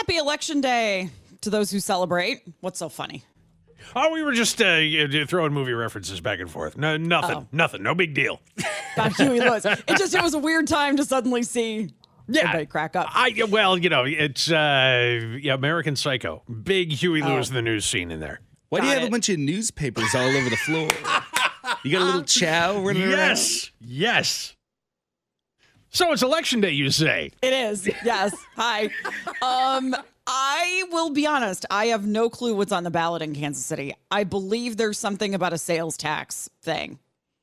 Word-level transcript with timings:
Happy 0.00 0.16
Election 0.16 0.62
Day 0.62 1.10
to 1.42 1.50
those 1.50 1.70
who 1.70 1.78
celebrate. 1.78 2.40
What's 2.60 2.78
so 2.78 2.88
funny? 2.88 3.22
Oh, 3.94 4.10
we 4.10 4.22
were 4.22 4.32
just 4.32 4.58
uh, 4.62 4.80
throwing 5.26 5.52
movie 5.52 5.74
references 5.74 6.22
back 6.22 6.40
and 6.40 6.50
forth. 6.50 6.78
No, 6.78 6.96
nothing, 6.96 7.36
Oh. 7.36 7.46
nothing, 7.52 7.82
no 7.82 7.94
big 7.94 8.14
deal. 8.14 8.40
God, 8.96 9.12
Huey 9.12 9.40
Lewis. 9.40 9.66
It 9.66 9.98
just 9.98 10.14
it 10.14 10.22
was 10.22 10.32
a 10.32 10.38
weird 10.38 10.66
time 10.68 10.96
to 10.96 11.04
suddenly 11.04 11.42
see 11.42 11.90
Yeah, 12.28 12.40
everybody 12.44 12.64
crack 12.64 12.96
up. 12.96 13.08
I 13.10 13.44
well, 13.50 13.76
you 13.76 13.90
know, 13.90 14.04
it's 14.06 14.50
uh, 14.50 15.36
yeah, 15.38 15.52
American 15.52 15.96
Psycho, 15.96 16.44
big 16.62 16.92
Huey 16.92 17.20
Lewis 17.20 17.48
Oh. 17.48 17.50
in 17.50 17.54
the 17.56 17.62
news 17.70 17.84
scene 17.84 18.10
in 18.10 18.20
there. 18.20 18.40
Why 18.70 18.80
do 18.80 18.86
you 18.86 18.92
Got 18.94 19.00
have 19.00 19.08
a 19.08 19.10
bunch 19.10 19.28
of 19.28 19.38
newspapers 19.38 20.14
all 20.14 20.22
over 20.34 20.48
the 20.48 20.56
floor? 20.56 20.88
You 21.84 21.92
got 21.92 22.00
a 22.00 22.04
little 22.06 22.22
chow 22.24 22.80
running 22.80 23.02
around? 23.02 23.18
Yes, 23.18 23.70
yes. 23.82 24.56
So 25.90 26.12
it's 26.12 26.22
election 26.22 26.60
day, 26.60 26.70
you 26.70 26.90
say? 26.90 27.32
It 27.42 27.52
is. 27.52 27.86
Yes. 28.04 28.34
Hi. 28.56 28.90
Um, 29.42 29.94
I 30.26 30.84
will 30.92 31.10
be 31.10 31.26
honest. 31.26 31.66
I 31.70 31.86
have 31.86 32.06
no 32.06 32.30
clue 32.30 32.54
what's 32.54 32.70
on 32.70 32.84
the 32.84 32.90
ballot 32.90 33.22
in 33.22 33.34
Kansas 33.34 33.64
City. 33.64 33.94
I 34.10 34.22
believe 34.22 34.76
there's 34.76 34.98
something 34.98 35.34
about 35.34 35.52
a 35.52 35.58
sales 35.58 35.96
tax 35.96 36.48
thing. 36.62 37.00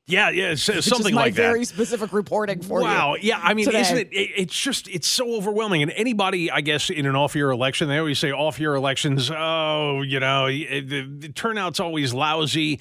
Yeah, 0.09 0.29
yeah, 0.29 0.55
something 0.55 1.13
like 1.13 1.33
very 1.33 1.65
specific 1.65 2.13
reporting 2.13 2.61
for 2.61 2.79
you. 2.79 2.85
Wow. 2.85 3.17
Yeah. 3.19 3.41
I 3.43 3.53
mean, 3.53 3.65
today. 3.65 3.81
isn't 3.81 3.97
it, 3.97 4.07
it? 4.13 4.29
It's 4.37 4.57
just, 4.57 4.87
it's 4.87 5.05
so 5.09 5.35
overwhelming. 5.35 5.81
And 5.81 5.91
anybody, 5.91 6.49
I 6.49 6.61
guess, 6.61 6.89
in 6.89 7.05
an 7.05 7.17
off 7.17 7.35
year 7.35 7.51
election, 7.51 7.89
they 7.89 7.97
always 7.97 8.17
say 8.17 8.31
off 8.31 8.57
year 8.57 8.73
elections, 8.75 9.29
oh, 9.29 10.01
you 10.03 10.21
know, 10.21 10.45
it- 10.45 10.87
the, 10.87 11.01
the 11.01 11.27
turnout's 11.27 11.81
always 11.81 12.13
lousy. 12.13 12.79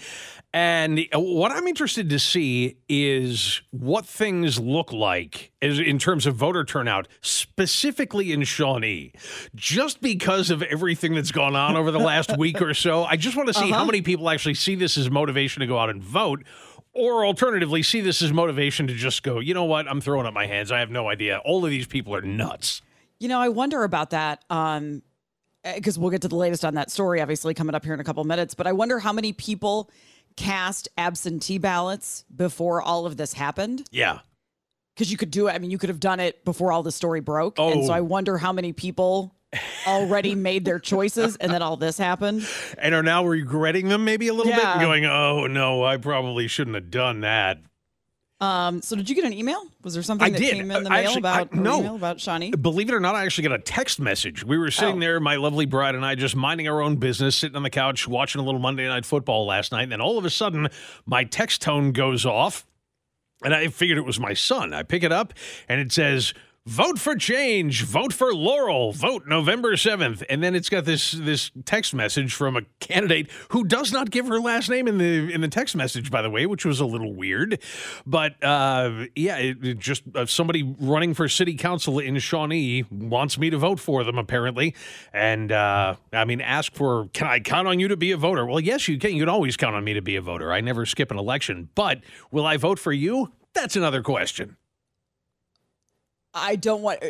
And 0.56 1.00
uh, 1.14 1.20
what 1.20 1.52
I'm 1.52 1.66
interested 1.66 2.08
to 2.08 2.18
see 2.18 2.78
is 2.88 3.60
what 3.72 4.06
things 4.06 4.58
look 4.58 4.90
like 4.90 5.52
in 5.60 5.98
terms 5.98 6.24
of 6.24 6.34
voter 6.34 6.64
turnout, 6.64 7.08
specifically 7.20 8.32
in 8.32 8.42
Shawnee. 8.42 9.12
Just 9.54 10.00
because 10.00 10.48
of 10.48 10.62
everything 10.62 11.14
that's 11.14 11.30
gone 11.30 11.54
on 11.54 11.76
over 11.76 11.90
the 11.90 11.98
last 11.98 12.34
week 12.38 12.62
or 12.62 12.72
so, 12.72 13.04
I 13.04 13.16
just 13.16 13.36
want 13.36 13.48
to 13.48 13.52
see 13.52 13.68
how 13.68 13.76
uh-huh. 13.76 13.84
many 13.84 14.00
people 14.00 14.30
actually 14.30 14.54
see 14.54 14.76
this 14.76 14.96
as 14.96 15.10
motivation 15.10 15.60
to 15.60 15.66
go 15.66 15.78
out 15.78 15.90
and 15.90 16.02
vote. 16.02 16.42
Or 16.94 17.26
alternatively, 17.26 17.82
see 17.82 18.00
this 18.00 18.22
as 18.22 18.32
motivation 18.32 18.86
to 18.86 18.94
just 18.94 19.22
go, 19.22 19.40
you 19.40 19.52
know 19.52 19.64
what? 19.64 19.86
I'm 19.86 20.00
throwing 20.00 20.24
up 20.24 20.32
my 20.32 20.46
hands. 20.46 20.72
I 20.72 20.78
have 20.78 20.90
no 20.90 21.10
idea. 21.10 21.36
All 21.44 21.66
of 21.66 21.70
these 21.70 21.86
people 21.86 22.14
are 22.16 22.22
nuts. 22.22 22.80
You 23.20 23.28
know, 23.28 23.40
I 23.40 23.50
wonder 23.50 23.84
about 23.84 24.08
that. 24.08 24.42
Um, 24.48 25.02
eh, 25.64 25.74
because 25.74 25.98
we'll 25.98 26.08
get 26.08 26.22
to 26.22 26.28
the 26.28 26.36
latest 26.36 26.64
on 26.64 26.76
that 26.76 26.90
story, 26.90 27.20
obviously, 27.20 27.52
coming 27.52 27.74
up 27.74 27.84
here 27.84 27.92
in 27.92 28.00
a 28.00 28.04
couple 28.04 28.24
minutes. 28.24 28.54
But 28.54 28.66
I 28.66 28.72
wonder 28.72 28.98
how 28.98 29.12
many 29.12 29.34
people 29.34 29.90
cast 30.36 30.88
absentee 30.98 31.58
ballots 31.58 32.24
before 32.34 32.82
all 32.82 33.06
of 33.06 33.16
this 33.16 33.32
happened. 33.32 33.88
Yeah. 33.90 34.20
Because 34.94 35.10
you 35.10 35.16
could 35.18 35.30
do 35.30 35.48
it. 35.48 35.52
I 35.52 35.58
mean, 35.58 35.70
you 35.70 35.78
could 35.78 35.88
have 35.90 36.00
done 36.00 36.20
it 36.20 36.44
before 36.44 36.72
all 36.72 36.82
the 36.82 36.92
story 36.92 37.20
broke. 37.20 37.58
And 37.58 37.84
so 37.84 37.92
Oh. 37.92 37.96
I 37.96 38.00
wonder 38.00 38.38
how 38.38 38.52
many 38.52 38.72
people 38.72 39.34
already 39.86 40.34
made 40.48 40.64
their 40.64 40.78
choices 40.78 41.36
and 41.36 41.52
then 41.52 41.60
all 41.62 41.76
this 41.76 41.98
happened. 41.98 42.46
And 42.78 42.94
are 42.94 43.02
now 43.02 43.24
regretting 43.24 43.88
them 43.88 44.04
maybe 44.04 44.28
a 44.28 44.34
little 44.34 44.52
bit 44.52 44.64
and 44.64 44.80
going, 44.80 45.04
oh, 45.04 45.46
no, 45.46 45.84
I 45.84 45.96
probably 45.98 46.48
shouldn't 46.48 46.74
have 46.76 46.90
done 46.90 47.20
that. 47.20 47.58
Um, 48.38 48.82
so 48.82 48.96
did 48.96 49.08
you 49.08 49.14
get 49.14 49.24
an 49.24 49.32
email? 49.32 49.62
Was 49.82 49.94
there 49.94 50.02
something 50.02 50.26
I 50.26 50.30
that 50.30 50.38
did. 50.38 50.54
came 50.54 50.70
in 50.70 50.82
the 50.84 50.90
I 50.90 51.00
mail 51.02 51.06
actually- 51.08 51.18
about 51.20 51.48
I- 51.54 51.56
no. 51.56 51.78
email 51.78 51.94
about 51.96 52.20
Shawnee? 52.20 52.50
Believe 52.50 52.90
it 52.90 52.94
or 52.94 53.00
not, 53.00 53.14
I 53.14 53.24
actually 53.24 53.48
got 53.48 53.58
a 53.58 53.62
text 53.62 53.98
message. 53.98 54.44
We 54.44 54.58
were 54.58 54.70
sitting 54.70 54.96
Oh. 54.96 55.00
there, 55.00 55.20
my 55.20 55.36
lovely 55.36 55.64
bride 55.64 55.94
and 55.94 56.04
I, 56.04 56.14
just 56.16 56.36
minding 56.36 56.68
our 56.68 56.82
own 56.82 56.96
business, 56.96 57.34
sitting 57.34 57.56
on 57.56 57.62
the 57.62 57.70
couch, 57.70 58.06
watching 58.06 58.40
a 58.40 58.44
little 58.44 58.60
Monday 58.60 58.86
Night 58.86 59.06
Football 59.06 59.46
last 59.46 59.72
night. 59.72 59.84
And 59.84 59.92
then 59.92 60.02
all 60.02 60.18
of 60.18 60.24
a 60.26 60.30
sudden, 60.30 60.68
my 61.06 61.24
text 61.24 61.62
tone 61.62 61.92
goes 61.92 62.26
off. 62.26 62.66
And 63.44 63.54
I 63.54 63.68
figured 63.68 63.96
it 63.98 64.04
was 64.04 64.18
my 64.20 64.32
son. 64.34 64.72
I 64.74 64.82
pick 64.82 65.02
it 65.02 65.12
up 65.12 65.32
and 65.68 65.80
it 65.80 65.92
says, 65.92 66.32
Vote 66.66 66.98
for 66.98 67.14
change, 67.14 67.84
vote 67.84 68.12
for 68.12 68.34
Laurel, 68.34 68.90
vote 68.90 69.24
November 69.24 69.74
7th. 69.74 70.24
And 70.28 70.42
then 70.42 70.56
it's 70.56 70.68
got 70.68 70.84
this 70.84 71.12
this 71.12 71.52
text 71.64 71.94
message 71.94 72.34
from 72.34 72.56
a 72.56 72.62
candidate 72.80 73.30
who 73.50 73.62
does 73.62 73.92
not 73.92 74.10
give 74.10 74.26
her 74.26 74.40
last 74.40 74.68
name 74.68 74.88
in 74.88 74.98
the 74.98 75.32
in 75.32 75.42
the 75.42 75.48
text 75.48 75.76
message, 75.76 76.10
by 76.10 76.22
the 76.22 76.28
way, 76.28 76.44
which 76.44 76.64
was 76.64 76.80
a 76.80 76.84
little 76.84 77.14
weird. 77.14 77.62
But 78.04 78.42
uh, 78.42 79.04
yeah, 79.14 79.36
it, 79.36 79.64
it 79.64 79.78
just 79.78 80.02
uh, 80.16 80.26
somebody 80.26 80.64
running 80.80 81.14
for 81.14 81.28
city 81.28 81.54
council 81.54 82.00
in 82.00 82.18
Shawnee 82.18 82.84
wants 82.90 83.38
me 83.38 83.48
to 83.50 83.58
vote 83.58 83.78
for 83.78 84.02
them, 84.02 84.18
apparently. 84.18 84.74
And 85.12 85.52
uh, 85.52 85.94
I 86.12 86.24
mean, 86.24 86.40
ask 86.40 86.74
for, 86.74 87.06
can 87.12 87.28
I 87.28 87.38
count 87.38 87.68
on 87.68 87.78
you 87.78 87.86
to 87.86 87.96
be 87.96 88.10
a 88.10 88.16
voter? 88.16 88.44
Well, 88.44 88.58
yes, 88.58 88.88
you 88.88 88.98
can. 88.98 89.12
You 89.12 89.22
can 89.22 89.28
always 89.28 89.56
count 89.56 89.76
on 89.76 89.84
me 89.84 89.94
to 89.94 90.02
be 90.02 90.16
a 90.16 90.20
voter. 90.20 90.52
I 90.52 90.62
never 90.62 90.84
skip 90.84 91.12
an 91.12 91.18
election. 91.18 91.68
But 91.76 92.00
will 92.32 92.44
I 92.44 92.56
vote 92.56 92.80
for 92.80 92.92
you? 92.92 93.30
That's 93.54 93.76
another 93.76 94.02
question. 94.02 94.56
I 96.36 96.56
don't 96.56 96.82
want. 96.82 97.02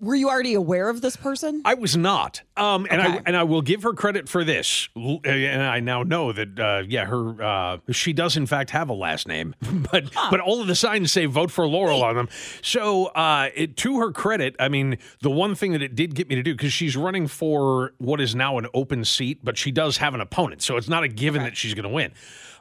Were 0.00 0.14
you 0.14 0.28
already 0.28 0.54
aware 0.54 0.88
of 0.88 1.00
this 1.00 1.16
person? 1.16 1.60
I 1.64 1.74
was 1.74 1.96
not, 1.96 2.42
um, 2.56 2.86
and 2.88 3.02
I 3.02 3.20
and 3.26 3.36
I 3.36 3.42
will 3.42 3.62
give 3.62 3.82
her 3.82 3.94
credit 3.94 4.28
for 4.28 4.44
this. 4.44 4.88
And 4.94 5.60
I 5.60 5.80
now 5.80 6.04
know 6.04 6.30
that, 6.32 6.56
uh, 6.56 6.84
yeah, 6.86 7.04
her 7.06 7.42
uh, 7.42 7.78
she 7.90 8.12
does 8.12 8.36
in 8.36 8.46
fact 8.46 8.70
have 8.70 8.90
a 8.90 8.92
last 8.92 9.26
name, 9.26 9.56
but 9.90 10.04
but 10.30 10.38
all 10.38 10.60
of 10.60 10.68
the 10.68 10.76
signs 10.76 11.10
say 11.10 11.26
"vote 11.26 11.50
for 11.50 11.66
Laurel" 11.66 12.04
on 12.04 12.14
them. 12.14 12.28
So, 12.62 13.06
uh, 13.06 13.48
it, 13.56 13.76
to 13.78 13.98
her 13.98 14.12
credit, 14.12 14.54
I 14.60 14.68
mean, 14.68 14.98
the 15.20 15.30
one 15.30 15.56
thing 15.56 15.72
that 15.72 15.82
it 15.82 15.96
did 15.96 16.14
get 16.14 16.28
me 16.28 16.36
to 16.36 16.44
do 16.44 16.54
because 16.54 16.72
she's 16.72 16.96
running 16.96 17.26
for 17.26 17.92
what 17.98 18.20
is 18.20 18.36
now 18.36 18.56
an 18.58 18.68
open 18.74 19.04
seat, 19.04 19.40
but 19.42 19.58
she 19.58 19.72
does 19.72 19.96
have 19.96 20.14
an 20.14 20.20
opponent, 20.20 20.62
so 20.62 20.76
it's 20.76 20.88
not 20.88 21.02
a 21.02 21.08
given 21.08 21.42
that 21.42 21.56
she's 21.56 21.74
going 21.74 21.82
to 21.82 21.88
win. 21.88 22.12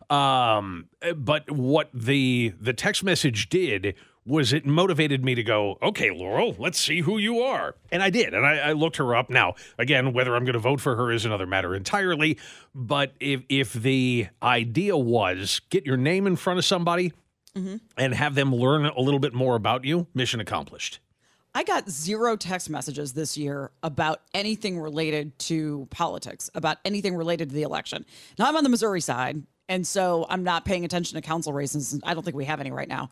Um, 0.10 0.88
but 1.16 1.52
what 1.52 1.90
the 1.94 2.54
the 2.60 2.74
text 2.74 3.04
message 3.04 3.50
did 3.50 3.94
was 4.28 4.52
it 4.52 4.66
motivated 4.66 5.24
me 5.24 5.34
to 5.36 5.44
go, 5.44 5.78
okay, 5.82 6.12
Laurel, 6.12 6.56
let's 6.60 6.80
see 6.80 7.02
who 7.02 7.18
you 7.18 7.40
are. 7.40 7.76
And 7.92 8.04
I 8.04 8.10
did. 8.10 8.34
And 8.34 8.46
I, 8.46 8.58
I 8.58 8.72
looked 8.74 8.98
her 8.98 9.16
up. 9.16 9.30
Now, 9.30 9.56
again, 9.78 10.14
whether 10.14 10.36
I'm 10.36 10.44
going 10.44 10.54
to 10.54 10.60
vote 10.60 10.82
for 10.82 10.96
her 10.98 11.12
is 11.12 11.26
another 11.26 11.46
matter 11.48 11.74
entirely. 11.74 12.38
But 12.76 13.14
if, 13.20 13.42
if 13.48 13.74
the 13.74 14.28
idea 14.44 14.98
was 14.98 15.62
get 15.70 15.86
your 15.86 15.98
name 15.98 16.28
in 16.28 16.36
front 16.36 16.60
of 16.60 16.66
somebody 16.66 17.14
mm-hmm. 17.56 17.78
and 17.98 18.14
have 18.14 18.36
them 18.36 18.54
learn 18.54 18.86
a 18.86 19.00
little 19.00 19.20
bit 19.20 19.34
more 19.34 19.56
about 19.56 19.86
you, 19.86 20.08
mission 20.14 20.40
accomplished. 20.40 21.00
I 21.56 21.64
got 21.64 21.90
zero 21.90 22.36
text 22.36 22.70
messages 22.70 23.14
this 23.14 23.36
year 23.36 23.72
about 23.82 24.22
anything 24.34 24.80
related 24.80 25.40
to 25.40 25.88
politics, 25.90 26.52
about 26.54 26.78
anything 26.86 27.16
related 27.16 27.50
to 27.50 27.56
the 27.56 27.64
election. 27.64 28.06
Now 28.38 28.48
I'm 28.48 28.56
on 28.58 28.64
the 28.64 28.70
Missouri 28.70 29.02
side, 29.02 29.42
and 29.68 29.88
so 29.88 30.28
I'm 30.30 30.44
not 30.44 30.66
paying 30.66 30.86
attention 30.86 31.16
to 31.16 31.22
council 31.28 31.54
races. 31.54 32.00
I 32.04 32.14
don't 32.14 32.22
think 32.24 32.36
we 32.36 32.46
have 32.46 32.60
any 32.60 32.72
right 32.72 32.88
now. 32.88 33.10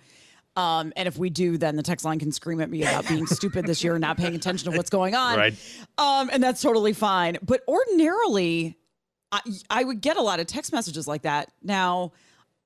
Um, 0.55 0.93
and 0.95 1.07
if 1.07 1.17
we 1.17 1.29
do, 1.29 1.57
then 1.57 1.75
the 1.75 1.83
text 1.83 2.05
line 2.05 2.19
can 2.19 2.31
scream 2.31 2.61
at 2.61 2.69
me 2.69 2.83
about 2.83 3.07
being 3.07 3.25
stupid 3.27 3.65
this 3.65 3.83
year 3.83 3.95
and 3.95 4.01
not 4.01 4.17
paying 4.17 4.35
attention 4.35 4.71
to 4.71 4.77
what's 4.77 4.89
going 4.89 5.15
on. 5.15 5.37
Right. 5.37 5.53
Um, 5.97 6.29
and 6.31 6.41
that's 6.41 6.61
totally 6.61 6.93
fine. 6.93 7.37
But 7.41 7.61
ordinarily, 7.67 8.77
I, 9.31 9.41
I 9.69 9.83
would 9.83 10.01
get 10.01 10.17
a 10.17 10.21
lot 10.21 10.39
of 10.39 10.47
text 10.47 10.71
messages 10.71 11.07
like 11.07 11.23
that. 11.23 11.51
Now, 11.61 12.13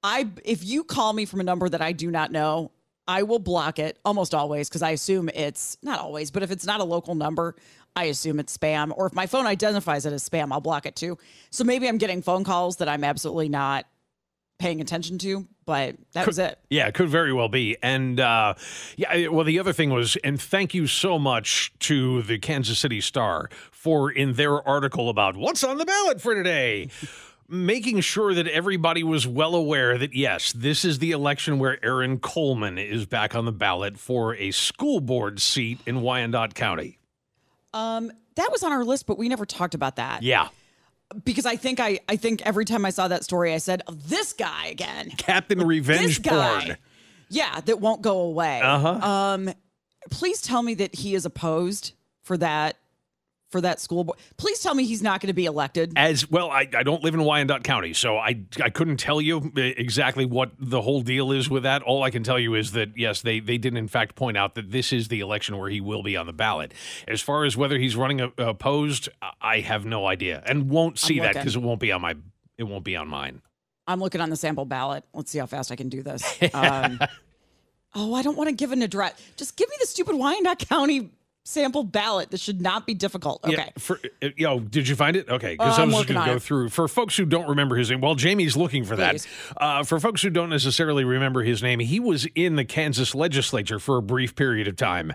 I 0.04 0.28
if 0.46 0.64
you 0.64 0.84
call 0.84 1.14
me 1.14 1.26
from 1.26 1.40
a 1.40 1.44
number 1.44 1.68
that 1.68 1.82
I 1.82 1.92
do 1.92 2.12
not 2.12 2.32
know, 2.32 2.72
I 3.08 3.24
will 3.24 3.40
block 3.40 3.80
it 3.80 3.98
almost 4.06 4.36
always 4.36 4.70
because 4.70 4.84
I 4.84 4.92
assume 4.92 5.30
it's 5.30 5.78
not 5.82 6.00
always, 6.00 6.30
but 6.30 6.44
if 6.44 6.52
it's 6.52 6.66
not 6.66 6.80
a 6.80 6.84
local 6.84 7.16
number, 7.16 7.56
I 7.96 8.06
assume 8.06 8.40
it's 8.40 8.56
spam. 8.56 8.94
Or 8.96 9.08
if 9.08 9.14
my 9.14 9.26
phone 9.26 9.48
identifies 9.48 10.06
it 10.06 10.14
as 10.14 10.28
spam, 10.28 10.52
I'll 10.52 10.62
block 10.62 10.86
it 10.86 10.96
too. 10.96 11.18
So 11.50 11.64
maybe 11.64 11.88
I'm 11.88 11.98
getting 11.98 12.22
phone 12.22 12.44
calls 12.44 12.78
that 12.78 12.88
I'm 12.88 13.04
absolutely 13.04 13.50
not 13.50 13.88
paying 14.60 14.82
attention 14.82 15.18
to, 15.18 15.48
but 15.66 15.96
that 16.14 16.28
was 16.28 16.38
it. 16.38 16.60
Yeah, 16.70 16.88
it 16.88 16.94
could 16.94 17.10
very 17.10 17.34
well 17.34 17.48
be. 17.48 17.78
And 17.82 18.20
uh, 18.20 18.54
yeah, 18.98 19.30
well, 19.30 19.46
the 19.46 19.58
other 19.58 19.74
thing 19.74 19.90
was, 19.90 20.18
and 20.24 20.40
thank 20.40 20.74
you 20.74 20.86
so 20.86 21.18
much 21.18 21.72
to 21.80 22.22
the 22.22 22.38
Kansas 22.38 22.78
City 22.78 23.02
Star 23.02 23.50
for 23.72 24.12
in 24.12 24.34
their 24.34 24.66
article 24.68 25.10
about 25.10 25.36
what's 25.36 25.64
on 25.64 25.78
the 25.78 25.86
ballot 25.86 26.22
for 26.22 26.36
today. 26.36 26.90
Making 27.52 28.02
sure 28.02 28.36
that 28.36 28.48
everybody 28.48 29.02
was 29.02 29.26
well 29.26 29.56
aware 29.56 29.98
that 29.98 30.14
yes, 30.14 30.52
this 30.52 30.86
is 30.86 31.00
the 31.00 31.10
election 31.10 31.58
where 31.58 31.84
Aaron 31.84 32.20
Coleman 32.20 32.78
is 32.78 33.08
back 33.08 33.34
on 33.34 33.46
the 33.46 33.52
ballot 33.52 33.98
for 33.98 34.36
a 34.36 34.52
school 34.52 35.00
board 35.00 35.42
seat 35.42 35.80
in 35.88 36.02
Wyandotte 36.02 36.54
County. 36.54 37.00
Um, 37.74 38.12
that 38.36 38.52
was 38.52 38.62
on 38.62 38.72
our 38.72 38.86
list, 38.86 39.08
but 39.08 39.18
we 39.18 39.30
never 39.30 39.48
talked 39.48 39.74
about 39.74 39.96
that. 39.96 40.22
Yeah, 40.22 40.50
Because 41.24 41.46
I 41.46 41.56
think 41.56 41.80
I, 41.80 42.00
I 42.08 42.16
think 42.16 42.42
every 42.44 42.66
time 42.66 42.86
I 42.86 42.92
saw 42.92 43.08
that 43.08 43.24
story, 43.24 43.54
I 43.54 43.58
said, 43.58 43.82
"This 43.92 44.34
guy 44.34 44.68
again." 44.68 45.10
Captain 45.18 45.58
this 45.58 45.68
Revenge 45.68 46.22
guy. 46.22 46.62
Porn. 46.66 46.78
Yeah, 47.30 47.60
that 47.62 47.80
won't 47.80 48.02
go 48.02 48.20
away. 48.20 48.62
Uh-huh. 48.62 48.90
Um, 48.90 49.50
please 50.10 50.42
tell 50.42 50.64
me 50.64 50.74
that 50.76 50.96
he 50.96 51.16
is 51.16 51.26
opposed 51.26 51.94
for 52.24 52.38
that 52.38 52.78
for 53.50 53.62
that 53.62 53.80
school 53.80 54.04
board. 54.04 54.20
Please 54.38 54.60
tell 54.60 54.74
me 54.74 54.86
he's 54.86 55.02
not 55.02 55.22
going 55.22 55.28
to 55.28 55.34
be 55.34 55.46
elected. 55.46 55.94
As 55.96 56.30
well, 56.30 56.50
I, 56.50 56.68
I 56.74 56.84
don't 56.84 57.04
live 57.04 57.14
in 57.14 57.24
Wyandotte 57.24 57.64
County, 57.64 57.94
so 57.94 58.18
I 58.18 58.42
I 58.62 58.70
couldn't 58.70 58.98
tell 58.98 59.20
you 59.20 59.52
exactly 59.56 60.26
what 60.26 60.52
the 60.60 60.82
whole 60.82 61.02
deal 61.02 61.32
is 61.32 61.50
with 61.50 61.64
that. 61.64 61.82
All 61.82 62.04
I 62.04 62.10
can 62.12 62.24
tell 62.24 62.40
you 62.40 62.56
is 62.56 62.72
that 62.74 62.98
yes, 62.98 63.22
they 63.22 63.40
they 63.40 63.58
did 63.58 63.76
in 63.76 63.88
fact 63.88 64.16
point 64.16 64.38
out 64.38 64.56
that 64.56 64.72
this 64.72 64.94
is 64.94 65.08
the 65.08 65.20
election 65.20 65.58
where 65.58 65.70
he 65.70 65.82
will 65.82 66.04
be 66.04 66.16
on 66.16 66.26
the 66.26 66.34
ballot. 66.34 66.74
As 67.08 67.22
far 67.22 67.46
as 67.46 67.58
whether 67.58 67.78
he's 67.78 67.96
running 67.96 68.22
a, 68.22 68.32
opposed, 68.38 69.10
I 69.42 69.60
have 69.60 69.86
no 69.86 70.06
idea, 70.06 70.44
and 70.46 70.70
won't 70.70 71.00
see 71.00 71.20
that 71.20 71.34
because 71.34 71.56
it 71.56 71.62
won't 71.62 71.80
be 71.80 71.92
on 71.92 72.02
my 72.02 72.16
it 72.58 72.64
won't 72.64 72.84
be 72.84 72.96
on 72.96 73.08
mine. 73.08 73.42
I'm 73.88 74.00
looking 74.00 74.22
on 74.22 74.30
the 74.30 74.36
sample 74.36 74.66
ballot. 74.66 75.04
Let's 75.14 75.32
see 75.32 75.40
how 75.40 75.48
fast 75.48 75.72
I 75.72 75.76
can 75.76 75.90
do 75.90 76.04
this. 76.04 76.24
Um, 76.54 77.00
oh, 77.96 78.14
I 78.14 78.22
don't 78.22 78.38
want 78.38 78.50
to 78.50 78.56
give 78.56 78.72
an 78.72 78.82
address. 78.82 79.14
Just 79.36 79.56
give 79.56 79.68
me 79.70 79.76
the 79.80 79.88
stupid 79.88 80.16
Wyandotte 80.16 80.60
County 80.60 81.10
sample 81.46 81.84
ballot. 81.84 82.30
This 82.32 82.42
should 82.42 82.62
not 82.62 82.86
be 82.86 82.94
difficult. 82.94 83.44
Okay. 83.44 83.54
Yeah, 83.56 83.70
for, 83.78 84.00
uh, 84.22 84.28
you 84.38 84.46
know, 84.46 84.60
did 84.60 84.88
you 84.88 84.96
find 84.96 85.16
it? 85.16 85.28
Okay, 85.30 85.54
because 85.54 85.78
Uh, 85.78 85.82
I 85.82 85.84
I'm 85.84 85.90
was 85.90 85.98
just 86.02 86.08
going 86.10 86.22
to 86.26 86.32
go 86.32 86.36
it. 86.36 86.42
through. 86.44 86.70
For 86.70 86.88
folks 86.88 87.18
who 87.18 87.26
don't 87.26 87.48
remember 87.50 87.76
his 87.76 87.90
name, 87.90 88.02
while 88.02 88.16
Jamie's 88.16 88.56
looking 88.56 88.84
for 88.84 88.96
Please. 88.96 89.26
that, 89.26 89.64
uh, 89.64 89.84
for 89.84 90.00
folks 90.00 90.22
who 90.22 90.30
don't 90.30 90.50
necessarily 90.50 91.04
remember 91.04 91.42
his 91.44 91.64
name, 91.64 91.80
he 91.80 92.00
was 92.00 92.28
in 92.36 92.56
the 92.56 92.66
Kansas 92.66 93.16
legislature 93.16 93.80
for 93.80 93.98
a 93.98 94.02
brief 94.02 94.36
period 94.36 94.68
of 94.68 94.76
time. 94.76 95.12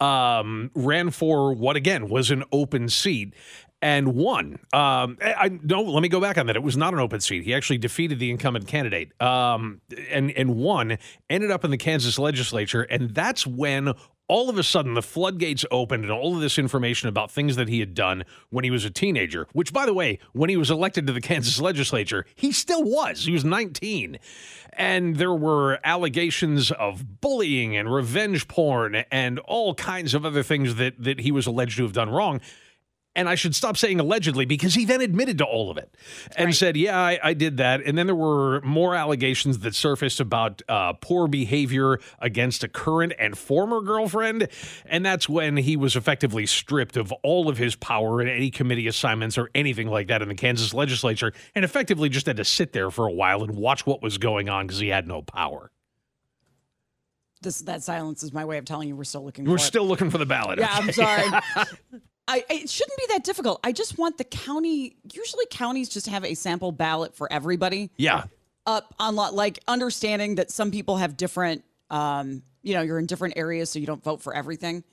Um, 0.00 0.70
ran 0.74 1.10
for 1.10 1.52
what 1.54 1.76
again 1.76 2.08
was 2.08 2.30
an 2.30 2.44
open 2.52 2.88
seat. 2.88 3.34
And 3.80 4.14
won. 4.16 4.58
Um, 4.72 5.18
I, 5.22 5.34
I 5.38 5.58
no. 5.62 5.82
Let 5.82 6.02
me 6.02 6.08
go 6.08 6.20
back 6.20 6.36
on 6.36 6.46
that. 6.48 6.56
It 6.56 6.64
was 6.64 6.76
not 6.76 6.94
an 6.94 6.98
open 6.98 7.20
seat. 7.20 7.44
He 7.44 7.54
actually 7.54 7.78
defeated 7.78 8.18
the 8.18 8.28
incumbent 8.28 8.66
candidate. 8.66 9.12
Um, 9.22 9.80
and 10.10 10.32
and 10.32 10.56
won. 10.56 10.98
Ended 11.30 11.52
up 11.52 11.64
in 11.64 11.70
the 11.70 11.76
Kansas 11.76 12.18
legislature, 12.18 12.82
and 12.82 13.14
that's 13.14 13.46
when 13.46 13.92
all 14.28 14.50
of 14.50 14.58
a 14.58 14.62
sudden 14.62 14.94
the 14.94 15.02
floodgates 15.02 15.64
opened 15.70 16.04
and 16.04 16.12
all 16.12 16.34
of 16.34 16.40
this 16.40 16.58
information 16.58 17.08
about 17.08 17.30
things 17.30 17.56
that 17.56 17.68
he 17.68 17.80
had 17.80 17.94
done 17.94 18.24
when 18.50 18.62
he 18.62 18.70
was 18.70 18.84
a 18.84 18.90
teenager, 18.90 19.48
which, 19.52 19.72
by 19.72 19.86
the 19.86 19.94
way, 19.94 20.18
when 20.32 20.50
he 20.50 20.56
was 20.56 20.70
elected 20.70 21.06
to 21.06 21.12
the 21.12 21.20
Kansas 21.28 21.60
legislature, 21.60 22.24
he 22.34 22.52
still 22.52 22.84
was. 22.84 23.24
He 23.24 23.32
was 23.32 23.44
19. 23.44 24.18
And 24.74 25.16
there 25.16 25.34
were 25.34 25.80
allegations 25.82 26.70
of 26.70 27.20
bullying 27.20 27.76
and 27.76 27.92
revenge 27.92 28.46
porn 28.46 28.96
and 29.10 29.38
all 29.40 29.74
kinds 29.74 30.14
of 30.14 30.24
other 30.24 30.42
things 30.42 30.76
that, 30.76 31.02
that 31.02 31.20
he 31.20 31.32
was 31.32 31.46
alleged 31.46 31.78
to 31.78 31.82
have 31.82 31.94
done 31.94 32.10
wrong. 32.10 32.40
And 33.18 33.28
I 33.28 33.34
should 33.34 33.56
stop 33.56 33.76
saying 33.76 33.98
allegedly 33.98 34.44
because 34.44 34.76
he 34.76 34.84
then 34.84 35.00
admitted 35.00 35.38
to 35.38 35.44
all 35.44 35.72
of 35.72 35.76
it 35.76 35.92
and 36.36 36.54
said, 36.54 36.76
Yeah, 36.76 36.96
I, 36.96 37.18
I 37.20 37.34
did 37.34 37.56
that. 37.56 37.82
And 37.82 37.98
then 37.98 38.06
there 38.06 38.14
were 38.14 38.60
more 38.60 38.94
allegations 38.94 39.58
that 39.58 39.74
surfaced 39.74 40.20
about 40.20 40.62
uh, 40.68 40.92
poor 40.92 41.26
behavior 41.26 41.98
against 42.20 42.62
a 42.62 42.68
current 42.68 43.12
and 43.18 43.36
former 43.36 43.80
girlfriend. 43.80 44.46
And 44.86 45.04
that's 45.04 45.28
when 45.28 45.56
he 45.56 45.76
was 45.76 45.96
effectively 45.96 46.46
stripped 46.46 46.96
of 46.96 47.10
all 47.24 47.48
of 47.48 47.58
his 47.58 47.74
power 47.74 48.20
and 48.20 48.30
any 48.30 48.52
committee 48.52 48.86
assignments 48.86 49.36
or 49.36 49.50
anything 49.52 49.88
like 49.88 50.06
that 50.06 50.22
in 50.22 50.28
the 50.28 50.36
Kansas 50.36 50.72
legislature 50.72 51.32
and 51.56 51.64
effectively 51.64 52.08
just 52.08 52.26
had 52.26 52.36
to 52.36 52.44
sit 52.44 52.72
there 52.72 52.88
for 52.88 53.08
a 53.08 53.12
while 53.12 53.42
and 53.42 53.56
watch 53.56 53.84
what 53.84 54.00
was 54.00 54.16
going 54.18 54.48
on 54.48 54.68
because 54.68 54.78
he 54.78 54.90
had 54.90 55.08
no 55.08 55.22
power. 55.22 55.72
This 57.42 57.62
that 57.62 57.82
silence 57.82 58.22
is 58.22 58.32
my 58.32 58.44
way 58.44 58.58
of 58.58 58.64
telling 58.64 58.86
you 58.86 58.94
we're 58.94 59.02
still 59.02 59.24
looking. 59.24 59.44
We're 59.44 59.58
for 59.58 59.64
it. 59.64 59.66
still 59.66 59.86
looking 59.88 60.10
for 60.10 60.18
the 60.18 60.26
ballot. 60.26 60.60
Yeah, 60.60 60.68
I'm 60.70 60.92
sorry. 60.92 61.24
I, 62.28 62.44
it 62.50 62.68
shouldn't 62.70 62.96
be 62.98 63.04
that 63.08 63.24
difficult. 63.24 63.58
I 63.64 63.72
just 63.72 63.96
want 63.98 64.18
the 64.18 64.24
county. 64.24 64.96
Usually, 65.12 65.46
counties 65.50 65.88
just 65.88 66.06
have 66.08 66.24
a 66.24 66.34
sample 66.34 66.70
ballot 66.72 67.14
for 67.16 67.32
everybody 67.32 67.90
Yeah. 67.96 68.24
up 68.66 68.94
on 69.00 69.16
lot. 69.16 69.34
Like 69.34 69.58
understanding 69.66 70.34
that 70.36 70.50
some 70.50 70.70
people 70.70 70.98
have 70.98 71.16
different. 71.16 71.64
Um, 71.90 72.42
you 72.62 72.74
know, 72.74 72.82
you're 72.82 72.98
in 72.98 73.06
different 73.06 73.34
areas, 73.38 73.70
so 73.70 73.78
you 73.78 73.86
don't 73.86 74.04
vote 74.04 74.20
for 74.20 74.34
everything. 74.34 74.84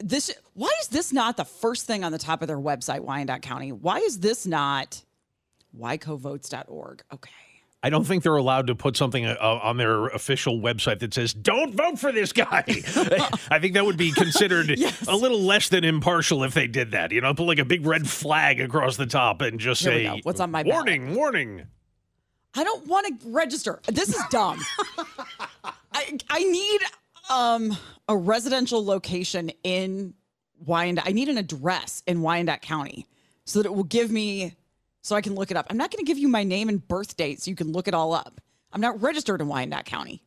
This 0.00 0.30
why 0.54 0.72
is 0.80 0.88
this 0.88 1.12
not 1.12 1.36
the 1.36 1.44
first 1.44 1.86
thing 1.86 2.02
on 2.04 2.10
the 2.10 2.18
top 2.18 2.40
of 2.42 2.48
their 2.48 2.58
website, 2.58 3.00
Wyandotte 3.00 3.42
County? 3.42 3.70
Why 3.70 3.98
is 3.98 4.18
this 4.20 4.46
not 4.46 5.02
ycovotes.org? 5.78 7.02
Okay. 7.12 7.30
I 7.84 7.90
don't 7.90 8.04
think 8.04 8.22
they're 8.22 8.34
allowed 8.34 8.68
to 8.68 8.74
put 8.74 8.96
something 8.96 9.26
uh, 9.26 9.36
on 9.40 9.76
their 9.76 10.06
official 10.06 10.58
website 10.58 11.00
that 11.00 11.12
says 11.12 11.34
"Don't 11.34 11.74
vote 11.74 11.98
for 11.98 12.12
this 12.12 12.32
guy." 12.32 12.64
I 12.66 13.58
think 13.60 13.74
that 13.74 13.84
would 13.84 13.98
be 13.98 14.10
considered 14.10 14.70
a 15.08 15.14
little 15.14 15.40
less 15.40 15.68
than 15.68 15.84
impartial 15.84 16.44
if 16.44 16.54
they 16.54 16.66
did 16.66 16.92
that. 16.92 17.12
You 17.12 17.20
know, 17.20 17.34
put 17.34 17.44
like 17.44 17.58
a 17.58 17.64
big 17.66 17.84
red 17.84 18.08
flag 18.08 18.58
across 18.58 18.96
the 18.96 19.04
top 19.04 19.42
and 19.42 19.60
just 19.60 19.82
Here 19.82 19.92
say. 19.92 20.20
What's 20.22 20.40
on 20.40 20.50
my 20.50 20.62
ballot? 20.62 20.74
warning, 20.74 21.14
warning." 21.14 21.66
I 22.54 22.64
don't 22.64 22.86
want 22.86 23.20
to 23.20 23.28
register. 23.28 23.80
This 23.86 24.08
is 24.08 24.22
dumb. 24.30 24.64
I 25.92 26.18
I 26.30 26.42
need 26.42 26.80
um 27.28 27.76
a 28.08 28.16
residential 28.16 28.82
location 28.82 29.50
in 29.62 30.14
Wyandotte. 30.64 31.06
I 31.06 31.12
need 31.12 31.28
an 31.28 31.36
address 31.36 32.02
in 32.06 32.22
Wyandotte 32.22 32.62
County 32.62 33.06
so 33.44 33.58
that 33.58 33.66
it 33.66 33.74
will 33.74 33.84
give 33.84 34.10
me 34.10 34.54
so 35.04 35.14
I 35.14 35.20
can 35.20 35.34
look 35.34 35.50
it 35.50 35.56
up. 35.56 35.66
I'm 35.70 35.76
not 35.76 35.90
going 35.92 36.04
to 36.04 36.08
give 36.08 36.18
you 36.18 36.26
my 36.28 36.42
name 36.42 36.68
and 36.70 36.86
birth 36.88 37.16
date 37.16 37.40
so 37.42 37.50
you 37.50 37.54
can 37.56 37.70
look 37.72 37.86
it 37.86 37.94
all 37.94 38.12
up. 38.14 38.40
I'm 38.72 38.80
not 38.80 39.00
registered 39.02 39.40
in 39.42 39.46
Wyandotte 39.48 39.84
County. 39.84 40.22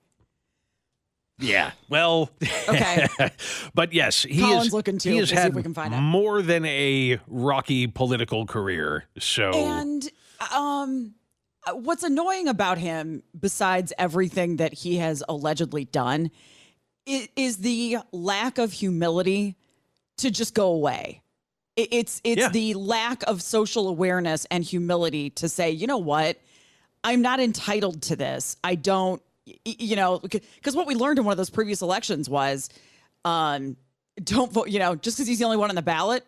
Yeah. 1.40 1.72
Well, 1.90 2.30
Okay. 2.70 3.08
but 3.74 3.94
yes, 3.94 4.24
he 4.24 4.42
Colin's 4.42 4.68
is 4.68 4.74
looking 4.74 4.98
too. 4.98 5.12
He 5.12 5.18
has 5.18 5.30
We'll 5.32 5.38
see 5.38 5.42
had 5.42 5.50
if 5.52 5.56
we 5.56 5.64
can 5.64 5.74
find 5.74 5.94
it. 5.94 5.98
more 6.02 6.42
than 6.42 6.66
a 6.66 7.20
rocky 7.28 7.88
political 7.88 8.46
career. 8.46 9.06
So 9.20 9.52
And 9.54 10.10
um 10.56 11.14
what's 11.74 12.04
annoying 12.04 12.48
about 12.48 12.78
him 12.78 13.24
besides 13.40 13.92
everything 13.98 14.58
that 14.58 14.74
he 14.74 14.98
has 14.98 15.24
allegedly 15.30 15.86
done 15.86 16.30
is 17.06 17.58
the 17.58 17.98
lack 18.12 18.58
of 18.58 18.74
humility 18.74 19.56
to 20.18 20.30
just 20.30 20.54
go 20.54 20.68
away. 20.68 21.22
It- 21.78 21.88
It's 21.92 22.22
it's 22.26 22.42
Yeah. 22.42 22.50
the 22.50 22.74
lack 22.74 23.24
of 23.28 23.42
social 23.42 23.88
awareness 23.88 24.46
and 24.52 24.64
humility 24.64 25.30
to 25.32 25.48
say, 25.48 25.72
you 25.72 25.88
know 25.88 25.98
what, 26.00 26.38
I'm 27.04 27.22
not 27.22 27.40
entitled 27.40 28.02
to 28.04 28.16
this. 28.18 28.58
I 28.64 28.76
don't, 28.76 29.22
you 29.64 29.96
know, 29.96 30.20
because 30.20 30.76
what 30.76 30.88
we 30.88 30.96
learned 30.96 31.20
in 31.20 31.26
one 31.26 31.32
of 31.32 31.38
those 31.38 31.50
previous 31.52 31.82
elections 31.82 32.28
was, 32.30 32.70
um, 33.24 33.78
don't 34.24 34.52
vote. 34.52 34.70
You 34.70 34.80
know, 34.80 34.96
just 34.96 35.16
because 35.18 35.28
he's 35.28 35.40
the 35.40 35.46
only 35.46 35.58
one 35.58 35.70
on 35.70 35.76
the 35.76 35.82
ballot, 35.84 36.26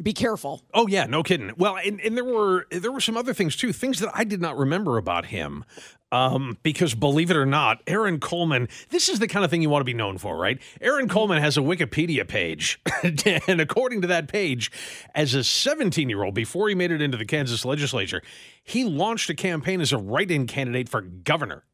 be 0.00 0.12
careful. 0.12 0.62
Oh 0.72 0.86
yeah, 0.86 1.06
no 1.06 1.24
kidding. 1.24 1.52
Well, 1.58 1.76
and, 1.76 2.00
and 2.00 2.16
there 2.16 2.24
were 2.24 2.66
there 2.70 2.92
were 2.92 3.00
some 3.00 3.16
other 3.16 3.34
things 3.34 3.56
too, 3.56 3.72
things 3.72 3.98
that 3.98 4.12
I 4.14 4.22
did 4.22 4.40
not 4.40 4.56
remember 4.56 4.96
about 4.96 5.26
him. 5.26 5.64
Um, 6.10 6.56
because 6.62 6.94
believe 6.94 7.30
it 7.30 7.36
or 7.36 7.44
not, 7.44 7.82
Aaron 7.86 8.18
Coleman, 8.18 8.68
this 8.88 9.08
is 9.08 9.18
the 9.18 9.28
kind 9.28 9.44
of 9.44 9.50
thing 9.50 9.60
you 9.60 9.68
want 9.68 9.82
to 9.82 9.84
be 9.84 9.94
known 9.94 10.16
for, 10.16 10.36
right? 10.36 10.58
Aaron 10.80 11.08
Coleman 11.08 11.42
has 11.42 11.58
a 11.58 11.60
Wikipedia 11.60 12.26
page. 12.26 12.80
and 13.46 13.60
according 13.60 14.00
to 14.02 14.06
that 14.06 14.28
page, 14.28 14.72
as 15.14 15.34
a 15.34 15.44
17 15.44 16.08
year 16.08 16.24
old, 16.24 16.34
before 16.34 16.68
he 16.68 16.74
made 16.74 16.90
it 16.90 17.02
into 17.02 17.18
the 17.18 17.26
Kansas 17.26 17.64
legislature, 17.64 18.22
he 18.62 18.84
launched 18.84 19.28
a 19.28 19.34
campaign 19.34 19.80
as 19.80 19.92
a 19.92 19.98
write 19.98 20.30
in 20.30 20.46
candidate 20.46 20.88
for 20.88 21.02
governor 21.02 21.64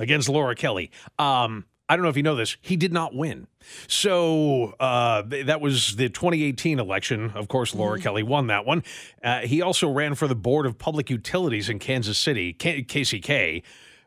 against 0.00 0.28
Laura 0.28 0.56
Kelly. 0.56 0.90
Um, 1.18 1.64
I 1.88 1.96
don't 1.96 2.02
know 2.02 2.08
if 2.08 2.16
you 2.16 2.22
know 2.22 2.34
this. 2.34 2.56
He 2.62 2.76
did 2.76 2.92
not 2.92 3.14
win. 3.14 3.46
So 3.88 4.74
uh, 4.80 5.22
that 5.44 5.60
was 5.60 5.96
the 5.96 6.08
2018 6.08 6.78
election. 6.78 7.32
Of 7.34 7.48
course, 7.48 7.74
Laura 7.74 7.98
Kelly 7.98 8.22
won 8.22 8.46
that 8.46 8.64
one. 8.64 8.82
Uh, 9.22 9.40
he 9.40 9.60
also 9.60 9.90
ran 9.90 10.14
for 10.14 10.26
the 10.26 10.34
Board 10.34 10.64
of 10.64 10.78
Public 10.78 11.10
Utilities 11.10 11.68
in 11.68 11.78
Kansas 11.78 12.16
City, 12.16 12.54
K- 12.54 12.82
KCK, 12.84 13.62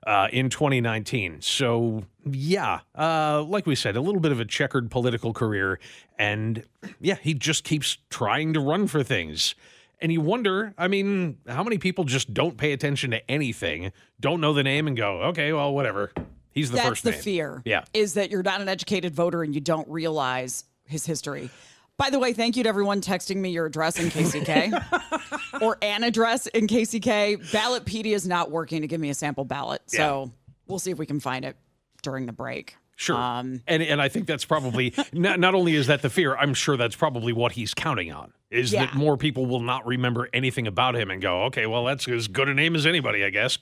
uh, 0.08 0.28
in 0.32 0.50
2019. 0.50 1.42
So, 1.42 2.04
yeah, 2.26 2.80
uh, 2.98 3.44
like 3.44 3.68
we 3.68 3.76
said, 3.76 3.96
a 3.96 4.02
little 4.02 4.22
bit 4.22 4.32
of 4.32 4.40
a 4.40 4.46
checkered 4.46 4.90
political 4.90 5.32
career. 5.34 5.80
And 6.18 6.64
yeah, 7.00 7.18
he 7.22 7.36
just 7.36 7.64
keeps 7.64 7.98
trying 8.10 8.54
to 8.54 8.60
run 8.60 8.88
for 8.88 9.04
things. 9.04 9.54
And 10.00 10.12
you 10.12 10.22
wonder, 10.22 10.74
I 10.78 10.88
mean, 10.88 11.38
how 11.48 11.64
many 11.64 11.78
people 11.78 12.06
just 12.06 12.34
don't 12.34 12.58
pay 12.58 12.72
attention 12.72 13.12
to 13.12 13.32
anything, 13.32 13.92
don't 14.20 14.42
know 14.42 14.54
the 14.54 14.64
name, 14.64 14.88
and 14.88 14.96
go, 14.96 15.22
okay, 15.24 15.54
well, 15.54 15.74
whatever. 15.74 16.12
He's 16.58 16.72
the 16.72 16.78
That's 16.78 16.90
first 16.90 17.04
the 17.04 17.12
name. 17.12 17.22
fear. 17.22 17.62
Yeah. 17.66 17.84
Is 17.94 18.16
that 18.16 18.32
you're 18.32 18.42
not 18.42 18.62
an 18.62 18.68
educated 18.68 19.14
voter 19.14 19.44
and 19.44 19.54
you 19.54 19.62
don't 19.62 19.88
realize 19.88 20.64
his 20.86 21.06
history. 21.06 21.52
By 21.98 22.10
the 22.10 22.18
way, 22.18 22.34
thank 22.34 22.58
you 22.58 22.64
to 22.64 22.70
everyone 22.70 23.02
texting 23.02 23.36
me 23.36 23.50
your 23.50 23.68
address 23.68 24.00
in 24.00 24.10
KCK. 24.10 25.62
or 25.62 25.78
an 25.84 26.04
address 26.04 26.48
in 26.48 26.66
KCK. 26.66 27.52
Ballotpedia 27.52 28.14
is 28.14 28.28
not 28.28 28.50
working 28.50 28.82
to 28.82 28.88
give 28.88 29.00
me 29.00 29.12
a 29.12 29.14
sample 29.14 29.46
ballot. 29.46 29.84
So 29.86 30.32
we'll 30.68 30.80
see 30.80 30.90
if 30.90 30.98
we 30.98 31.06
can 31.06 31.20
find 31.20 31.46
it 31.46 31.58
during 32.02 32.26
the 32.26 32.34
break. 32.34 32.76
Sure. 32.96 33.16
Um, 33.16 33.62
and 33.68 33.84
and 33.84 34.02
I 34.02 34.10
think 34.10 34.26
that's 34.26 34.46
probably 34.46 34.96
not 35.14 35.40
not 35.40 35.54
only 35.54 35.76
is 35.76 35.86
that 35.86 36.02
the 36.02 36.10
fear, 36.10 36.36
I'm 36.36 36.56
sure 36.56 36.78
that's 36.78 36.96
probably 36.96 37.32
what 37.32 37.52
he's 37.52 37.76
counting 37.76 38.12
on. 38.12 38.34
Is 38.50 38.72
that 38.72 38.96
more 38.96 39.18
people 39.18 39.46
will 39.46 39.60
not 39.60 39.86
remember 39.86 40.30
anything 40.34 40.66
about 40.66 40.96
him 40.96 41.12
and 41.12 41.22
go, 41.22 41.44
okay, 41.44 41.68
well 41.68 41.86
that's 41.86 42.08
as 42.08 42.28
good 42.28 42.50
a 42.50 42.56
name 42.56 42.76
as 42.76 42.88
anybody, 42.88 43.24
I 43.24 43.30
guess. 43.30 43.58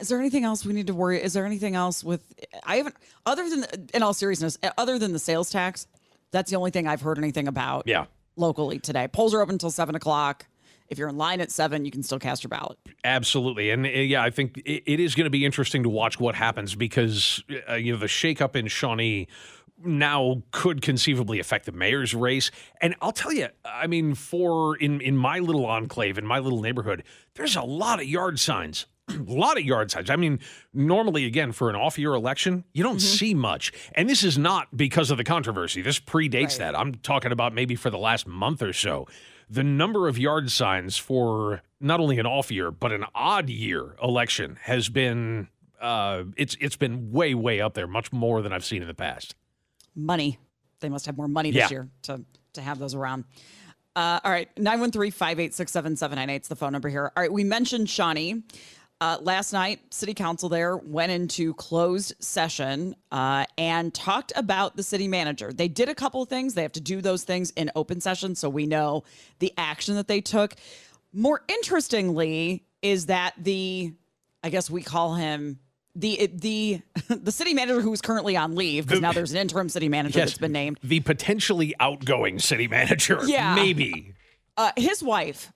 Is 0.00 0.08
there 0.08 0.18
anything 0.18 0.44
else 0.44 0.64
we 0.64 0.72
need 0.72 0.86
to 0.88 0.94
worry? 0.94 1.22
Is 1.22 1.32
there 1.32 1.46
anything 1.46 1.74
else 1.74 2.02
with? 2.04 2.22
I 2.64 2.76
haven't, 2.76 2.96
other 3.26 3.48
than, 3.48 3.66
in 3.94 4.02
all 4.02 4.14
seriousness, 4.14 4.58
other 4.76 4.98
than 4.98 5.12
the 5.12 5.18
sales 5.18 5.50
tax, 5.50 5.86
that's 6.30 6.50
the 6.50 6.56
only 6.56 6.70
thing 6.70 6.86
I've 6.86 7.00
heard 7.00 7.18
anything 7.18 7.48
about. 7.48 7.84
Yeah. 7.86 8.06
Locally 8.36 8.78
today, 8.78 9.08
polls 9.08 9.34
are 9.34 9.40
open 9.40 9.54
until 9.54 9.70
seven 9.70 9.94
o'clock. 9.94 10.46
If 10.88 10.96
you're 10.96 11.08
in 11.08 11.18
line 11.18 11.40
at 11.40 11.50
seven, 11.50 11.84
you 11.84 11.90
can 11.90 12.02
still 12.02 12.18
cast 12.18 12.42
your 12.42 12.48
ballot. 12.48 12.78
Absolutely, 13.04 13.70
and 13.70 13.84
uh, 13.84 13.90
yeah, 13.90 14.22
I 14.22 14.30
think 14.30 14.58
it, 14.58 14.84
it 14.86 15.00
is 15.00 15.14
going 15.14 15.24
to 15.24 15.30
be 15.30 15.44
interesting 15.44 15.82
to 15.82 15.88
watch 15.88 16.18
what 16.18 16.34
happens 16.34 16.74
because 16.74 17.42
uh, 17.68 17.74
you 17.74 17.92
know 17.92 17.98
the 17.98 18.06
shakeup 18.06 18.56
in 18.56 18.68
Shawnee 18.68 19.28
now 19.84 20.42
could 20.50 20.82
conceivably 20.82 21.38
affect 21.38 21.66
the 21.66 21.72
mayor's 21.72 22.14
race. 22.14 22.50
And 22.80 22.94
I'll 23.00 23.12
tell 23.12 23.32
you, 23.32 23.48
I 23.64 23.86
mean, 23.86 24.14
for 24.14 24.76
in 24.76 25.00
in 25.00 25.16
my 25.16 25.40
little 25.40 25.66
enclave, 25.66 26.16
in 26.16 26.26
my 26.26 26.38
little 26.38 26.62
neighborhood, 26.62 27.04
there's 27.34 27.56
a 27.56 27.62
lot 27.62 28.00
of 28.00 28.06
yard 28.06 28.40
signs. 28.40 28.86
A 29.08 29.12
lot 29.32 29.56
of 29.58 29.64
yard 29.64 29.90
signs. 29.90 30.10
I 30.10 30.16
mean, 30.16 30.38
normally, 30.74 31.24
again, 31.26 31.52
for 31.52 31.70
an 31.70 31.76
off 31.76 31.98
year 31.98 32.12
election, 32.14 32.64
you 32.72 32.82
don't 32.82 33.00
see 33.00 33.34
much. 33.34 33.72
And 33.94 34.08
this 34.08 34.22
is 34.24 34.36
not 34.38 34.76
because 34.76 35.10
of 35.10 35.16
the 35.18 35.24
controversy. 35.24 35.82
This 35.82 35.98
predates 35.98 36.58
that. 36.58 36.78
I'm 36.78 36.94
talking 36.96 37.32
about 37.32 37.52
maybe 37.54 37.74
for 37.74 37.90
the 37.90 37.98
last 37.98 38.26
month 38.26 38.62
or 38.62 38.72
so. 38.72 39.06
The 39.50 39.64
number 39.64 40.08
of 40.08 40.18
yard 40.18 40.50
signs 40.50 40.98
for 40.98 41.62
not 41.80 42.00
only 42.00 42.18
an 42.18 42.26
off 42.26 42.50
year, 42.50 42.70
but 42.70 42.92
an 42.92 43.04
odd 43.14 43.48
year 43.48 43.96
election 44.02 44.58
has 44.62 44.88
been. 44.88 45.48
Uh, 45.80 46.24
it's 46.36 46.56
it's 46.60 46.76
been 46.76 47.12
way 47.12 47.34
way 47.34 47.60
up 47.60 47.74
there, 47.74 47.86
much 47.86 48.12
more 48.12 48.42
than 48.42 48.52
I've 48.52 48.64
seen 48.64 48.82
in 48.82 48.88
the 48.88 48.94
past. 48.94 49.34
Money. 49.94 50.38
They 50.80 50.88
must 50.88 51.06
have 51.06 51.16
more 51.16 51.28
money 51.28 51.50
this 51.50 51.70
Yeah. 51.70 51.76
year 51.76 51.88
to 52.02 52.24
to 52.54 52.60
have 52.60 52.78
those 52.78 52.94
around. 52.94 53.24
Uh, 53.96 54.20
all 54.22 54.30
right, 54.30 54.48
913-586-7798 54.56 56.42
is 56.42 56.48
the 56.48 56.54
phone 56.56 56.72
number 56.72 56.88
here. 56.88 57.10
All 57.16 57.22
right, 57.22 57.32
we 57.32 57.44
mentioned 57.44 57.88
Shawnee. 57.88 58.42
Uh, 59.00 59.16
last 59.20 59.52
night, 59.52 59.78
city 59.94 60.12
council 60.12 60.48
there 60.48 60.76
went 60.76 61.12
into 61.12 61.54
closed 61.54 62.14
session 62.18 62.96
uh, 63.12 63.44
and 63.56 63.94
talked 63.94 64.32
about 64.34 64.76
the 64.76 64.82
city 64.82 65.06
manager. 65.06 65.52
They 65.52 65.68
did 65.68 65.88
a 65.88 65.94
couple 65.94 66.20
of 66.20 66.28
things. 66.28 66.54
They 66.54 66.62
have 66.62 66.72
to 66.72 66.80
do 66.80 67.00
those 67.00 67.22
things 67.22 67.50
in 67.52 67.70
open 67.76 68.00
session, 68.00 68.34
so 68.34 68.48
we 68.48 68.66
know 68.66 69.04
the 69.38 69.52
action 69.56 69.94
that 69.94 70.08
they 70.08 70.20
took. 70.20 70.56
More 71.12 71.42
interestingly, 71.48 72.64
is 72.82 73.06
that 73.06 73.34
the, 73.38 73.92
I 74.42 74.50
guess 74.50 74.68
we 74.68 74.82
call 74.82 75.14
him 75.14 75.60
the 75.94 76.28
the 76.32 76.80
the 77.08 77.32
city 77.32 77.54
manager 77.54 77.80
who's 77.80 78.00
currently 78.00 78.36
on 78.36 78.54
leave 78.56 78.86
because 78.86 78.98
The- 78.98 79.02
now 79.06 79.12
there's 79.12 79.30
an 79.32 79.38
interim 79.38 79.68
city 79.68 79.88
manager 79.88 80.18
Yes. 80.18 80.30
that's 80.30 80.38
been 80.38 80.52
named. 80.52 80.78
The 80.82 81.00
potentially 81.00 81.74
outgoing 81.80 82.38
city 82.40 82.66
manager. 82.68 83.20
Yeah. 83.26 83.54
Maybe. 83.54 84.14
Uh, 84.56 84.72
his 84.76 85.02
wife 85.04 85.52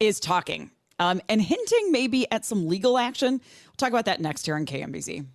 is 0.00 0.18
talking 0.18 0.70
um, 0.98 1.20
and 1.28 1.40
hinting 1.40 1.92
maybe 1.92 2.30
at 2.30 2.44
some 2.44 2.66
legal 2.68 2.98
action. 2.98 3.32
We'll 3.32 3.74
talk 3.76 3.90
about 3.90 4.06
that 4.06 4.20
next 4.20 4.46
here 4.46 4.56
on 4.56 4.66
KMBZ. 4.66 5.26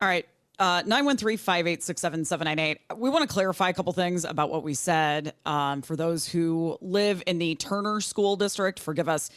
All 0.00 0.08
right. 0.08 0.26
Uh, 0.58 0.82
913-586-7798. 0.82 2.76
We 2.96 3.10
want 3.10 3.28
to 3.28 3.32
clarify 3.32 3.70
a 3.70 3.72
couple 3.72 3.92
things 3.92 4.24
about 4.24 4.50
what 4.50 4.62
we 4.62 4.74
said. 4.74 5.34
Um, 5.44 5.82
for 5.82 5.96
those 5.96 6.28
who 6.28 6.78
live 6.80 7.22
in 7.26 7.38
the 7.38 7.54
Turner 7.56 8.00
School 8.00 8.36
District, 8.36 8.78
forgive 8.78 9.08
us. 9.08 9.30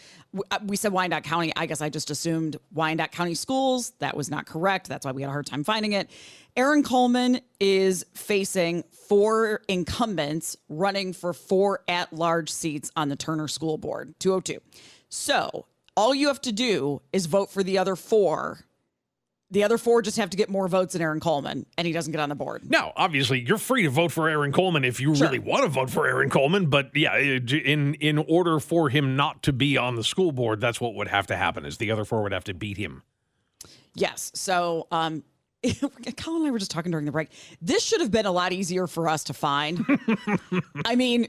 Uh, 0.51 0.59
We 0.65 0.75
said 0.75 0.91
Wyandotte 0.91 1.23
County. 1.23 1.51
I 1.55 1.65
guess 1.65 1.81
I 1.81 1.89
just 1.89 2.11
assumed 2.11 2.57
Wyandotte 2.73 3.11
County 3.11 3.33
Schools. 3.33 3.91
That 3.99 4.15
was 4.15 4.29
not 4.29 4.45
correct. 4.45 4.87
That's 4.87 5.05
why 5.05 5.13
we 5.13 5.21
had 5.23 5.29
a 5.29 5.31
hard 5.31 5.47
time 5.47 5.63
finding 5.63 5.93
it. 5.93 6.09
Aaron 6.55 6.83
Coleman 6.83 7.39
is 7.59 8.05
facing 8.13 8.83
four 9.07 9.61
incumbents 9.67 10.57
running 10.69 11.13
for 11.13 11.33
four 11.33 11.79
at-large 11.87 12.51
seats 12.51 12.91
on 12.95 13.09
the 13.09 13.15
Turner 13.15 13.47
School 13.47 13.77
Board, 13.77 14.13
202. 14.19 14.59
So 15.09 15.65
all 15.95 16.13
you 16.13 16.27
have 16.27 16.41
to 16.41 16.51
do 16.51 17.01
is 17.13 17.25
vote 17.25 17.49
for 17.51 17.63
the 17.63 17.77
other 17.77 17.95
four 17.95 18.65
the 19.51 19.63
other 19.63 19.77
four 19.77 20.01
just 20.01 20.17
have 20.17 20.31
to 20.31 20.37
get 20.37 20.49
more 20.49 20.67
votes 20.67 20.93
than 20.93 21.03
Aaron 21.03 21.19
Coleman, 21.19 21.67
and 21.77 21.85
he 21.85 21.93
doesn't 21.93 22.11
get 22.11 22.19
on 22.19 22.29
the 22.29 22.35
board. 22.35 22.69
Now, 22.69 22.91
obviously, 22.95 23.39
you're 23.41 23.59
free 23.59 23.83
to 23.83 23.89
vote 23.91 24.11
for 24.11 24.27
Aaron 24.27 24.51
Coleman 24.51 24.83
if 24.83 24.99
you 24.99 25.15
Sure. 25.15 25.27
really 25.27 25.37
want 25.39 25.63
to 25.63 25.69
vote 25.69 25.91
for 25.91 26.07
Aaron 26.07 26.31
Coleman. 26.31 26.65
But 26.65 26.89
yeah, 26.95 27.15
in 27.15 27.93
in 27.93 28.17
order 28.17 28.59
for 28.59 28.89
him 28.89 29.15
not 29.15 29.43
to 29.43 29.53
be 29.53 29.77
on 29.77 29.95
the 29.95 30.03
school 30.03 30.31
board, 30.31 30.59
that's 30.59 30.81
what 30.81 30.95
would 30.95 31.07
have 31.09 31.27
to 31.27 31.37
happen. 31.37 31.63
Is 31.63 31.77
the 31.77 31.91
other 31.91 32.05
four 32.05 32.23
would 32.23 32.31
have 32.31 32.43
to 32.45 32.55
beat 32.55 32.77
him. 32.77 33.03
Yes. 33.93 34.31
So, 34.33 34.87
um, 34.91 35.23
Colin 36.17 36.41
and 36.41 36.47
I 36.47 36.51
were 36.51 36.59
just 36.59 36.71
talking 36.71 36.91
during 36.91 37.05
the 37.05 37.11
break. 37.11 37.29
This 37.61 37.83
should 37.83 38.01
have 38.01 38.11
been 38.11 38.25
a 38.25 38.31
lot 38.31 38.51
easier 38.51 38.87
for 38.87 39.07
us 39.07 39.23
to 39.25 39.33
find. 39.33 39.85
I 40.85 40.95
mean, 40.95 41.27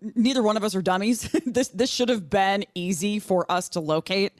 neither 0.00 0.42
one 0.42 0.56
of 0.56 0.64
us 0.64 0.74
are 0.74 0.82
dummies. 0.82 1.22
this 1.46 1.68
this 1.68 1.90
should 1.90 2.08
have 2.08 2.30
been 2.30 2.64
easy 2.74 3.18
for 3.18 3.50
us 3.50 3.68
to 3.70 3.80
locate. 3.80 4.32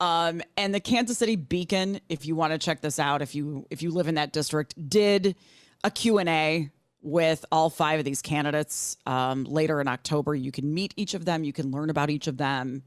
Um, 0.00 0.42
and 0.56 0.74
the 0.74 0.80
Kansas 0.80 1.18
City 1.18 1.36
Beacon, 1.36 2.00
if 2.08 2.26
you 2.26 2.34
want 2.34 2.52
to 2.52 2.58
check 2.58 2.80
this 2.80 2.98
out, 2.98 3.22
if 3.22 3.34
you 3.34 3.66
if 3.70 3.82
you 3.82 3.90
live 3.90 4.08
in 4.08 4.16
that 4.16 4.32
district, 4.32 4.74
did 4.88 5.36
a 5.84 5.90
Q&A 5.90 6.70
with 7.02 7.44
all 7.50 7.68
five 7.68 7.98
of 7.98 8.04
these 8.04 8.22
candidates 8.22 8.96
um, 9.06 9.44
later 9.44 9.80
in 9.80 9.88
October. 9.88 10.34
You 10.34 10.52
can 10.52 10.72
meet 10.72 10.94
each 10.96 11.14
of 11.14 11.24
them. 11.24 11.44
You 11.44 11.52
can 11.52 11.70
learn 11.70 11.90
about 11.90 12.10
each 12.10 12.26
of 12.26 12.36
them. 12.36 12.82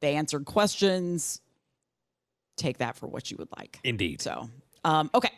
They 0.00 0.16
answered 0.16 0.44
questions. 0.44 1.40
Take 2.56 2.78
that 2.78 2.96
for 2.96 3.06
what 3.06 3.30
you 3.30 3.36
would 3.38 3.48
like. 3.56 3.80
Indeed. 3.82 4.20
So, 4.20 4.48
um, 4.84 5.10
okay. 5.14 5.30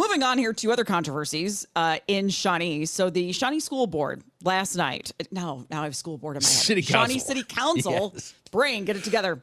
Moving 0.00 0.22
on 0.22 0.38
here 0.38 0.54
to 0.54 0.72
other 0.72 0.86
controversies 0.86 1.66
uh, 1.76 1.98
in 2.08 2.30
Shawnee. 2.30 2.86
So 2.86 3.10
the 3.10 3.32
Shawnee 3.32 3.60
School 3.60 3.86
Board 3.86 4.22
last 4.42 4.74
night. 4.74 5.12
No, 5.30 5.66
now 5.68 5.82
I 5.82 5.84
have 5.84 5.94
school 5.94 6.16
board 6.16 6.38
in 6.38 6.42
my 6.42 6.48
head. 6.48 6.56
City 6.56 6.80
Shawnee 6.80 7.20
Council. 7.20 7.28
City 7.28 7.42
Council. 7.42 8.16
Brain, 8.50 8.86
get 8.86 8.96
it 8.96 9.04
together. 9.04 9.42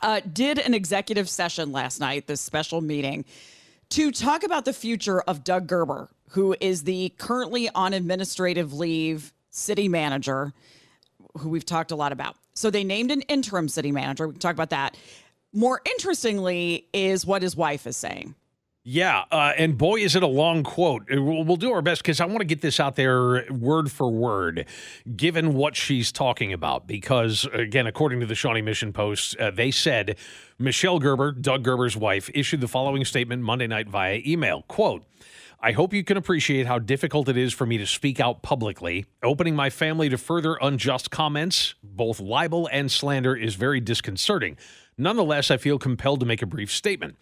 Uh, 0.00 0.20
did 0.32 0.60
an 0.60 0.72
executive 0.72 1.28
session 1.28 1.72
last 1.72 1.98
night. 1.98 2.28
This 2.28 2.40
special 2.40 2.80
meeting 2.80 3.24
to 3.88 4.12
talk 4.12 4.44
about 4.44 4.66
the 4.66 4.72
future 4.72 5.20
of 5.22 5.42
Doug 5.42 5.66
Gerber, 5.66 6.08
who 6.28 6.54
is 6.60 6.84
the 6.84 7.08
currently 7.18 7.68
on 7.70 7.92
administrative 7.92 8.72
leave 8.72 9.32
city 9.50 9.88
manager 9.88 10.52
who 11.38 11.48
we've 11.48 11.66
talked 11.66 11.90
a 11.90 11.96
lot 11.96 12.12
about. 12.12 12.36
So 12.54 12.70
they 12.70 12.84
named 12.84 13.10
an 13.10 13.22
interim 13.22 13.68
city 13.68 13.90
manager. 13.90 14.28
We 14.28 14.34
can 14.34 14.40
talk 14.40 14.54
about 14.54 14.70
that. 14.70 14.96
More 15.52 15.80
interestingly, 15.84 16.86
is 16.92 17.26
what 17.26 17.42
his 17.42 17.56
wife 17.56 17.84
is 17.88 17.96
saying. 17.96 18.36
Yeah, 18.84 19.26
uh, 19.30 19.52
and 19.56 19.78
boy, 19.78 20.00
is 20.00 20.16
it 20.16 20.24
a 20.24 20.28
long 20.28 20.64
quote. 20.64 21.02
Uh, 21.02 21.22
We'll, 21.22 21.44
we'll 21.44 21.56
do 21.56 21.72
our 21.72 21.82
best 21.82 22.02
because 22.02 22.20
I 22.20 22.24
want 22.24 22.40
to 22.40 22.44
get 22.44 22.62
this 22.62 22.80
out 22.80 22.96
there 22.96 23.44
word 23.48 23.92
for 23.92 24.10
word, 24.10 24.66
given 25.14 25.54
what 25.54 25.76
she's 25.76 26.10
talking 26.10 26.52
about. 26.52 26.88
Because, 26.88 27.46
again, 27.52 27.86
according 27.86 28.18
to 28.20 28.26
the 28.26 28.34
Shawnee 28.34 28.60
Mission 28.60 28.92
Post, 28.92 29.36
uh, 29.36 29.52
they 29.52 29.70
said 29.70 30.16
Michelle 30.58 30.98
Gerber, 30.98 31.30
Doug 31.30 31.62
Gerber's 31.62 31.96
wife, 31.96 32.28
issued 32.34 32.60
the 32.60 32.66
following 32.66 33.04
statement 33.04 33.42
Monday 33.42 33.68
night 33.68 33.88
via 33.88 34.20
email. 34.26 34.62
Quote, 34.62 35.04
I 35.60 35.70
hope 35.70 35.94
you 35.94 36.02
can 36.02 36.16
appreciate 36.16 36.66
how 36.66 36.80
difficult 36.80 37.28
it 37.28 37.36
is 37.36 37.52
for 37.52 37.66
me 37.66 37.78
to 37.78 37.86
speak 37.86 38.18
out 38.18 38.42
publicly. 38.42 39.06
Opening 39.22 39.54
my 39.54 39.70
family 39.70 40.08
to 40.08 40.18
further 40.18 40.58
unjust 40.60 41.12
comments, 41.12 41.76
both 41.84 42.18
libel 42.18 42.68
and 42.72 42.90
slander, 42.90 43.36
is 43.36 43.54
very 43.54 43.78
disconcerting. 43.78 44.56
Nonetheless, 44.98 45.52
I 45.52 45.56
feel 45.56 45.78
compelled 45.78 46.18
to 46.18 46.26
make 46.26 46.42
a 46.42 46.46
brief 46.46 46.72
statement. 46.72 47.16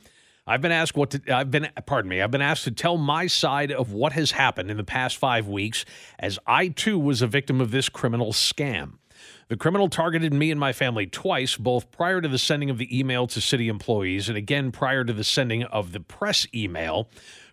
I've 0.50 0.60
been 0.60 0.72
asked 0.72 0.96
what 0.96 1.10
to, 1.10 1.32
I've 1.32 1.52
been 1.52 1.68
pardon 1.86 2.08
me 2.08 2.20
I've 2.20 2.32
been 2.32 2.42
asked 2.42 2.64
to 2.64 2.72
tell 2.72 2.96
my 2.96 3.28
side 3.28 3.70
of 3.70 3.92
what 3.92 4.14
has 4.14 4.32
happened 4.32 4.68
in 4.68 4.76
the 4.76 4.84
past 4.84 5.16
5 5.16 5.46
weeks 5.46 5.84
as 6.18 6.40
I 6.44 6.68
too 6.68 6.98
was 6.98 7.22
a 7.22 7.28
victim 7.28 7.60
of 7.60 7.70
this 7.70 7.88
criminal 7.88 8.32
scam. 8.32 8.94
The 9.46 9.56
criminal 9.56 9.88
targeted 9.88 10.32
me 10.32 10.50
and 10.50 10.58
my 10.58 10.72
family 10.72 11.06
twice, 11.06 11.56
both 11.56 11.92
prior 11.92 12.20
to 12.20 12.26
the 12.28 12.38
sending 12.38 12.68
of 12.68 12.78
the 12.78 12.98
email 12.98 13.28
to 13.28 13.40
city 13.40 13.68
employees 13.68 14.28
and 14.28 14.36
again 14.36 14.72
prior 14.72 15.04
to 15.04 15.12
the 15.12 15.22
sending 15.22 15.62
of 15.62 15.92
the 15.92 16.00
press 16.00 16.48
email. 16.52 17.08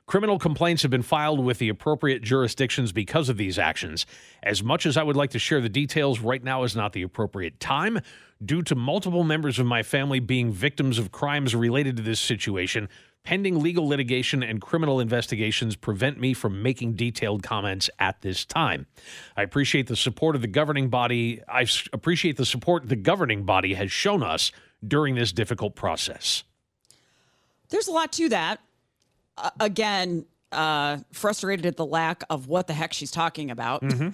Criminal 0.07 0.39
complaints 0.39 0.83
have 0.83 0.91
been 0.91 1.01
filed 1.01 1.43
with 1.43 1.57
the 1.57 1.67
appropriate 1.67 2.21
jurisdictions 2.21 2.93
because 2.93 3.27
of 3.27 3.35
these 3.35 3.59
actions. 3.59 4.05
As 4.41 4.63
much 4.63 4.85
as 4.85 4.95
I 4.95 5.03
would 5.03 5.17
like 5.17 5.31
to 5.31 5.39
share 5.39 5.59
the 5.59 5.67
details, 5.67 6.21
right 6.21 6.41
now 6.41 6.63
is 6.63 6.77
not 6.77 6.93
the 6.93 7.01
appropriate 7.01 7.59
time. 7.59 7.99
Due 8.43 8.61
to 8.61 8.73
multiple 8.75 9.25
members 9.25 9.59
of 9.59 9.65
my 9.65 9.83
family 9.83 10.21
being 10.21 10.49
victims 10.49 10.97
of 10.97 11.11
crimes 11.11 11.53
related 11.53 11.97
to 11.97 12.03
this 12.03 12.21
situation, 12.21 12.87
pending 13.23 13.59
legal 13.59 13.85
litigation 13.85 14.43
and 14.43 14.61
criminal 14.61 15.01
investigations 15.01 15.75
prevent 15.75 16.17
me 16.17 16.33
from 16.33 16.63
making 16.63 16.93
detailed 16.93 17.43
comments 17.43 17.89
at 17.99 18.21
this 18.21 18.45
time. 18.45 18.85
I 19.35 19.41
appreciate 19.41 19.87
the 19.87 19.97
support 19.97 20.37
of 20.37 20.41
the 20.41 20.47
governing 20.47 20.87
body. 20.87 21.41
I 21.49 21.67
appreciate 21.91 22.37
the 22.37 22.45
support 22.45 22.87
the 22.87 22.95
governing 22.95 23.43
body 23.43 23.73
has 23.73 23.91
shown 23.91 24.23
us 24.23 24.53
during 24.87 25.15
this 25.15 25.33
difficult 25.33 25.75
process. 25.75 26.45
There's 27.67 27.89
a 27.89 27.91
lot 27.91 28.13
to 28.13 28.29
that. 28.29 28.61
Uh, 29.38 29.50
again, 29.60 30.25
uh, 30.51 30.98
frustrated 31.12 31.65
at 31.65 31.77
the 31.77 31.86
lack 31.86 32.24
of 32.29 32.48
what 32.48 32.67
the 32.67 32.74
heck 32.74 32.94
she's 32.94 33.12
talking 33.12 33.51
about 33.51 33.82
and, 33.82 34.13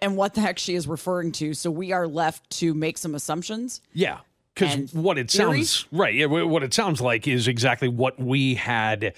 and 0.00 0.16
what 0.16 0.34
the 0.34 0.40
heck 0.40 0.58
she 0.58 0.74
is 0.74 0.86
referring 0.86 1.32
to. 1.32 1.54
So 1.54 1.70
we 1.70 1.92
are 1.92 2.06
left 2.06 2.48
to 2.58 2.74
make 2.74 2.96
some 2.96 3.14
assumptions. 3.14 3.80
Yeah. 3.92 4.18
Because 4.54 4.94
what 4.94 5.18
it 5.18 5.30
theories? 5.32 5.70
sounds 5.70 5.88
right, 5.90 6.14
yeah, 6.14 6.26
what 6.26 6.62
it 6.62 6.72
sounds 6.72 7.00
like 7.00 7.26
is 7.26 7.48
exactly 7.48 7.88
what 7.88 8.20
we 8.20 8.54
had 8.54 9.14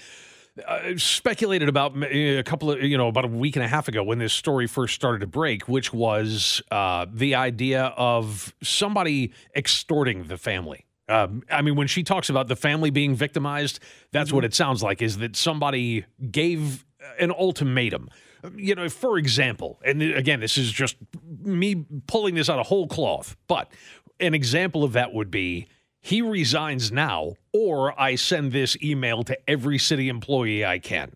uh, 0.65 0.97
speculated 0.97 1.69
about 1.69 1.95
a 2.03 2.41
couple 2.41 2.71
of 2.71 2.81
you 2.81 2.97
know 2.97 3.07
about 3.07 3.25
a 3.25 3.27
week 3.27 3.55
and 3.55 3.63
a 3.63 3.67
half 3.67 3.87
ago 3.87 4.01
when 4.01 4.17
this 4.17 4.33
story 4.33 4.65
first 4.65 4.95
started 4.95 5.19
to 5.19 5.27
break, 5.27 5.67
which 5.67 5.93
was 5.93 6.63
uh, 6.71 7.05
the 7.13 7.35
idea 7.35 7.93
of 7.97 8.51
somebody 8.63 9.31
extorting 9.55 10.23
the 10.23 10.37
family. 10.37 10.86
Um, 11.09 11.43
I 11.49 11.61
mean, 11.61 11.75
when 11.75 11.87
she 11.87 12.03
talks 12.03 12.29
about 12.29 12.47
the 12.47 12.55
family 12.55 12.89
being 12.89 13.15
victimized, 13.15 13.79
that's 14.11 14.33
what 14.33 14.43
it 14.43 14.53
sounds 14.53 14.83
like 14.83 15.01
is 15.01 15.17
that 15.19 15.35
somebody 15.35 16.05
gave 16.31 16.85
an 17.19 17.31
ultimatum. 17.31 18.09
You 18.55 18.75
know, 18.75 18.89
for 18.89 19.17
example, 19.17 19.79
and 19.83 20.01
again, 20.01 20.39
this 20.39 20.57
is 20.57 20.71
just 20.71 20.95
me 21.41 21.85
pulling 22.07 22.35
this 22.35 22.49
out 22.49 22.59
of 22.59 22.67
whole 22.67 22.87
cloth, 22.87 23.35
but 23.47 23.71
an 24.19 24.33
example 24.33 24.83
of 24.83 24.93
that 24.93 25.13
would 25.13 25.31
be 25.31 25.67
he 26.01 26.21
resigns 26.21 26.91
now, 26.91 27.33
or 27.51 27.99
I 27.99 28.15
send 28.15 28.51
this 28.51 28.77
email 28.81 29.23
to 29.23 29.37
every 29.49 29.77
city 29.77 30.07
employee 30.07 30.65
I 30.65 30.79
can. 30.79 31.11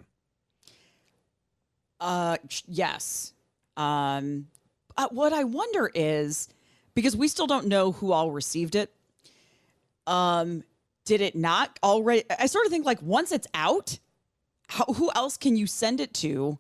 Uh, 2.00 2.38
yes. 2.68 3.34
Um, 3.78 4.48
uh, 4.98 5.08
what 5.12 5.32
I 5.32 5.44
wonder 5.44 5.92
is 5.94 6.50
because 6.94 7.16
we 7.16 7.28
still 7.28 7.48
don't 7.48 7.68
know 7.68 7.92
who 7.94 8.12
all 8.12 8.32
received 8.32 8.76
it. 8.76 8.92
Um, 10.08 10.64
did 11.06 11.22
it 11.22 11.36
not 11.36 11.78
already? 11.84 12.24
I 12.38 12.46
sort 12.46 12.66
of 12.66 12.72
think 12.72 12.86
like 12.86 13.02
once 13.02 13.32
it's 13.32 13.48
out, 13.54 14.00
how, 14.70 14.86
who 14.86 15.12
else 15.16 15.38
can 15.38 15.56
you 15.56 15.68
send 15.68 16.00
it 16.00 16.14
to 16.16 16.58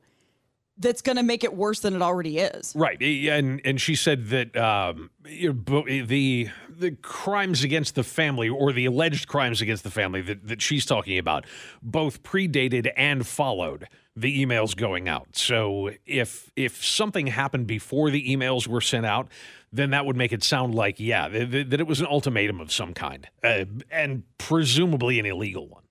that's 0.77 1.01
going 1.01 1.15
to 1.15 1.23
make 1.23 1.43
it 1.43 1.55
worse 1.55 1.81
than 1.81 1.95
it 1.95 2.01
already 2.01 2.39
is? 2.39 2.73
Right, 2.75 2.97
eh, 3.01 3.29
and 3.31 3.61
and 3.63 3.79
she 3.79 3.95
said 3.95 4.27
that 4.27 4.55
um, 4.57 5.09
bo- 5.53 5.85
the 5.85 6.49
the 6.69 6.91
crimes 6.91 7.63
against 7.63 7.95
the 7.95 8.03
family 8.03 8.49
or 8.49 8.73
the 8.73 8.85
alleged 8.85 9.27
crimes 9.27 9.61
against 9.61 9.83
the 9.83 9.91
family 9.91 10.21
that, 10.21 10.47
that 10.47 10.61
she's 10.61 10.85
talking 10.85 11.17
about 11.17 11.45
both 11.81 12.23
predated 12.23 12.91
and 12.97 13.27
followed 13.27 13.87
the 14.15 14.43
emails 14.43 14.75
going 14.75 15.07
out. 15.07 15.35
So 15.35 15.91
if 16.05 16.51
if 16.55 16.83
something 16.83 17.27
happened 17.27 17.67
before 17.67 18.09
the 18.09 18.35
emails 18.35 18.67
were 18.67 18.81
sent 18.81 19.05
out, 19.05 19.29
then 19.71 19.91
that 19.91 20.05
would 20.05 20.15
make 20.15 20.33
it 20.33 20.43
sound 20.43 20.75
like 20.75 20.99
yeah 20.99 21.27
th- 21.27 21.51
th- 21.51 21.67
that 21.69 21.79
it 21.79 21.87
was 21.87 21.99
an 21.99 22.07
ultimatum 22.07 22.59
of 22.59 22.71
some 22.71 22.93
kind, 22.93 23.27
uh, 23.43 23.65
and 23.89 24.23
presumably 24.37 25.19
an 25.19 25.25
illegal 25.25 25.67
one. 25.67 25.83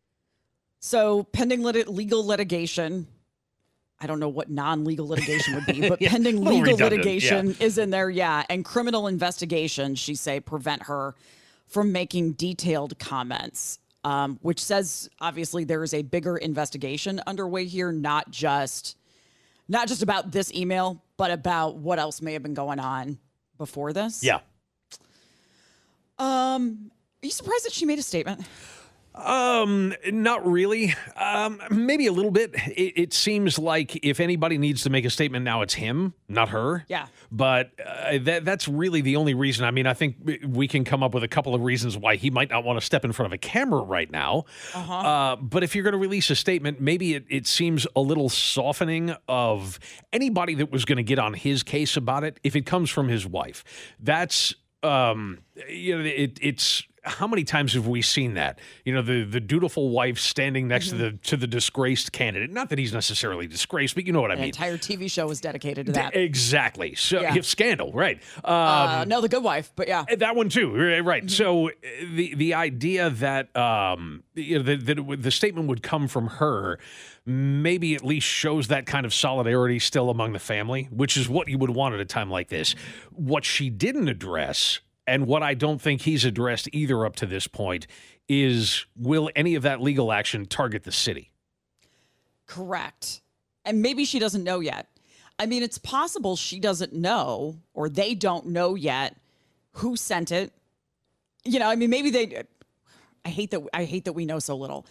So 0.80 1.24
pending 1.24 1.62
lit- 1.62 1.88
legal 1.88 2.26
litigation. 2.26 3.06
I 4.02 4.06
don't 4.06 4.18
know 4.18 4.30
what 4.30 4.48
non-legal 4.48 5.06
litigation 5.06 5.54
would 5.54 5.66
be, 5.66 5.86
but 5.88 6.00
Yeah, 6.00 6.10
pending 6.10 6.42
legal 6.42 6.76
litigation 6.76 7.54
is 7.60 7.76
in 7.76 7.90
there, 7.90 8.08
yeah. 8.08 8.44
And 8.48 8.64
criminal 8.64 9.06
investigation, 9.06 9.94
she 9.94 10.14
say, 10.14 10.40
prevent 10.40 10.84
her 10.84 11.14
from 11.66 11.92
making 11.92 12.32
detailed 12.32 12.98
comments, 12.98 13.78
um, 14.02 14.38
which 14.40 14.64
says 14.64 15.10
obviously 15.20 15.64
there 15.64 15.84
is 15.84 15.92
a 15.92 16.00
bigger 16.00 16.38
investigation 16.38 17.20
underway 17.26 17.66
here, 17.66 17.92
not 17.92 18.30
just 18.30 18.96
not 19.68 19.86
just 19.86 20.02
about 20.02 20.32
this 20.32 20.52
email, 20.52 21.02
but 21.18 21.30
about 21.30 21.76
what 21.76 21.98
else 21.98 22.20
may 22.22 22.32
have 22.32 22.42
been 22.42 22.54
going 22.54 22.80
on 22.80 23.18
before 23.60 23.92
this. 23.92 24.24
Yeah. 24.24 24.40
Um, 26.18 26.90
are 27.22 27.26
you 27.26 27.30
surprised 27.30 27.66
that 27.66 27.72
she 27.72 27.84
made 27.84 27.98
a 27.98 28.02
statement? 28.02 28.40
Um, 29.14 29.94
not 30.10 30.46
really. 30.46 30.94
Um, 31.16 31.60
maybe 31.70 32.06
a 32.06 32.12
little 32.12 32.30
bit. 32.30 32.54
It, 32.54 32.92
it 32.96 33.12
seems 33.12 33.58
like 33.58 34.04
if 34.04 34.20
anybody 34.20 34.56
needs 34.56 34.82
to 34.84 34.90
make 34.90 35.04
a 35.04 35.10
statement 35.10 35.44
now, 35.44 35.62
it's 35.62 35.74
him, 35.74 36.14
not 36.28 36.50
her. 36.50 36.84
Yeah. 36.88 37.06
But 37.32 37.70
uh, 37.84 38.18
that 38.22 38.44
that's 38.44 38.68
really 38.68 39.00
the 39.00 39.16
only 39.16 39.34
reason. 39.34 39.64
I 39.64 39.70
mean, 39.70 39.86
I 39.86 39.94
think 39.94 40.16
we 40.46 40.68
can 40.68 40.84
come 40.84 41.02
up 41.02 41.14
with 41.14 41.24
a 41.24 41.28
couple 41.28 41.54
of 41.54 41.62
reasons 41.62 41.96
why 41.96 42.16
he 42.16 42.30
might 42.30 42.50
not 42.50 42.64
want 42.64 42.78
to 42.78 42.84
step 42.84 43.04
in 43.04 43.12
front 43.12 43.26
of 43.26 43.32
a 43.32 43.38
camera 43.38 43.82
right 43.82 44.10
now. 44.10 44.44
Uh-huh. 44.74 44.94
Uh, 44.94 45.36
but 45.36 45.62
if 45.62 45.74
you're 45.74 45.84
going 45.84 45.92
to 45.92 45.98
release 45.98 46.30
a 46.30 46.36
statement, 46.36 46.80
maybe 46.80 47.14
it, 47.14 47.24
it 47.28 47.46
seems 47.46 47.86
a 47.94 48.00
little 48.00 48.28
softening 48.28 49.14
of 49.28 49.78
anybody 50.12 50.54
that 50.54 50.70
was 50.70 50.84
going 50.84 50.96
to 50.96 51.02
get 51.04 51.18
on 51.18 51.34
his 51.34 51.62
case 51.62 51.96
about 51.96 52.24
it 52.24 52.38
if 52.42 52.56
it 52.56 52.66
comes 52.66 52.90
from 52.90 53.08
his 53.08 53.26
wife. 53.26 53.64
That's 54.00 54.54
um, 54.82 55.38
you 55.68 55.98
know, 55.98 56.04
it, 56.04 56.38
it's 56.40 56.82
how 57.10 57.26
many 57.26 57.44
times 57.44 57.74
have 57.74 57.86
we 57.86 58.02
seen 58.02 58.34
that? 58.34 58.58
You 58.84 58.94
know, 58.94 59.02
the 59.02 59.24
the 59.24 59.40
dutiful 59.40 59.90
wife 59.90 60.18
standing 60.18 60.68
next 60.68 60.88
Mm-hmm. 60.88 60.98
to 60.98 61.10
the 61.10 61.16
to 61.18 61.36
the 61.36 61.46
disgraced 61.46 62.12
candidate. 62.12 62.50
Not 62.50 62.68
that 62.70 62.78
he's 62.78 62.92
necessarily 62.92 63.46
disgraced, 63.46 63.94
but 63.94 64.06
you 64.06 64.12
know 64.12 64.20
what 64.20 64.30
I 64.30 64.34
An 64.34 64.40
mean. 64.40 64.48
entire 64.48 64.76
TV 64.78 65.10
show 65.10 65.26
was 65.26 65.40
dedicated 65.40 65.86
to 65.86 65.92
that. 65.92 66.16
Exactly. 66.16 66.94
So 66.94 67.20
Yeah. 67.20 67.40
scandal, 67.42 67.92
right? 67.92 68.20
Um, 68.44 68.54
uh, 68.54 69.04
no, 69.06 69.20
the 69.20 69.28
good 69.28 69.42
wife, 69.42 69.72
but 69.76 69.88
yeah. 69.88 70.04
that 70.18 70.34
one 70.36 70.48
too, 70.48 70.74
right? 71.02 71.22
Mm-hmm. 71.24 71.28
So 71.28 71.68
uh, 71.68 71.72
the 72.14 72.34
the 72.34 72.54
idea 72.54 73.10
that 73.10 73.54
um, 73.56 74.22
you 74.34 74.58
know 74.58 74.64
that, 74.64 74.86
that 74.86 75.22
the 75.22 75.30
statement 75.30 75.68
would 75.68 75.82
come 75.82 76.08
from 76.08 76.26
her, 76.28 76.78
maybe 77.26 77.94
at 77.94 78.04
least 78.04 78.26
shows 78.26 78.68
that 78.68 78.86
kind 78.86 79.04
of 79.06 79.12
solidarity 79.14 79.78
still 79.78 80.10
among 80.10 80.32
the 80.32 80.38
family, 80.38 80.88
which 80.90 81.16
is 81.16 81.28
what 81.28 81.48
you 81.48 81.58
would 81.58 81.70
want 81.70 81.94
at 81.94 82.00
a 82.00 82.04
time 82.04 82.30
like 82.30 82.48
this. 82.48 82.74
What 83.12 83.44
she 83.44 83.70
didn't 83.70 84.08
address, 84.08 84.80
and 85.10 85.26
what 85.26 85.42
I 85.42 85.54
don't 85.54 85.80
think 85.80 86.02
he's 86.02 86.24
addressed 86.24 86.68
either 86.72 87.04
up 87.04 87.16
to 87.16 87.26
this 87.26 87.46
point, 87.46 87.86
is 88.28 88.86
will 88.96 89.28
any 89.34 89.56
of 89.56 89.62
that 89.64 89.82
legal 89.82 90.12
action 90.12 90.46
target 90.46 90.84
the 90.84 90.92
city? 90.92 91.32
Correct. 92.46 93.20
And 93.64 93.82
maybe 93.82 94.04
she 94.04 94.18
doesn't 94.18 94.44
know 94.44 94.60
yet. 94.60 94.86
I 95.38 95.46
mean, 95.46 95.62
it's 95.62 95.78
possible 95.78 96.36
she 96.36 96.60
doesn't 96.60 96.92
know 96.92 97.56
or 97.74 97.88
they 97.88 98.14
don't 98.14 98.46
know 98.46 98.74
yet 98.74 99.16
who 99.72 99.96
sent 99.96 100.30
it. 100.30 100.52
You 101.44 101.58
know, 101.58 101.68
I 101.68 101.76
mean, 101.76 101.90
maybe 101.90 102.10
they 102.10 102.44
I 103.24 103.28
hate 103.30 103.50
that 103.50 103.62
I 103.74 103.84
hate 103.84 104.04
that 104.04 104.12
we 104.12 104.26
know 104.26 104.38
so 104.38 104.56
little. 104.56 104.86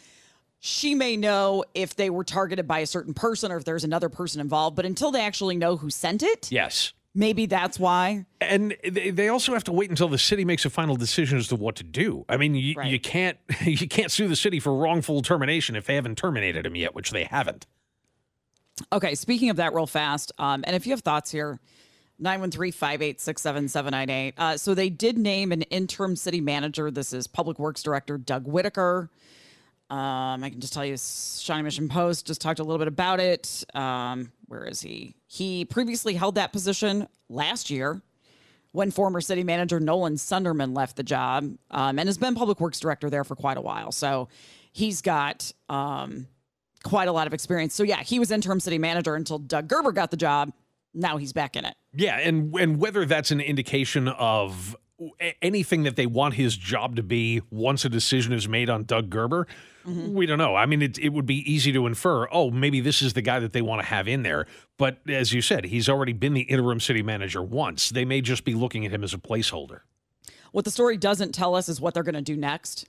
She 0.59 0.93
may 0.93 1.15
know 1.15 1.63
if 1.73 1.95
they 1.95 2.09
were 2.09 2.25
targeted 2.25 2.67
by 2.67 2.79
a 2.79 2.85
certain 2.85 3.13
person 3.13 3.51
or 3.51 3.57
if 3.57 3.63
there's 3.63 3.85
another 3.85 4.09
person 4.09 4.41
involved, 4.41 4.75
but 4.75 4.85
until 4.85 5.11
they 5.11 5.21
actually 5.21 5.55
know 5.55 5.77
who 5.77 5.89
sent 5.89 6.23
it, 6.23 6.51
Yes. 6.51 6.91
Maybe 7.19 7.45
that's 7.45 7.77
why. 7.77 8.25
And 8.41 8.75
they 8.89 9.11
they 9.11 9.27
also 9.27 9.53
have 9.53 9.63
to 9.65 9.71
wait 9.71 9.91
until 9.91 10.07
the 10.07 10.17
city 10.17 10.43
makes 10.45 10.65
a 10.65 10.69
final 10.71 10.95
decision 10.95 11.37
as 11.37 11.47
to 11.49 11.55
what 11.55 11.75
to 11.75 11.83
do. 11.83 12.25
I 12.29 12.37
mean, 12.37 12.55
you, 12.55 12.73
Right. 12.77 12.89
you 12.89 12.99
can't 12.99 13.37
you 13.61 13.87
can't 13.87 14.11
sue 14.11 14.27
the 14.27 14.35
city 14.35 14.59
for 14.59 14.73
wrongful 14.75 15.21
termination 15.21 15.75
if 15.75 15.85
they 15.85 15.93
haven't 15.95 16.17
terminated 16.17 16.65
him 16.65 16.75
yet, 16.75 16.95
which 16.95 17.11
they 17.11 17.25
haven't. 17.25 17.67
Okay, 18.93 19.13
speaking 19.13 19.49
of 19.49 19.57
that, 19.57 19.73
real 19.73 19.85
fast, 19.85 20.31
um, 20.39 20.63
and 20.65 20.73
if 20.75 20.87
you 20.87 20.93
have 20.93 21.01
thoughts 21.01 21.29
here, 21.29 21.59
913-586-7798. 22.23 24.33
Uh, 24.37 24.57
so 24.57 24.73
they 24.73 24.89
did 24.89 25.17
name 25.17 25.51
an 25.51 25.61
interim 25.63 26.15
city 26.15 26.39
manager. 26.41 26.89
This 26.89 27.13
is 27.13 27.27
Public 27.27 27.59
Works 27.59 27.83
Director 27.83 28.17
Doug 28.17 28.47
Whitaker. 28.47 29.09
Um, 29.89 30.43
I 30.43 30.49
can 30.49 30.59
just 30.59 30.73
tell 30.73 30.85
you, 30.85 30.97
Shawnee 30.97 31.63
Mission 31.63 31.89
Post 31.89 32.27
just 32.27 32.41
talked 32.41 32.59
a 32.59 32.63
little 32.63 32.77
bit 32.77 32.87
about 32.87 33.19
it. 33.19 33.63
Um, 33.73 34.31
where 34.47 34.65
is 34.65 34.81
he? 34.81 35.15
He 35.25 35.65
previously 35.65 36.13
held 36.13 36.35
that 36.35 36.53
position 36.53 37.07
last 37.27 37.69
year 37.69 38.01
when 38.71 38.91
former 38.91 39.19
city 39.19 39.43
manager 39.43 39.79
Nolan 39.79 40.15
Sunderman 40.15 40.75
left 40.75 40.95
the 40.95 41.03
job 41.03 41.55
um, 41.71 41.97
and 41.97 42.07
has 42.07 42.17
been 42.17 42.35
public 42.35 42.59
works 42.59 42.79
director 42.79 43.09
there 43.09 43.23
for 43.23 43.35
quite 43.35 43.57
a 43.57 43.61
while. 43.61 43.91
So 43.91 44.29
he's 44.71 45.01
got 45.01 45.51
um, 45.69 46.27
quite 46.83 47.07
a 47.07 47.11
lot 47.11 47.27
of 47.27 47.33
experience. 47.33 47.73
So 47.73 47.83
yeah, 47.83 48.03
he 48.03 48.19
was 48.19 48.31
interim 48.31 48.59
city 48.59 48.77
manager 48.77 49.15
until 49.15 49.39
Doug 49.39 49.67
Gerber 49.67 49.91
got 49.91 50.11
the 50.11 50.17
job. 50.17 50.51
Now 50.93 51.17
he's 51.17 51.33
back 51.33 51.55
in 51.55 51.65
it. 51.65 51.75
Yeah, 51.93 52.17
and 52.17 52.53
and 52.55 52.79
whether 52.79 53.05
that's 53.05 53.31
an 53.31 53.41
indication 53.41 54.07
of 54.07 54.75
anything 55.41 55.83
that 55.83 55.95
they 55.95 56.05
want 56.05 56.35
his 56.35 56.57
job 56.57 56.95
to 56.95 57.03
be 57.03 57.41
once 57.49 57.85
a 57.85 57.89
decision 57.89 58.33
is 58.33 58.47
made 58.47 58.69
on 58.69 58.83
Doug 58.83 59.09
Gerber, 59.09 59.47
mm-hmm. 59.85 60.13
we 60.13 60.25
don't 60.25 60.37
know. 60.37 60.55
I 60.55 60.65
mean, 60.65 60.81
it 60.81 60.97
it 60.97 61.09
would 61.09 61.25
be 61.25 61.51
easy 61.51 61.71
to 61.73 61.85
infer. 61.85 62.27
Oh, 62.31 62.51
maybe 62.51 62.81
this 62.81 63.01
is 63.01 63.13
the 63.13 63.21
guy 63.21 63.39
that 63.39 63.53
they 63.53 63.61
want 63.61 63.81
to 63.81 63.87
have 63.87 64.07
in 64.07 64.23
there. 64.23 64.45
But 64.77 64.99
as 65.07 65.33
you 65.33 65.41
said, 65.41 65.65
he's 65.65 65.89
already 65.89 66.13
been 66.13 66.33
the 66.33 66.41
interim 66.41 66.79
city 66.79 67.01
manager 67.01 67.41
once. 67.41 67.89
They 67.89 68.05
may 68.05 68.21
just 68.21 68.43
be 68.43 68.53
looking 68.53 68.85
at 68.85 68.91
him 68.91 69.03
as 69.03 69.13
a 69.13 69.17
placeholder. 69.17 69.81
What 70.51 70.65
the 70.65 70.71
story 70.71 70.97
doesn't 70.97 71.33
tell 71.33 71.55
us 71.55 71.69
is 71.69 71.79
what 71.79 71.93
they're 71.93 72.03
going 72.03 72.15
to 72.15 72.21
do 72.21 72.35
next 72.35 72.87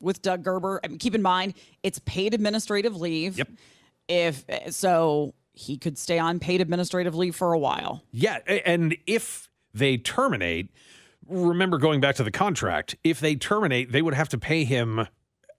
with 0.00 0.22
Doug 0.22 0.42
Gerber. 0.42 0.80
I 0.82 0.88
mean, 0.88 0.98
keep 0.98 1.14
in 1.14 1.22
mind 1.22 1.54
it's 1.82 1.98
paid 2.00 2.34
administrative 2.34 2.96
leave. 2.96 3.38
Yep. 3.38 3.48
If 4.06 4.44
so, 4.70 5.34
he 5.52 5.78
could 5.78 5.96
stay 5.96 6.18
on 6.18 6.38
paid 6.38 6.60
administrative 6.60 7.14
leave 7.14 7.34
for 7.34 7.52
a 7.52 7.58
while. 7.58 8.02
Yeah, 8.10 8.38
and 8.46 8.96
if 9.06 9.48
they 9.72 9.96
terminate, 9.96 10.68
remember 11.28 11.78
going 11.78 12.00
back 12.00 12.16
to 12.16 12.24
the 12.24 12.30
contract, 12.30 12.96
if 13.04 13.20
they 13.20 13.36
terminate, 13.36 13.92
they 13.92 14.02
would 14.02 14.14
have 14.14 14.28
to 14.30 14.38
pay 14.38 14.64
him 14.64 15.06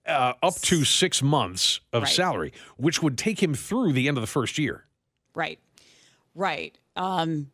uh, 0.06 0.34
up 0.44 0.56
to 0.62 0.84
six 0.86 1.22
months 1.24 1.80
of 1.92 2.04
Right. 2.04 2.12
salary, 2.12 2.54
which 2.78 3.02
would 3.02 3.18
take 3.18 3.42
him 3.42 3.54
through 3.54 3.94
the 3.94 4.08
end 4.08 4.18
of 4.18 4.22
the 4.22 4.28
first 4.28 4.58
year. 4.58 4.86
Right. 5.34 5.60
Right. 6.34 6.78
Um. 6.96 7.52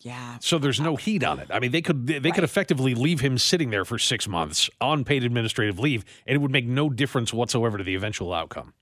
Yeah. 0.00 0.38
So 0.40 0.58
there's 0.58 0.80
no 0.80 0.96
heat 0.96 1.22
on 1.22 1.38
it. 1.38 1.46
I 1.50 1.60
mean, 1.60 1.70
they 1.70 1.80
could 1.80 2.06
they 2.08 2.32
could 2.32 2.42
effectively 2.44 2.94
leave 2.94 3.20
him 3.20 3.38
sitting 3.38 3.70
there 3.70 3.84
for 3.84 3.98
six 3.98 4.26
months 4.26 4.68
on 4.80 5.04
paid 5.04 5.22
administrative 5.22 5.78
leave, 5.78 6.04
and 6.26 6.34
it 6.34 6.38
would 6.40 6.50
make 6.50 6.66
no 6.66 6.90
difference 6.90 7.32
whatsoever 7.32 7.78
to 7.78 7.84
the 7.84 7.94
eventual 7.94 8.32
outcome. 8.32 8.74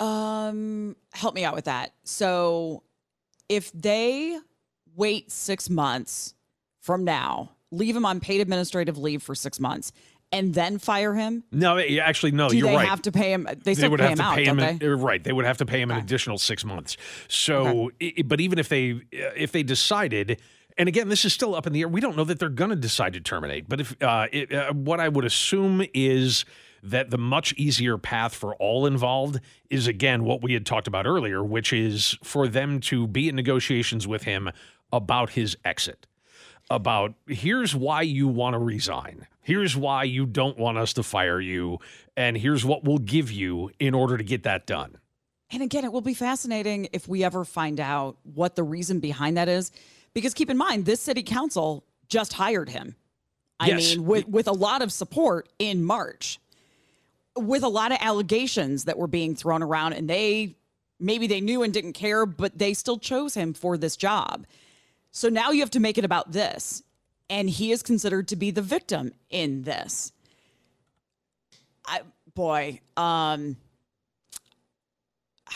Um, 0.00 0.96
help 1.12 1.34
me 1.34 1.44
out 1.44 1.54
with 1.54 1.66
that. 1.66 1.92
So, 2.04 2.82
if 3.48 3.70
they 3.72 4.38
wait 4.96 5.30
six 5.30 5.68
months 5.68 6.34
from 6.82 7.04
now, 7.04 7.52
leave 7.70 7.96
him 7.96 8.04
on 8.04 8.20
paid 8.20 8.40
administrative 8.42 8.98
leave 8.98 9.22
for 9.22 9.34
six 9.34 9.58
months, 9.58 9.92
and 10.30 10.52
then 10.54 10.78
fire 10.78 11.14
him, 11.14 11.44
No, 11.52 11.78
actually, 11.78 12.32
no, 12.32 12.48
do 12.48 12.56
you're 12.56 12.68
they 12.68 12.76
right. 12.76 12.88
have 12.88 13.02
to 13.02 13.12
pay 13.12 13.32
him? 13.32 13.46
They 13.64 13.74
they 13.74 13.88
would 13.88 14.00
have 14.00 14.16
to 14.16 14.22
out, 14.22 14.34
pay 14.34 14.44
him. 14.44 14.56
they? 14.56 14.68
an- 14.70 14.82
uh, 14.82 14.96
right, 14.96 15.22
they 15.22 15.32
would 15.32 15.44
have 15.44 15.58
to 15.58 15.66
pay 15.66 15.80
him 15.80 15.90
an 15.90 15.98
additional 15.98 16.36
six 16.38 16.64
months. 16.64 16.96
So, 17.28 17.90
i- 18.02 18.22
but 18.24 18.40
even 18.40 18.58
if 18.58 18.68
they 18.68 19.00
if 19.12 19.52
they 19.52 19.62
decided, 19.62 20.40
and 20.76 20.88
again, 20.88 21.08
this 21.08 21.24
is 21.24 21.32
still 21.32 21.54
up 21.54 21.66
in 21.66 21.72
the 21.72 21.82
air. 21.82 21.88
We 21.88 22.00
don't 22.00 22.16
know 22.16 22.24
that 22.24 22.38
they're 22.38 22.48
going 22.48 22.70
to 22.70 22.76
decide 22.76 23.12
to 23.14 23.20
terminate. 23.20 23.68
But 23.68 23.80
if 23.82 24.02
uh, 24.02 24.26
it, 24.32 24.52
uh, 24.52 24.72
what 24.72 25.00
I 25.00 25.08
would 25.08 25.24
assume 25.24 25.84
is 25.94 26.44
that 26.82 27.10
the 27.10 27.18
much 27.18 27.52
easier 27.54 27.96
path 27.96 28.34
for 28.34 28.56
all 28.56 28.86
involved 28.86 29.38
is 29.70 29.86
again 29.86 30.24
what 30.24 30.42
we 30.42 30.54
had 30.54 30.66
talked 30.66 30.88
about 30.88 31.06
earlier, 31.06 31.44
which 31.44 31.72
is 31.72 32.16
for 32.24 32.48
them 32.48 32.80
to 32.80 33.06
be 33.06 33.28
in 33.28 33.36
negotiations 33.36 34.08
with 34.08 34.24
him 34.24 34.50
about 34.92 35.30
his 35.30 35.56
exit 35.64 36.06
about 36.70 37.14
here's 37.26 37.74
why 37.74 38.02
you 38.02 38.28
want 38.28 38.54
to 38.54 38.58
resign. 38.58 39.26
Here's 39.40 39.76
why 39.76 40.04
you 40.04 40.26
don't 40.26 40.56
want 40.58 40.78
us 40.78 40.92
to 40.94 41.02
fire 41.02 41.40
you. 41.40 41.78
And 42.16 42.36
here's 42.36 42.64
what 42.64 42.84
we'll 42.84 42.98
give 42.98 43.30
you 43.30 43.70
in 43.78 43.94
order 43.94 44.16
to 44.16 44.24
get 44.24 44.44
that 44.44 44.66
done. 44.66 44.98
And 45.50 45.62
again, 45.62 45.84
it 45.84 45.92
will 45.92 46.00
be 46.00 46.14
fascinating 46.14 46.88
if 46.92 47.08
we 47.08 47.24
ever 47.24 47.44
find 47.44 47.78
out 47.80 48.16
what 48.22 48.56
the 48.56 48.62
reason 48.62 49.00
behind 49.00 49.36
that 49.36 49.48
is. 49.48 49.70
Because 50.14 50.32
keep 50.34 50.48
in 50.48 50.56
mind, 50.56 50.84
this 50.86 51.00
city 51.00 51.22
council 51.22 51.84
just 52.08 52.34
hired 52.34 52.68
him. 52.68 52.96
I 53.60 53.68
Yes. 53.68 53.96
mean, 53.96 54.06
with, 54.06 54.28
with 54.28 54.48
a 54.48 54.52
lot 54.52 54.82
of 54.82 54.92
support 54.92 55.48
in 55.58 55.84
March, 55.84 56.38
with 57.36 57.62
a 57.62 57.68
lot 57.68 57.92
of 57.92 57.98
allegations 58.00 58.84
that 58.84 58.98
were 58.98 59.06
being 59.06 59.34
thrown 59.34 59.62
around, 59.62 59.92
and 59.94 60.08
they 60.08 60.56
maybe 61.00 61.26
they 61.26 61.40
knew 61.40 61.62
and 61.62 61.72
didn't 61.72 61.94
care, 61.94 62.26
but 62.26 62.58
they 62.58 62.74
still 62.74 62.98
chose 62.98 63.34
him 63.34 63.52
for 63.54 63.76
this 63.76 63.96
job. 63.96 64.46
So 65.12 65.28
now 65.28 65.50
you 65.50 65.60
have 65.60 65.70
to 65.70 65.80
make 65.80 65.98
it 65.98 66.04
about 66.04 66.32
this. 66.32 66.82
And 67.30 67.48
he 67.48 67.70
is 67.70 67.82
considered 67.82 68.28
to 68.28 68.36
be 68.36 68.50
the 68.50 68.62
victim 68.62 69.12
in 69.30 69.62
this. 69.62 70.12
I 71.86 72.00
boy, 72.34 72.80
um, 72.96 73.56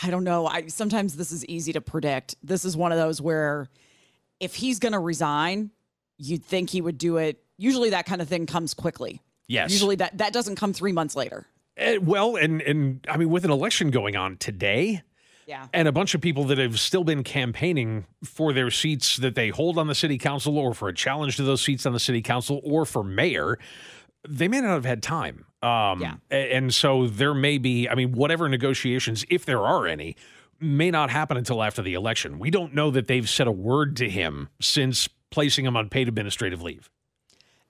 I 0.03 0.09
don't 0.09 0.23
know. 0.23 0.47
I 0.47 0.67
sometimes 0.67 1.15
this 1.15 1.31
is 1.31 1.45
easy 1.45 1.73
to 1.73 1.81
predict. 1.81 2.35
This 2.43 2.65
is 2.65 2.77
one 2.77 2.91
of 2.91 2.97
those 2.97 3.21
where 3.21 3.67
if 4.39 4.55
he's 4.55 4.79
going 4.79 4.93
to 4.93 4.99
resign, 4.99 5.71
you'd 6.17 6.43
think 6.43 6.69
he 6.69 6.81
would 6.81 6.97
do 6.97 7.17
it. 7.17 7.43
Usually 7.57 7.91
that 7.91 8.05
kind 8.05 8.21
of 8.21 8.27
thing 8.27 8.45
comes 8.45 8.73
quickly. 8.73 9.21
Yes. 9.47 9.71
Usually 9.71 9.95
that 9.97 10.17
that 10.17 10.33
doesn't 10.33 10.55
come 10.55 10.73
3 10.73 10.91
months 10.91 11.15
later. 11.15 11.45
Eh, 11.77 11.97
well, 12.01 12.35
and 12.35 12.61
and 12.61 13.05
I 13.07 13.17
mean, 13.17 13.29
with 13.29 13.45
an 13.45 13.51
election 13.51 13.91
going 13.91 14.15
on 14.15 14.37
today, 14.37 15.03
Yeah. 15.47 15.67
and 15.73 15.87
a 15.87 15.91
bunch 15.93 16.13
of 16.13 16.19
people 16.21 16.43
that 16.45 16.57
have 16.57 16.77
still 16.79 17.05
been 17.05 17.23
campaigning 17.23 18.05
for 18.23 18.51
their 18.51 18.69
seats 18.69 19.15
that 19.17 19.33
they 19.35 19.47
hold 19.49 19.77
on 19.77 19.87
the 19.87 19.95
city 19.95 20.17
council, 20.17 20.57
or 20.57 20.73
for 20.73 20.89
a 20.89 20.93
challenge 20.93 21.37
to 21.37 21.43
those 21.43 21.61
seats 21.61 21.85
on 21.85 21.93
the 21.93 21.99
city 21.99 22.21
council, 22.21 22.59
or 22.63 22.85
for 22.85 23.03
mayor, 23.03 23.57
they 24.27 24.49
may 24.49 24.59
not 24.59 24.71
have 24.71 24.83
had 24.85 25.01
time. 25.01 25.45
Um, 25.63 26.01
Yeah. 26.01 26.15
And 26.29 26.73
so 26.73 27.07
there 27.07 27.33
may 27.33 27.57
be, 27.57 27.87
I 27.87 27.95
mean, 27.95 28.11
whatever 28.11 28.49
negotiations, 28.49 29.25
if 29.29 29.45
there 29.45 29.61
are 29.61 29.87
any, 29.87 30.17
may 30.59 30.91
not 30.91 31.09
happen 31.09 31.37
until 31.37 31.63
after 31.63 31.81
the 31.81 31.93
election. 31.93 32.39
We 32.39 32.49
don't 32.51 32.73
know 32.73 32.91
that 32.91 33.07
they've 33.07 33.29
said 33.29 33.47
a 33.47 33.51
word 33.51 33.95
to 33.97 34.09
him 34.09 34.49
since 34.59 35.07
placing 35.29 35.65
him 35.65 35.77
on 35.77 35.87
paid 35.89 36.07
administrative 36.07 36.61
leave. 36.61 36.89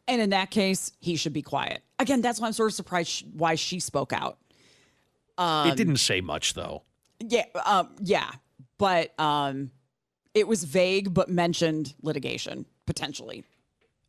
And 0.08 0.22
in 0.22 0.30
that 0.32 0.52
case, 0.52 0.94
he 1.00 1.16
should 1.16 1.34
be 1.34 1.42
quiet. 1.42 1.84
Again, 2.00 2.22
that's 2.22 2.40
why 2.40 2.48
I'm 2.48 2.54
sort 2.54 2.72
of 2.72 2.76
surprised 2.76 3.26
why 3.34 3.56
she 3.56 3.80
spoke 3.80 4.13
out. 4.13 4.38
it 5.38 5.76
didn't 5.76 5.98
say 5.98 6.22
much, 6.22 6.54
though. 6.54 6.84
Yeah, 7.19 7.45
um, 7.65 7.89
yeah, 8.01 8.30
but 8.77 9.17
um, 9.19 9.71
it 10.34 10.47
was 10.47 10.63
vague, 10.63 11.13
but 11.13 11.30
mentioned 11.30 11.93
litigation 12.01 12.65
potentially. 12.86 13.43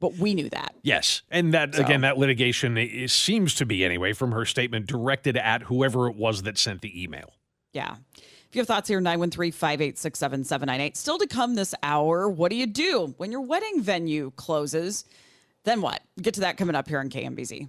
But 0.01 0.15
we 0.15 0.35
knew 0.35 0.49
that. 0.51 0.75
Yes. 0.83 1.23
And 1.31 1.53
that, 1.55 1.75
So- 1.75 1.83
again, 1.85 2.03
that 2.03 2.19
litigation 2.19 2.79
i- 2.79 3.07
seems 3.07 3.55
to 3.57 3.67
be, 3.67 3.85
anyway, 3.85 4.13
from 4.13 4.31
her 4.33 4.45
statement, 4.45 4.87
directed 4.87 5.37
at 5.37 5.63
whoever 5.63 6.09
it 6.09 6.15
was 6.15 6.43
that 6.43 6.57
sent 6.57 6.83
the 6.83 7.03
email. 7.03 7.33
Yeah. 7.73 7.97
If 8.17 8.55
you 8.55 8.61
have 8.61 8.69
thoughts 8.69 8.89
here, 8.89 9.01
913 9.01 9.51
586 9.53 10.19
7798. 10.19 10.97
Still 10.97 11.19
to 11.19 11.27
come 11.27 11.55
this 11.57 11.75
hour, 11.83 12.29
what 12.29 12.51
do 12.51 12.57
you 12.57 12.67
do 12.69 13.15
when 13.17 13.33
your 13.33 13.41
wedding 13.41 13.83
venue 13.83 14.31
closes? 14.37 15.05
Then 15.65 15.81
what? 15.83 16.01
Get 16.23 16.35
to 16.35 16.41
that 16.43 16.57
coming 16.57 16.77
up 16.77 16.89
here 16.89 17.01
on 17.01 17.11
KMBZ. 17.11 17.69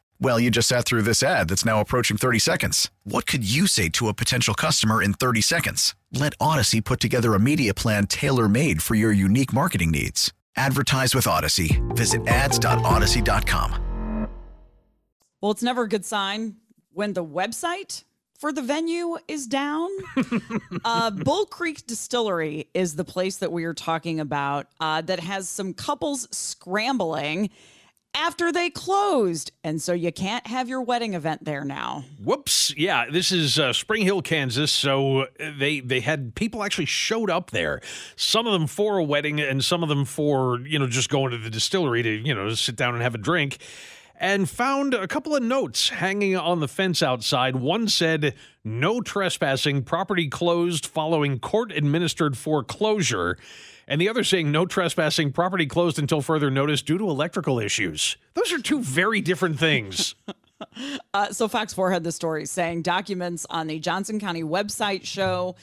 Well, 0.21 0.39
you 0.39 0.51
just 0.51 0.67
sat 0.67 0.85
through 0.85 1.01
this 1.01 1.23
ad 1.23 1.49
that's 1.49 1.65
now 1.65 1.81
approaching 1.81 2.15
30 2.15 2.37
seconds. 2.37 2.91
What 3.05 3.25
could 3.25 3.43
you 3.43 3.65
say 3.65 3.89
to 3.89 4.07
a 4.07 4.13
potential 4.13 4.53
customer 4.53 5.01
in 5.01 5.13
30 5.13 5.41
seconds? 5.41 5.95
Let 6.13 6.37
Audacy 6.37 6.85
put 6.85 6.99
together 6.99 7.33
a 7.33 7.39
media 7.39 7.73
plan 7.73 8.05
tailor 8.05 8.47
made 8.47 8.83
for 8.83 8.93
your 8.93 9.11
unique 9.11 9.51
marketing 9.51 9.89
needs. 9.89 10.31
Advertise 10.55 11.15
with 11.15 11.25
Audacy. 11.25 11.81
Visit 11.95 12.27
ads.audacy.com. 12.27 14.27
Well, 15.41 15.51
it's 15.51 15.63
never 15.63 15.83
a 15.83 15.89
good 15.89 16.05
sign 16.05 16.57
when 16.93 17.13
the 17.13 17.25
website 17.25 18.03
for 18.37 18.53
the 18.53 18.61
venue 18.61 19.17
is 19.27 19.47
down. 19.47 19.89
uh, 20.85 21.09
Bull 21.09 21.47
Creek 21.47 21.87
Distillery 21.87 22.67
is 22.75 22.95
the 22.95 23.03
place 23.03 23.37
that 23.37 23.51
we 23.51 23.63
are 23.63 23.73
talking 23.73 24.19
about 24.19 24.67
uh, 24.79 25.01
that 25.01 25.19
has 25.19 25.49
some 25.49 25.73
couples 25.73 26.27
scrambling 26.29 27.49
after 28.13 28.51
they 28.51 28.69
closed. 28.69 29.51
And 29.63 29.81
so 29.81 29.93
you 29.93 30.11
can't 30.11 30.45
have 30.47 30.67
your 30.67 30.81
wedding 30.81 31.13
event 31.13 31.45
there 31.45 31.63
now. 31.63 32.03
Whoops. 32.23 32.75
Yeah, 32.77 33.05
this 33.09 33.31
is 33.31 33.59
uh, 33.59 33.73
Spring 33.73 34.03
Hill, 34.03 34.21
Kansas. 34.21 34.71
So 34.71 35.21
uh, 35.21 35.27
they 35.57 35.79
they 35.79 36.01
had 36.01 36.35
people 36.35 36.63
actually 36.63 36.85
showed 36.85 37.29
up 37.29 37.51
there. 37.51 37.81
Some 38.15 38.47
of 38.47 38.53
them 38.53 38.67
for 38.67 38.97
a 38.97 39.03
wedding 39.03 39.39
and 39.39 39.63
some 39.63 39.83
of 39.83 39.89
them 39.89 40.05
for, 40.05 40.59
you 40.61 40.79
know, 40.79 40.87
just 40.87 41.09
going 41.09 41.31
to 41.31 41.37
the 41.37 41.49
distillery 41.49 42.03
to, 42.03 42.09
you 42.09 42.33
know, 42.33 42.53
sit 42.53 42.75
down 42.75 42.93
and 42.93 43.03
have 43.03 43.15
a 43.15 43.19
drink. 43.19 43.57
And 44.23 44.47
found 44.47 44.93
a 44.93 45.07
couple 45.07 45.35
of 45.35 45.41
notes 45.41 45.89
hanging 45.89 46.37
on 46.37 46.59
the 46.59 46.67
fence 46.67 47.01
outside. 47.01 47.55
One 47.55 47.87
said, 47.87 48.35
No 48.63 49.01
trespassing, 49.01 49.81
property 49.81 50.27
closed 50.27 50.85
following 50.85 51.39
court 51.39 51.71
administered 51.71 52.37
foreclosure. 52.37 53.39
And 53.91 53.99
the 53.99 54.07
other 54.07 54.23
saying, 54.23 54.49
No 54.49 54.65
trespassing, 54.65 55.33
property 55.33 55.65
closed 55.65 55.99
until 55.99 56.21
further 56.21 56.49
notice 56.49 56.81
due 56.81 56.97
to 56.97 57.09
electrical 57.09 57.59
issues. 57.59 58.15
Those 58.35 58.53
are 58.53 58.57
two 58.57 58.81
very 58.81 59.19
different 59.19 59.59
things. 59.59 60.15
Uh, 61.15 61.31
so 61.31 61.47
Fox 61.47 61.73
4 61.73 61.91
had 61.91 62.03
the 62.03 62.11
story 62.11 62.45
saying 62.45 62.83
documents 62.83 63.47
on 63.49 63.65
the 63.65 63.79
Johnson 63.79 64.19
County 64.19 64.43
website 64.43 65.03
show 65.03 65.55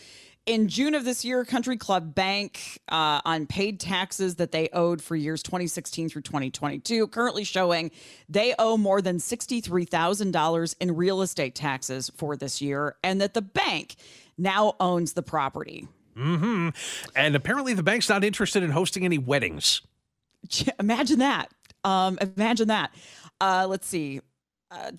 in 0.44 0.66
June 0.66 0.94
of 0.96 1.04
this 1.04 1.24
year, 1.24 1.44
Country 1.44 1.76
Club 1.76 2.16
Bank 2.16 2.80
uh, 2.88 3.20
on 3.24 3.46
paid 3.46 3.78
taxes 3.78 4.34
that 4.36 4.50
they 4.50 4.68
owed 4.72 5.00
for 5.00 5.14
years 5.14 5.40
2016 5.44 6.08
through 6.08 6.22
2022, 6.22 7.06
currently 7.06 7.44
showing 7.44 7.92
they 8.28 8.56
owe 8.58 8.76
more 8.76 9.00
than 9.00 9.18
$63,000 9.18 10.74
in 10.80 10.96
real 10.96 11.22
estate 11.22 11.54
taxes 11.54 12.10
for 12.16 12.34
this 12.34 12.60
year, 12.60 12.96
and 13.04 13.20
that 13.20 13.34
the 13.34 13.42
bank 13.42 13.94
now 14.36 14.74
owns 14.80 15.12
the 15.12 15.22
property. 15.22 15.86
Hmm 16.18 16.68
And 17.14 17.36
apparently, 17.36 17.74
the 17.74 17.82
bank's 17.82 18.08
not 18.08 18.24
interested 18.24 18.62
in 18.62 18.70
hosting 18.70 19.04
any 19.04 19.18
weddings. 19.18 19.82
Imagine 20.80 21.20
that. 21.20 21.50
Um, 21.84 22.18
imagine 22.36 22.68
that. 22.68 22.92
Uh, 23.40 23.66
let's 23.68 23.86
see. 23.86 24.20
Uh, 24.70 24.90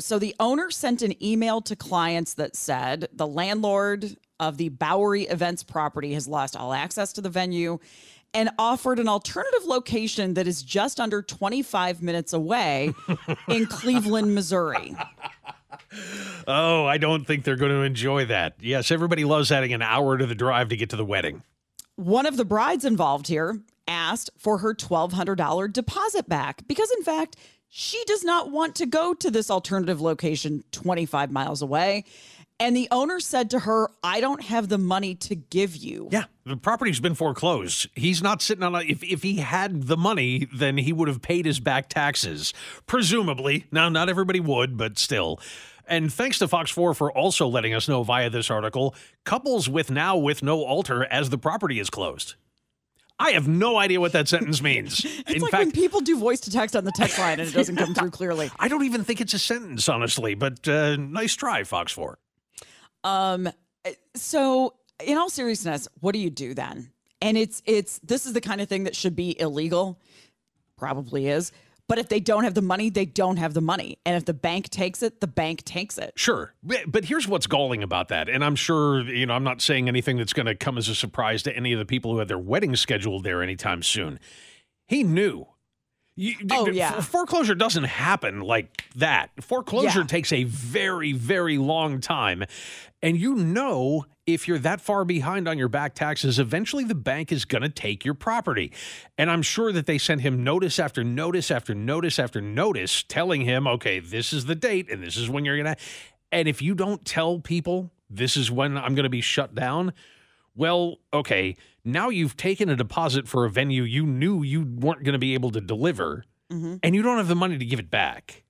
so 0.00 0.18
the 0.18 0.34
owner 0.40 0.70
sent 0.70 1.02
an 1.02 1.22
email 1.22 1.60
to 1.60 1.76
clients 1.76 2.34
that 2.34 2.56
said 2.56 3.08
the 3.12 3.26
landlord 3.26 4.16
of 4.38 4.56
the 4.56 4.70
Bowery 4.70 5.24
Events 5.24 5.62
property 5.62 6.14
has 6.14 6.26
lost 6.26 6.56
all 6.56 6.72
access 6.72 7.12
to 7.12 7.20
the 7.20 7.28
venue 7.28 7.78
and 8.32 8.48
offered 8.58 8.98
an 8.98 9.08
alternative 9.08 9.66
location 9.66 10.34
that 10.34 10.46
is 10.46 10.62
just 10.62 11.00
under 11.00 11.20
25 11.20 12.00
minutes 12.00 12.32
away 12.32 12.94
in 13.48 13.66
Cleveland, 13.70 14.34
Missouri. 14.34 14.96
Oh, 16.46 16.84
I 16.86 16.98
don't 16.98 17.26
think 17.26 17.44
they're 17.44 17.56
going 17.56 17.72
to 17.72 17.82
enjoy 17.82 18.24
that. 18.26 18.54
Yes, 18.60 18.90
everybody 18.90 19.24
loves 19.24 19.52
adding 19.52 19.72
an 19.72 19.82
hour 19.82 20.18
to 20.18 20.26
the 20.26 20.34
drive 20.34 20.68
to 20.70 20.76
get 20.76 20.90
to 20.90 20.96
the 20.96 21.04
wedding. 21.04 21.42
One 21.96 22.26
of 22.26 22.36
the 22.36 22.44
brides 22.44 22.84
involved 22.84 23.26
here 23.26 23.60
asked 23.86 24.30
for 24.38 24.58
her 24.58 24.74
$1,200 24.74 25.72
deposit 25.72 26.28
back 26.28 26.66
because, 26.66 26.90
in 26.92 27.02
fact, 27.02 27.36
she 27.68 28.02
does 28.06 28.24
not 28.24 28.50
want 28.50 28.74
to 28.76 28.86
go 28.86 29.14
to 29.14 29.30
this 29.30 29.50
alternative 29.50 30.00
location 30.00 30.64
25 30.72 31.30
miles 31.30 31.62
away. 31.62 32.04
And 32.60 32.76
the 32.76 32.88
owner 32.90 33.20
said 33.20 33.50
to 33.50 33.60
her, 33.60 33.90
I 34.04 34.20
don't 34.20 34.42
have 34.42 34.68
the 34.68 34.76
money 34.76 35.14
to 35.16 35.34
give 35.34 35.74
you. 35.74 36.08
Yeah, 36.12 36.24
the 36.44 36.58
property's 36.58 37.00
been 37.00 37.14
foreclosed. 37.14 37.88
He's 37.94 38.22
not 38.22 38.42
sitting 38.42 38.62
on 38.62 38.74
a. 38.74 38.80
If, 38.80 39.02
if 39.02 39.22
he 39.22 39.36
had 39.36 39.84
the 39.84 39.96
money, 39.96 40.46
then 40.54 40.76
he 40.76 40.92
would 40.92 41.08
have 41.08 41.22
paid 41.22 41.46
his 41.46 41.58
back 41.58 41.88
taxes. 41.88 42.52
Presumably. 42.86 43.64
Now, 43.72 43.88
not 43.88 44.10
everybody 44.10 44.40
would, 44.40 44.76
but 44.76 44.98
still. 44.98 45.40
And 45.86 46.12
thanks 46.12 46.38
to 46.38 46.46
Fox 46.46 46.70
4 46.70 46.92
for 46.94 47.10
also 47.10 47.48
letting 47.48 47.74
us 47.74 47.88
know 47.88 48.02
via 48.02 48.28
this 48.30 48.50
article 48.50 48.94
couples 49.24 49.68
with 49.68 49.90
now 49.90 50.16
with 50.16 50.42
no 50.42 50.62
altar 50.62 51.04
as 51.04 51.30
the 51.30 51.38
property 51.38 51.80
is 51.80 51.88
closed. 51.90 52.34
I 53.18 53.32
have 53.32 53.48
no 53.48 53.76
idea 53.78 54.00
what 54.00 54.12
that 54.12 54.28
sentence 54.28 54.62
means. 54.62 55.04
It's 55.04 55.30
In 55.30 55.40
like 55.42 55.50
fact, 55.50 55.64
when 55.64 55.72
people 55.72 56.00
do 56.00 56.18
voice 56.18 56.40
to 56.40 56.50
text 56.50 56.76
on 56.76 56.84
the 56.84 56.92
text 56.92 57.18
line 57.18 57.40
and 57.40 57.48
it 57.48 57.52
doesn't 57.52 57.76
come 57.76 57.94
through 57.94 58.10
clearly. 58.12 58.50
I 58.58 58.68
don't 58.68 58.84
even 58.84 59.02
think 59.02 59.20
it's 59.20 59.34
a 59.34 59.38
sentence, 59.38 59.88
honestly, 59.88 60.34
but 60.34 60.68
uh, 60.68 60.96
nice 60.96 61.34
try, 61.34 61.64
Fox 61.64 61.90
4. 61.92 62.18
Um, 63.04 63.48
so 64.14 64.74
in 65.04 65.18
all 65.18 65.30
seriousness, 65.30 65.88
what 66.00 66.12
do 66.12 66.18
you 66.18 66.30
do 66.30 66.54
then? 66.54 66.90
And 67.22 67.36
it's 67.36 67.62
it's 67.66 67.98
this 68.00 68.26
is 68.26 68.32
the 68.32 68.40
kind 68.40 68.60
of 68.60 68.68
thing 68.68 68.84
that 68.84 68.96
should 68.96 69.14
be 69.14 69.38
illegal. 69.40 69.98
Probably 70.76 71.28
is. 71.28 71.52
But 71.86 71.98
if 71.98 72.08
they 72.08 72.20
don't 72.20 72.44
have 72.44 72.54
the 72.54 72.62
money, 72.62 72.88
they 72.88 73.04
don't 73.04 73.36
have 73.38 73.52
the 73.52 73.60
money. 73.60 73.98
And 74.06 74.16
if 74.16 74.24
the 74.24 74.32
bank 74.32 74.68
takes 74.68 75.02
it, 75.02 75.20
the 75.20 75.26
bank 75.26 75.64
takes 75.64 75.98
it. 75.98 76.12
Sure. 76.14 76.54
But 76.62 76.84
but 76.86 77.04
here's 77.04 77.26
what's 77.26 77.48
galling 77.48 77.82
about 77.82 78.08
that. 78.08 78.28
And 78.28 78.44
I'm 78.44 78.54
sure, 78.54 79.02
you 79.02 79.26
know, 79.26 79.34
I'm 79.34 79.42
not 79.42 79.60
saying 79.60 79.88
anything 79.88 80.16
that's 80.16 80.32
going 80.32 80.46
to 80.46 80.54
come 80.54 80.78
as 80.78 80.88
a 80.88 80.94
surprise 80.94 81.42
to 81.42 81.56
any 81.56 81.72
of 81.72 81.78
the 81.78 81.84
people 81.84 82.12
who 82.12 82.18
had 82.18 82.28
their 82.28 82.38
wedding 82.38 82.76
scheduled 82.76 83.24
there 83.24 83.42
anytime 83.42 83.82
soon. 83.82 84.20
He 84.86 85.02
knew. 85.02 85.48
You, 86.20 86.34
Oh, 86.50 86.68
yeah. 86.68 87.00
Foreclosure 87.00 87.54
doesn't 87.54 87.84
happen 87.84 88.40
like 88.42 88.84
that. 88.96 89.30
Foreclosure 89.40 90.00
Yeah. 90.00 90.06
takes 90.06 90.32
a 90.32 90.44
very, 90.44 91.12
very 91.12 91.56
long 91.56 91.98
time. 92.00 92.44
And 93.02 93.16
you 93.18 93.34
know, 93.34 94.04
if 94.26 94.46
you're 94.46 94.58
that 94.58 94.82
far 94.82 95.06
behind 95.06 95.48
on 95.48 95.56
your 95.56 95.68
back 95.68 95.94
taxes, 95.94 96.38
eventually 96.38 96.84
the 96.84 96.94
bank 96.94 97.32
is 97.32 97.46
going 97.46 97.62
to 97.62 97.70
take 97.70 98.04
your 98.04 98.12
property. 98.12 98.70
And 99.16 99.30
I'm 99.30 99.40
sure 99.40 99.72
that 99.72 99.86
they 99.86 99.96
sent 99.96 100.20
him 100.20 100.44
notice 100.44 100.78
after 100.78 101.02
notice 101.02 101.50
after 101.50 101.74
notice 101.74 102.18
after 102.18 102.42
notice 102.42 103.02
telling 103.02 103.40
him, 103.40 103.66
okay, 103.66 103.98
this 103.98 104.34
is 104.34 104.44
the 104.44 104.54
date 104.54 104.90
and 104.90 105.02
this 105.02 105.16
is 105.16 105.30
when 105.30 105.46
you're 105.46 105.56
going 105.56 105.74
to. 105.74 105.82
And 106.30 106.46
if 106.48 106.60
you 106.60 106.74
don't 106.74 107.02
tell 107.06 107.38
people 107.38 107.90
this 108.10 108.36
is 108.36 108.50
when 108.50 108.76
I'm 108.76 108.94
going 108.94 109.04
to 109.04 109.08
be 109.08 109.22
shut 109.22 109.54
down, 109.54 109.94
well, 110.54 110.98
okay, 111.14 111.56
now 111.84 112.08
you've 112.08 112.36
taken 112.36 112.68
a 112.68 112.76
deposit 112.76 113.28
for 113.28 113.44
a 113.44 113.50
venue 113.50 113.82
you 113.82 114.06
knew 114.06 114.42
you 114.42 114.62
weren't 114.62 115.02
going 115.02 115.12
to 115.14 115.18
be 115.18 115.34
able 115.34 115.50
to 115.52 115.60
deliver, 115.60 116.24
mm-hmm. 116.50 116.76
and 116.82 116.94
you 116.94 117.02
don't 117.02 117.18
have 117.18 117.28
the 117.28 117.34
money 117.34 117.58
to 117.58 117.64
give 117.64 117.78
it 117.78 117.90
back. 117.90 118.44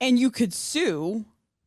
And 0.00 0.18
you 0.18 0.30
could 0.30 0.52
sue, 0.54 1.26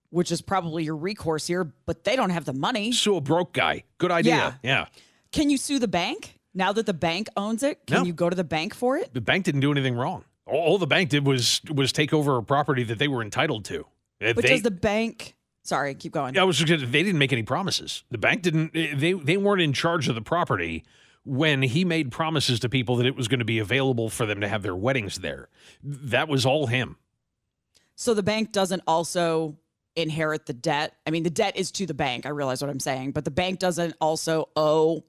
which 0.10 0.32
is 0.32 0.42
probably 0.42 0.84
your 0.84 0.96
recourse 0.96 1.48
here, 1.48 1.72
but 1.86 2.04
they 2.04 2.16
don't 2.16 2.32
have 2.32 2.46
the 2.46 2.54
money. 2.54 2.92
Sue 2.92 3.18
a 3.18 3.22
broke 3.22 3.54
guy. 3.54 3.84
Good 3.98 4.12
idea. 4.12 4.60
Yeah. 4.64 4.88
Can 5.32 5.50
you 5.50 5.58
sue 5.58 5.80
the 5.80 5.88
bank 5.88 6.40
now 6.54 6.74
that 6.74 6.86
the 6.86 6.94
bank 6.94 7.30
owns 7.36 7.64
it? 7.64 7.86
Can 7.86 7.98
No. 7.98 8.04
you 8.06 8.14
go 8.14 8.30
to 8.30 8.36
the 8.36 8.44
bank 8.44 8.74
for 8.74 8.98
it? 8.98 9.14
The 9.14 9.22
bank 9.22 9.46
didn't 9.46 9.62
do 9.62 9.72
anything 9.72 9.96
wrong. 9.96 10.24
All, 10.46 10.78
the 10.78 10.88
bank 10.88 11.10
did 11.10 11.26
was 11.26 11.62
was 11.70 11.92
take 11.94 12.14
over 12.14 12.38
a 12.38 12.44
property 12.44 12.84
that 12.84 13.00
they 13.00 13.08
were 13.08 13.22
entitled 13.22 13.66
to. 13.66 13.86
But 14.20 14.38
they, 14.38 14.50
does 14.50 14.62
the 14.62 14.72
bank? 14.72 15.36
Sorry, 15.64 15.96
keep 15.96 16.12
going. 16.12 16.38
I 16.38 16.44
was 16.44 16.58
just 16.58 16.70
gonna, 16.70 16.86
they 16.86 17.04
didn't 17.04 17.20
make 17.20 17.32
any 17.32 17.44
promises. 17.44 18.04
The 18.12 18.18
bank 18.18 18.42
didn't. 18.42 18.74
They 18.74 19.14
they 19.14 19.38
weren't 19.38 19.62
in 19.62 19.74
charge 19.74 20.10
of 20.10 20.16
the 20.16 20.22
property 20.22 20.84
when 21.26 21.62
he 21.62 21.86
made 21.86 22.12
promises 22.12 22.60
to 22.60 22.70
people 22.70 22.98
that 22.98 23.06
it 23.06 23.16
was 23.16 23.30
going 23.30 23.40
to 23.40 23.46
be 23.46 23.60
available 23.60 24.10
for 24.10 24.26
them 24.26 24.42
to 24.42 24.48
have 24.50 24.62
their 24.62 24.76
weddings 24.76 25.20
there. 25.20 25.48
That 25.82 26.28
was 26.28 26.46
all 26.46 26.68
him. 26.68 26.98
So 27.96 28.14
the 28.14 28.24
bank 28.24 28.52
doesn't 28.52 28.82
also 28.88 29.58
inherit 29.96 30.48
the 30.48 30.54
debt. 30.54 30.96
I 31.08 31.12
mean, 31.12 31.24
the 31.24 31.30
debt 31.30 31.56
is 31.56 31.72
to 31.74 31.86
the 31.86 31.94
bank. 31.94 32.26
I 32.26 32.30
realize 32.30 32.62
what 32.62 32.70
I'm 32.70 32.80
saying, 32.80 33.12
but 33.12 33.24
the 33.24 33.32
bank 33.32 33.60
doesn't 33.60 33.96
also 34.02 34.50
owe 34.58 35.06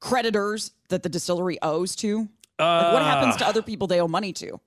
creditors 0.00 0.72
that 0.90 1.02
the 1.02 1.08
distillery 1.08 1.58
owes 1.62 1.96
to. 1.96 2.28
Like, 2.58 2.92
what 2.92 3.02
happens 3.02 3.36
to 3.36 3.46
Uh, 3.46 3.48
other 3.48 3.62
people 3.62 3.86
they 3.86 4.00
owe 4.00 4.08
money 4.08 4.32
to? 4.34 4.60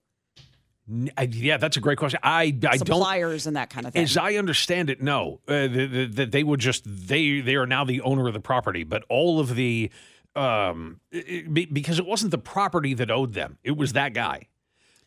I- 1.17 1.29
yeah, 1.31 1.57
that's 1.57 1.77
a 1.77 1.79
great 1.81 1.97
question. 1.97 2.19
I 2.23 2.43
I 2.43 2.49
don't. 2.51 2.77
Suppliers 2.79 3.47
and 3.47 3.55
that 3.55 3.69
kind 3.69 3.85
of 3.85 3.93
thing. 3.93 4.03
As 4.03 4.17
I 4.17 4.35
understand 4.35 4.89
it, 4.89 5.01
no, 5.01 5.39
uh, 5.47 5.67
that 5.67 6.29
they 6.31 6.43
would 6.43 6.59
just 6.59 6.83
they 6.85 7.39
they 7.41 7.55
are 7.55 7.65
now 7.67 7.83
the 7.83 8.01
owner 8.01 8.27
of 8.27 8.33
the 8.33 8.39
property, 8.39 8.83
but 8.83 9.03
all 9.09 9.39
of 9.39 9.55
the 9.55 9.89
um 10.35 10.99
it- 11.11 11.73
because 11.73 11.99
it 11.99 12.05
wasn't 12.05 12.31
the 12.31 12.37
property 12.37 12.93
that 12.93 13.11
owed 13.11 13.33
them, 13.33 13.57
it 13.63 13.77
was 13.77 13.93
that 13.93 14.13
guy. 14.13 14.47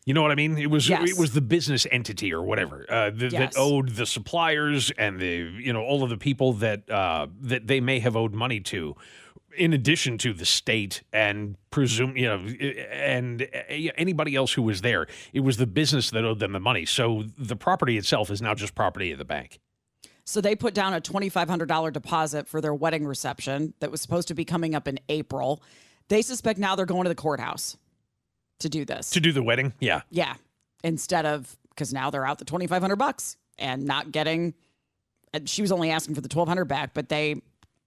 You 0.05 0.13
know 0.13 0.21
what 0.21 0.29
I 0.31 0.35
mean? 0.35 0.55
It 0.59 0.69
was 0.69 0.87
Yes. 0.87 1.09
it 1.09 1.17
was 1.19 1.31
the 1.33 1.41
business 1.41 1.87
entity 1.91 2.31
or 2.31 2.43
whatever 2.43 2.85
uh, 2.89 3.09
th- 3.09 3.33
Yes. 3.33 3.55
that 3.55 3.59
owed 3.59 3.89
the 3.89 4.05
suppliers 4.05 4.91
and 4.91 5.19
the 5.19 5.51
you 5.59 5.73
know 5.73 5.81
all 5.81 6.03
of 6.03 6.09
the 6.11 6.17
people 6.17 6.53
that 6.53 6.87
uh, 6.91 7.25
that 7.41 7.65
they 7.67 7.79
may 7.81 7.99
have 7.99 8.15
owed 8.15 8.33
money 8.33 8.59
to, 8.59 8.95
in 9.57 9.73
addition 9.73 10.17
to 10.19 10.33
the 10.33 10.45
state 10.45 11.03
and 11.11 11.55
presume 11.71 12.15
you 12.15 12.27
know 12.27 12.45
and 12.91 13.47
anybody 13.97 14.35
else 14.35 14.53
who 14.53 14.61
was 14.61 14.81
there. 14.81 15.07
It 15.33 15.41
was 15.41 15.57
the 15.57 15.67
business 15.67 16.09
that 16.11 16.23
owed 16.23 16.39
them 16.39 16.53
the 16.53 16.59
money. 16.59 16.85
So 16.85 17.23
the 17.37 17.55
property 17.55 17.97
itself 17.97 18.29
is 18.29 18.41
now 18.41 18.53
just 18.53 18.75
property 18.75 19.11
of 19.11 19.17
the 19.17 19.25
bank. 19.25 19.59
So 20.25 20.41
they 20.41 20.55
put 20.55 20.73
down 20.73 20.93
a 20.93 21.01
$2,500 21.01 21.93
deposit 21.93 22.47
for 22.47 22.59
their 22.59 22.73
wedding 22.73 23.05
reception 23.05 23.75
that 23.79 23.91
was 23.91 24.01
supposed 24.01 24.27
to 24.29 24.33
be 24.33 24.43
coming 24.43 24.73
up 24.73 24.87
in 24.87 24.99
April. 25.07 25.61
They 26.09 26.23
suspect 26.23 26.57
now 26.57 26.75
they're 26.75 26.87
going 26.87 27.03
to 27.03 27.09
the 27.09 27.15
courthouse 27.15 27.77
to 28.59 28.69
do 28.69 28.85
this. 28.85 29.11
To 29.11 29.19
do 29.19 29.31
the 29.31 29.43
wedding, 29.43 29.73
yeah. 29.79 30.01
yeah, 30.09 30.35
instead 30.83 31.25
of 31.25 31.55
because 31.69 31.93
now 31.93 32.09
they're 32.09 32.25
out 32.25 32.39
the 32.39 32.45
2,500 32.45 32.95
bucks 32.95 33.37
and 33.59 33.85
not 33.85 34.11
getting. 34.11 34.55
and 35.33 35.47
She 35.47 35.61
was 35.61 35.71
only 35.71 35.91
asking 35.91 36.15
for 36.15 36.21
the 36.21 36.33
1,200 36.33 36.65
back, 36.65 36.93
but 36.93 37.09
they 37.09 37.41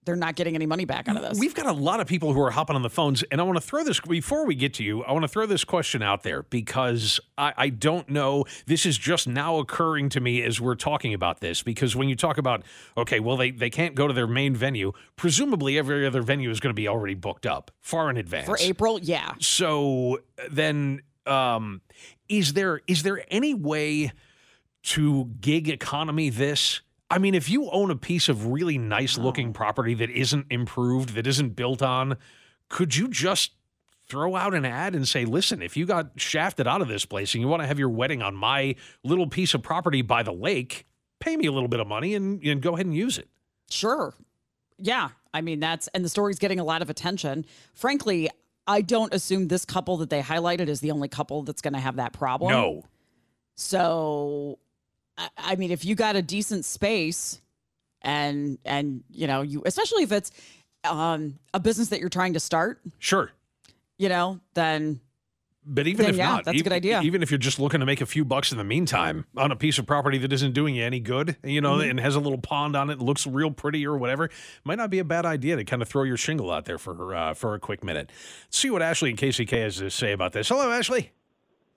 they're 0.09 0.15
not 0.15 0.35
getting 0.35 0.55
any 0.55 0.65
money 0.65 0.85
back 0.85 1.07
out 1.07 1.15
of 1.15 1.21
this. 1.21 1.39
We've 1.39 1.53
got 1.53 1.67
a 1.67 1.71
lot 1.71 1.99
of 1.99 2.07
people 2.07 2.33
who 2.33 2.41
are 2.41 2.49
hopping 2.49 2.75
on 2.75 2.81
the 2.81 2.89
phones, 2.89 3.21
and 3.31 3.39
I 3.39 3.43
want 3.43 3.57
to 3.57 3.61
throw 3.61 3.83
this 3.83 3.99
before 3.99 4.45
we 4.45 4.55
get 4.55 4.73
to 4.75 4.83
you. 4.83 5.03
I 5.03 5.11
want 5.11 5.23
to 5.23 5.27
throw 5.27 5.45
this 5.45 5.63
question 5.63 6.01
out 6.01 6.23
there 6.23 6.43
because 6.43 7.19
I, 7.37 7.53
I 7.55 7.69
don't 7.69 8.09
know. 8.09 8.45
This 8.65 8.87
is 8.87 8.97
just 8.97 9.27
now 9.27 9.59
occurring 9.59 10.09
to 10.09 10.19
me 10.19 10.41
as 10.41 10.59
we're 10.59 10.73
talking 10.73 11.13
about 11.13 11.41
this. 11.41 11.61
Because 11.61 11.95
when 11.95 12.09
you 12.09 12.15
talk 12.15 12.39
about, 12.39 12.63
okay, 12.97 13.19
well, 13.19 13.37
they, 13.37 13.51
they 13.51 13.69
can't 13.69 13.93
go 13.93 14.07
to 14.07 14.13
their 14.13 14.27
main 14.27 14.55
venue, 14.55 14.93
presumably 15.15 15.77
every 15.77 16.07
other 16.07 16.23
venue 16.23 16.49
is 16.49 16.59
going 16.59 16.71
to 16.71 16.79
be 16.79 16.87
already 16.87 17.13
booked 17.13 17.45
up 17.45 17.69
far 17.81 18.09
in 18.09 18.17
advance. 18.17 18.47
for 18.47 18.57
April, 18.59 18.99
yeah. 18.99 19.33
So 19.39 20.21
then, 20.49 21.01
um, 21.27 21.81
is 22.27 22.53
there 22.53 22.81
is 22.87 23.03
there 23.03 23.23
any 23.29 23.53
way 23.53 24.11
to 24.83 25.25
gig 25.39 25.69
economy 25.69 26.29
this? 26.29 26.81
I 27.11 27.17
mean, 27.17 27.33
if 27.33 27.49
you 27.49 27.69
own 27.71 27.89
a 27.89 27.95
piece 27.95 28.29
of 28.29 28.47
really 28.47 28.77
nice 28.77 29.17
looking 29.17 29.51
property 29.51 29.95
that 29.95 30.11
isn't 30.11 30.45
improved, 30.49 31.15
that 31.15 31.25
isn't 31.25 31.55
built 31.55 31.81
on, 31.81 32.17
could 32.69 32.95
you 32.95 33.07
just 33.07 33.53
throw 34.07 34.35
out 34.35 34.53
an 34.53 34.65
ad 34.65 34.95
and 34.95 35.07
say, 35.07 35.25
listen, 35.25 35.61
if 35.61 35.75
you 35.75 35.85
got 35.85 36.11
shafted 36.17 36.67
out 36.67 36.81
of 36.81 36.87
this 36.87 37.05
place 37.05 37.33
and 37.33 37.41
you 37.41 37.47
want 37.47 37.61
to 37.61 37.67
have 37.67 37.79
your 37.79 37.89
wedding 37.89 38.21
on 38.21 38.35
my 38.35 38.75
little 39.03 39.27
piece 39.27 39.53
of 39.53 39.63
property 39.63 40.01
by 40.01 40.21
the 40.21 40.31
lake, 40.31 40.85
pay 41.19 41.35
me 41.35 41.45
a 41.47 41.51
little 41.51 41.67
bit 41.67 41.79
of 41.79 41.87
money 41.87 42.13
and, 42.15 42.43
and 42.43 42.61
go 42.61 42.73
ahead 42.73 42.85
and 42.85 42.95
use 42.95 43.17
it. 43.17 43.27
Sure. 43.69 44.13
Yeah. 44.77 45.09
I 45.33 45.41
mean, 45.41 45.59
that's, 45.59 45.87
and 45.89 46.03
the 46.03 46.09
story's 46.09 46.39
getting 46.39 46.59
a 46.59 46.63
lot 46.63 46.81
of 46.81 46.89
attention. 46.89 47.45
Frankly, 47.73 48.29
I 48.67 48.81
don't 48.81 49.13
assume 49.13 49.47
this 49.47 49.65
couple 49.65 49.97
that 49.97 50.09
they 50.09 50.21
highlighted 50.21 50.67
is 50.67 50.79
the 50.79 50.91
only 50.91 51.07
couple 51.07 51.43
that's 51.43 51.61
going 51.61 51.73
to 51.73 51.79
have 51.79 51.95
that 51.97 52.13
problem. 52.13 52.51
No. 52.51 52.83
So, 53.55 54.59
I, 55.19 55.29
I 55.37 55.55
mean, 55.57 55.69
if 55.71 55.85
you 55.85 55.93
got 55.95 56.15
a 56.15 56.21
decent 56.23 56.65
space 56.65 57.41
and, 58.01 58.57
and, 58.65 59.03
you 59.11 59.27
know, 59.27 59.41
you, 59.41 59.61
especially 59.65 60.03
if 60.03 60.11
it's, 60.11 60.31
um, 60.85 61.37
a 61.53 61.59
business 61.59 61.89
that 61.89 61.99
you're 61.99 62.09
trying 62.09 62.33
to 62.33 62.39
start, 62.39 62.79
Sure. 62.99 63.29
you 63.97 64.07
know, 64.09 64.39
then 64.53 65.01
But 65.65 65.85
even 65.87 66.03
Then 66.05 66.13
if 66.13 66.17
yeah, 66.17 66.27
not, 66.29 66.45
that's 66.45 66.61
a 66.61 66.63
good 66.63 66.71
idea. 66.73 67.01
Even 67.01 67.21
if 67.21 67.29
you're 67.29 67.37
just 67.37 67.59
looking 67.59 67.81
to 67.81 67.85
make 67.85 67.99
a 68.01 68.05
few 68.05 68.23
bucks 68.23 68.51
in 68.53 68.57
the 68.57 68.63
meantime 68.63 69.25
on 69.35 69.51
a 69.51 69.55
piece 69.57 69.77
of 69.77 69.85
property 69.85 70.17
that 70.19 70.31
isn't 70.31 70.53
doing 70.53 70.73
you 70.75 70.83
any 70.85 71.01
good, 71.01 71.35
you 71.43 71.59
know, 71.61 71.75
Mhm. 71.79 71.89
and 71.91 71.99
has 71.99 72.15
a 72.15 72.19
little 72.21 72.39
pond 72.39 72.75
on 72.77 72.89
it, 72.89 72.99
looks 72.99 73.27
real 73.27 73.51
pretty 73.51 73.85
or 73.85 73.97
whatever, 73.97 74.29
might 74.63 74.77
not 74.77 74.89
be 74.89 74.99
a 74.99 75.03
bad 75.03 75.25
idea 75.25 75.57
to 75.57 75.65
kind 75.65 75.81
of 75.81 75.89
throw 75.89 76.03
your 76.03 76.17
shingle 76.17 76.49
out 76.49 76.63
there 76.65 76.77
for 76.77 77.13
uh, 77.13 77.33
for 77.33 77.53
a 77.55 77.59
quick 77.59 77.83
minute. 77.83 78.09
see 78.49 78.69
what 78.69 78.81
Ashley 78.81 79.09
and 79.09 79.19
KCK 79.19 79.61
has 79.61 79.75
to 79.77 79.91
say 79.91 80.13
about 80.13 80.31
this. 80.31 80.47
Hello, 80.47 80.71
Ashley. 80.71 81.11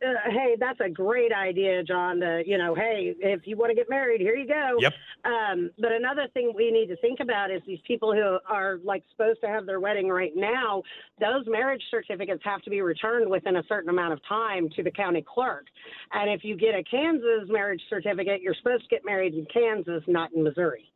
Uh, 0.05 0.31
hey, 0.31 0.57
that's 0.59 0.81
a 0.81 0.89
great 0.89 1.33
idea, 1.33 1.83
John. 1.85 2.21
To 2.21 2.43
you 2.45 2.59
know, 2.59 2.75
hey, 2.75 3.15
if 3.21 3.43
you 3.47 3.57
want 3.57 3.71
to 3.71 3.75
get 3.75 3.89
married, 3.89 4.21
here 4.21 4.35
you 4.35 4.49
go. 4.49 4.77
Yep. 4.81 4.93
Um, 5.25 5.71
but 5.79 5.93
another 5.93 6.27
thing 6.35 6.53
we 6.55 6.71
need 6.71 6.89
to 6.89 6.97
think 6.97 7.21
about 7.21 7.51
is 7.51 7.63
these 7.67 7.79
people 7.87 8.13
who 8.13 8.39
are 8.49 8.79
like 8.85 9.05
supposed 9.11 9.41
to 9.43 9.47
have 9.47 9.67
their 9.67 9.81
wedding 9.81 10.09
right 10.09 10.33
now. 10.35 10.83
Those 11.21 11.45
marriage 11.47 11.83
certificates 11.91 12.43
have 12.45 12.63
to 12.63 12.71
be 12.71 12.81
returned 12.81 13.31
within 13.31 13.57
a 13.57 13.63
certain 13.69 13.91
amount 13.91 14.13
of 14.13 14.21
time 14.29 14.69
to 14.77 14.83
the 14.83 14.91
county 14.91 15.25
clerk. 15.27 15.67
And 16.13 16.31
if 16.31 16.43
you 16.43 16.57
get 16.57 16.75
a 16.75 16.83
Kansas 16.83 17.49
marriage 17.49 17.83
certificate, 17.89 18.43
you're 18.43 18.57
supposed 18.57 18.83
to 18.83 18.89
get 18.89 19.05
married 19.05 19.35
in 19.35 19.47
Kansas, 19.53 20.03
not 20.09 20.33
in 20.33 20.43
Missouri. 20.43 20.91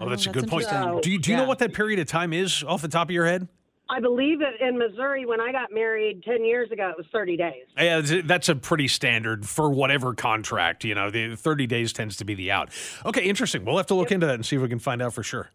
Oh, 0.00 0.08
that's 0.08 0.26
a 0.26 0.30
that's 0.30 0.40
good 0.40 0.50
point. 0.50 0.64
interesting. 0.64 1.00
Do 1.00 1.10
you, 1.10 1.18
do 1.18 1.30
you 1.30 1.36
know 1.36 1.44
what 1.44 1.58
that 1.60 1.72
period 1.72 2.00
of 2.00 2.06
time 2.06 2.32
is 2.32 2.64
off 2.64 2.82
the 2.82 2.88
top 2.88 3.08
of 3.08 3.12
your 3.12 3.26
head? 3.26 3.48
I 3.92 4.00
believe 4.00 4.38
that 4.38 4.60
in 4.66 4.78
Missouri, 4.78 5.26
when 5.26 5.40
I 5.40 5.52
got 5.52 5.70
married 5.72 6.22
10 6.24 6.44
years 6.44 6.70
ago, 6.70 6.88
it 6.90 6.96
was 6.96 7.06
30 7.12 7.36
days. 7.36 7.64
Yeah, 7.76 8.00
that's- 8.00 8.22
that's 8.26 8.48
a 8.48 8.56
pretty 8.56 8.88
standard 8.88 9.46
for 9.46 9.70
whatever 9.70 10.14
contract. 10.14 10.84
You 10.84 10.94
know, 10.94 11.10
the 11.10 11.36
30 11.36 11.66
days 11.66 11.92
tends 11.92 12.16
to 12.16 12.24
be 12.24 12.34
the 12.34 12.50
out. 12.50 12.70
Okay, 13.04 13.22
interesting. 13.24 13.64
We'll 13.64 13.76
have 13.76 13.86
to 13.88 13.94
look 13.94 14.10
into 14.10 14.26
that 14.26 14.34
and 14.36 14.46
see 14.46 14.56
if 14.56 14.62
we 14.62 14.68
can 14.68 14.78
find 14.78 15.02
out 15.02 15.12
for 15.12 15.22
sure. 15.22 15.50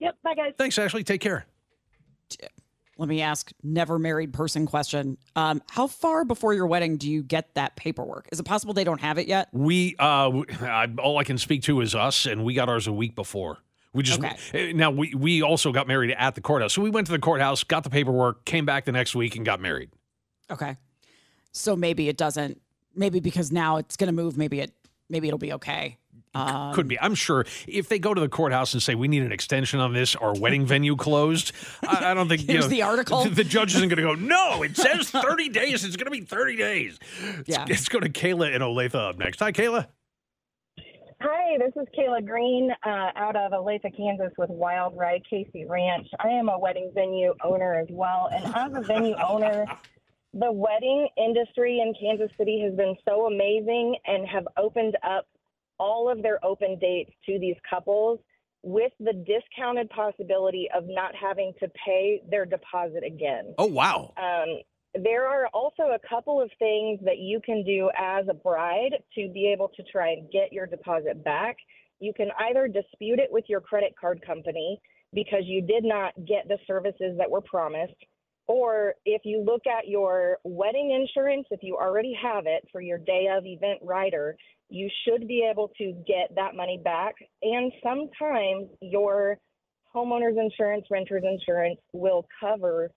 Yep. 0.00 0.18
Bye, 0.22 0.34
guys. 0.34 0.52
Thanks, 0.58 0.78
Ashley. 0.78 1.02
Take 1.04 1.20
care. 1.22 1.46
let 2.98 3.08
me 3.08 3.20
ask 3.22 3.50
never 3.62 3.98
married 3.98 4.32
person 4.32 4.66
question. 4.66 5.16
Um, 5.34 5.62
how 5.70 5.86
far 5.86 6.24
before 6.24 6.54
your 6.54 6.66
wedding 6.66 6.98
do 6.98 7.10
you 7.10 7.22
get 7.22 7.54
that 7.54 7.74
paperwork? 7.76 8.28
Is 8.32 8.38
it 8.38 8.44
possible 8.44 8.74
they 8.74 8.84
don't 8.84 9.00
have 9.00 9.18
it 9.18 9.26
yet? 9.28 9.48
We 9.52 9.96
uh, 9.98 10.24
w- 10.26 10.44
I, 10.60 10.88
all 10.98 11.18
I 11.18 11.24
can 11.24 11.38
speak 11.38 11.62
to 11.64 11.80
is 11.80 11.94
us, 11.94 12.26
and 12.26 12.44
we 12.44 12.54
got 12.54 12.68
ours 12.68 12.86
a 12.86 12.92
week 12.92 13.14
before. 13.16 13.58
We 13.94 14.02
just 14.02 14.20
eh, 14.54 14.72
now 14.74 14.90
we 14.90 15.14
we 15.14 15.42
also 15.42 15.70
got 15.70 15.86
married 15.86 16.14
at 16.16 16.34
the 16.34 16.40
courthouse, 16.40 16.72
so 16.72 16.80
we 16.80 16.90
went 16.90 17.06
to 17.08 17.12
the 17.12 17.18
courthouse, 17.18 17.62
got 17.62 17.84
the 17.84 17.90
paperwork, 17.90 18.44
came 18.44 18.64
back 18.64 18.86
the 18.86 18.92
next 18.92 19.14
week, 19.14 19.36
and 19.36 19.44
got 19.44 19.60
married. 19.60 19.90
Okay. 20.50 20.76
So 21.52 21.76
maybe 21.76 22.08
it 22.08 22.16
doesn't. 22.16 22.60
Maybe 22.94 23.20
because 23.20 23.52
now 23.52 23.76
it's 23.76 23.96
going 23.96 24.08
to 24.08 24.12
move. 24.12 24.36
Maybe 24.36 24.60
it. 24.60 24.72
Maybe 25.10 25.28
it'll 25.28 25.38
be 25.38 25.52
okay. 25.54 25.98
Um, 26.34 26.72
Could 26.72 26.88
be. 26.88 26.98
I'm 26.98 27.14
sure 27.14 27.44
if 27.66 27.90
they 27.90 27.98
go 27.98 28.14
to 28.14 28.20
the 28.20 28.28
courthouse 28.28 28.72
and 28.72 28.82
say 28.82 28.94
we 28.94 29.06
need 29.08 29.22
an 29.22 29.32
extension 29.32 29.80
on 29.80 29.92
this, 29.92 30.16
our 30.16 30.34
wedding 30.34 30.64
venue 30.64 30.96
closed. 30.96 31.52
I, 31.86 32.12
I 32.12 32.14
don't 32.14 32.28
think 32.28 32.48
you 32.48 32.58
know, 32.58 32.66
the 32.66 32.82
article. 32.82 33.24
The, 33.24 33.30
the 33.30 33.44
judge 33.44 33.74
isn't 33.74 33.88
going 33.90 33.98
to 33.98 34.02
go. 34.02 34.14
No, 34.14 34.62
it 34.62 34.76
says 34.76 35.10
30 35.10 35.50
days. 35.50 35.84
It's 35.84 35.96
going 35.96 36.06
to 36.06 36.10
be 36.10 36.22
30 36.22 36.56
days. 36.56 36.98
Yeah. 37.44 37.58
Let's, 37.58 37.70
let's 37.70 37.88
go 37.90 38.00
to 38.00 38.08
Kayla 38.08 38.54
and 38.54 38.62
Olathe 38.62 38.94
up 38.94 39.18
next. 39.18 39.40
Hi, 39.40 39.52
Kayla. 39.52 39.88
Hi, 41.24 41.56
this 41.56 41.70
is 41.80 41.86
Kayla 41.96 42.26
Green 42.26 42.72
uh, 42.84 43.10
out 43.14 43.36
of 43.36 43.52
Olathe, 43.52 43.96
Kansas 43.96 44.32
with 44.38 44.50
Wild 44.50 44.96
Ride 44.96 45.22
Casey 45.30 45.64
Ranch. 45.64 46.08
I 46.18 46.30
am 46.30 46.48
a 46.48 46.58
wedding 46.58 46.90
venue 46.92 47.32
owner 47.44 47.76
as 47.76 47.86
well. 47.90 48.28
And 48.32 48.44
as 48.56 48.72
a 48.74 48.80
venue 48.80 49.14
owner, 49.14 49.64
the 50.34 50.50
wedding 50.50 51.06
industry 51.16 51.78
in 51.78 51.94
Kansas 51.94 52.36
City 52.36 52.60
has 52.64 52.74
been 52.74 52.96
so 53.08 53.28
amazing 53.28 53.94
and 54.04 54.26
have 54.26 54.48
opened 54.56 54.96
up 55.08 55.28
all 55.78 56.10
of 56.10 56.24
their 56.24 56.44
open 56.44 56.76
dates 56.80 57.12
to 57.26 57.38
these 57.38 57.56
couples 57.70 58.18
with 58.64 58.90
the 58.98 59.12
discounted 59.12 59.90
possibility 59.90 60.68
of 60.74 60.86
not 60.88 61.14
having 61.14 61.52
to 61.60 61.68
pay 61.86 62.20
their 62.28 62.46
deposit 62.46 63.04
again. 63.06 63.54
Oh, 63.58 63.66
wow. 63.66 64.12
Um, 64.16 64.58
there 64.94 65.26
are 65.26 65.46
also 65.48 65.84
a 65.84 66.08
couple 66.08 66.40
of 66.40 66.50
things 66.58 67.00
that 67.04 67.18
you 67.18 67.40
can 67.44 67.64
do 67.64 67.90
as 67.98 68.26
a 68.28 68.34
bride 68.34 68.92
to 69.14 69.28
be 69.32 69.50
able 69.52 69.68
to 69.76 69.82
try 69.84 70.10
and 70.12 70.30
get 70.30 70.52
your 70.52 70.66
deposit 70.66 71.24
back. 71.24 71.56
You 72.00 72.12
can 72.12 72.28
either 72.38 72.68
dispute 72.68 73.18
it 73.18 73.28
with 73.30 73.44
your 73.48 73.60
credit 73.60 73.94
card 73.98 74.20
company 74.26 74.80
because 75.14 75.42
you 75.44 75.62
did 75.62 75.84
not 75.84 76.12
get 76.26 76.48
the 76.48 76.58
services 76.66 77.16
that 77.18 77.30
were 77.30 77.40
promised, 77.40 77.94
or 78.46 78.94
if 79.04 79.22
you 79.24 79.42
look 79.42 79.66
at 79.66 79.88
your 79.88 80.38
wedding 80.44 80.90
insurance, 80.90 81.46
if 81.50 81.62
you 81.62 81.76
already 81.76 82.14
have 82.20 82.44
it 82.46 82.64
for 82.72 82.80
your 82.80 82.98
day 82.98 83.28
of 83.30 83.46
event 83.46 83.78
rider, 83.82 84.36
you 84.68 84.90
should 85.04 85.28
be 85.28 85.46
able 85.50 85.70
to 85.78 85.92
get 86.06 86.34
that 86.34 86.54
money 86.54 86.80
back. 86.82 87.14
And 87.42 87.72
sometimes 87.82 88.68
your 88.80 89.38
homeowner's 89.94 90.36
insurance, 90.38 90.86
renter's 90.90 91.24
insurance 91.24 91.78
will 91.92 92.26
cover 92.40 92.90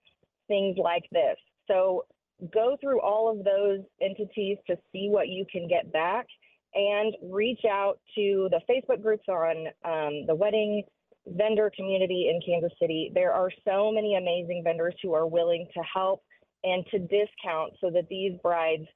things 0.47 0.77
like 0.81 1.03
this. 1.12 1.38
So 1.67 2.06
go 2.54 2.78
through 2.82 3.01
all 3.01 3.30
of 3.32 3.43
those 3.43 3.80
entities 4.01 4.58
to 4.67 4.75
see 4.91 5.08
what 5.10 5.30
you 5.30 5.45
can 5.51 5.67
get 5.67 5.91
back 5.91 6.28
and 6.73 7.15
reach 7.32 7.62
out 7.69 7.99
to 8.15 8.49
the 8.51 8.60
Facebook 8.69 9.01
groups 9.01 9.23
on 9.30 9.67
um, 9.86 10.25
the 10.28 10.36
wedding 10.36 10.84
vendor 11.28 11.71
community 11.75 12.30
in 12.30 12.41
Kansas 12.45 12.78
City. 12.80 13.12
There 13.13 13.32
are 13.32 13.49
so 13.65 13.91
many 13.91 14.15
amazing 14.15 14.62
vendors 14.63 14.95
who 15.01 15.13
are 15.13 15.25
willing 15.25 15.67
to 15.73 15.82
help 15.82 16.21
and 16.63 16.86
to 16.91 16.99
discount 16.99 17.73
so 17.80 17.89
that 17.91 18.08
these 18.10 18.34
brides 18.43 18.88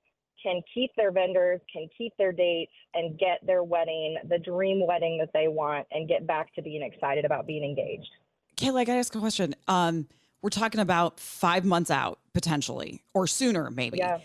can 0.42 0.62
keep 0.74 0.92
their 0.96 1.12
vendors, 1.12 1.60
can 1.72 1.88
keep 1.98 2.14
their 2.18 2.32
dates, 2.32 2.72
and 2.94 3.18
get 3.20 3.46
their 3.46 3.64
wedding, 3.64 4.18
the 4.28 4.40
dream 4.40 4.86
wedding 4.86 5.18
that 5.20 5.30
they 5.34 5.48
want, 5.48 5.86
and 5.92 6.08
get 6.08 6.26
back 6.26 6.54
to 6.56 6.62
being 6.62 6.82
excited 6.82 7.26
about 7.26 7.46
being 7.46 7.64
engaged. 7.64 8.10
Kayla, 8.56 8.82
I 8.82 8.84
got 8.86 8.94
to 8.94 9.00
ask 9.00 9.16
a 9.16 9.20
question. 9.20 9.56
Um, 9.68 10.08
we're 10.42 10.50
talking 10.50 10.82
about 10.82 11.20
five 11.20 11.66
months 11.66 11.92
out 11.92 12.20
potentially, 12.34 13.04
or 13.14 13.28
sooner, 13.28 13.70
maybe. 13.70 13.98
Yeah. 13.98 14.20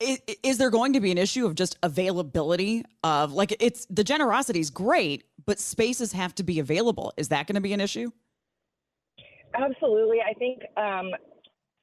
Is, 0.00 0.20
is 0.42 0.58
there 0.58 0.70
going 0.70 0.94
to 0.94 1.00
be 1.00 1.10
an 1.10 1.18
issue 1.18 1.44
of 1.44 1.54
just 1.54 1.76
availability 1.82 2.84
of 3.04 3.32
like 3.32 3.54
it's 3.60 3.86
the 3.90 4.04
generosity 4.04 4.60
is 4.60 4.70
great, 4.70 5.24
but 5.44 5.58
spaces 5.58 6.12
have 6.12 6.34
to 6.36 6.42
be 6.42 6.58
available? 6.58 7.12
Is 7.16 7.28
that 7.28 7.46
going 7.46 7.56
to 7.56 7.60
be 7.60 7.74
an 7.74 7.80
issue? 7.80 8.10
Absolutely. 9.54 10.18
I 10.20 10.32
think, 10.34 10.60
um, 10.76 11.10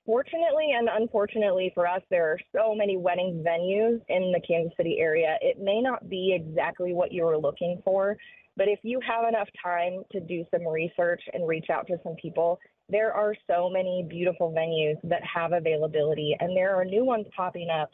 fortunately 0.05 0.71
and 0.73 0.87
unfortunately 0.91 1.71
for 1.75 1.85
us, 1.85 2.01
there 2.09 2.31
are 2.31 2.39
so 2.55 2.73
many 2.73 2.97
wedding 2.97 3.43
venues 3.45 4.01
in 4.07 4.31
the 4.31 4.41
Kansas 4.47 4.73
City 4.77 4.97
area. 4.99 5.35
It 5.41 5.59
may 5.59 5.81
not 5.81 6.09
be 6.09 6.33
exactly 6.33 6.93
what 6.93 7.11
you 7.11 7.25
were 7.25 7.37
looking 7.37 7.81
for, 7.83 8.17
but 8.55 8.67
if 8.67 8.79
you 8.81 8.99
have 9.05 9.27
enough 9.27 9.49
time 9.61 10.03
to 10.13 10.19
do 10.21 10.45
some 10.49 10.65
research 10.65 11.21
and 11.33 11.47
reach 11.47 11.67
out 11.69 11.85
to 11.87 11.97
some 12.03 12.15
people, 12.15 12.57
there 12.89 13.13
are 13.13 13.35
so 13.49 13.69
many 13.69 14.05
beautiful 14.09 14.51
venues 14.51 14.95
that 15.03 15.21
have 15.23 15.51
availability, 15.51 16.35
and 16.39 16.55
there 16.55 16.75
are 16.75 16.85
new 16.85 17.03
ones 17.03 17.25
popping 17.35 17.69
up 17.69 17.91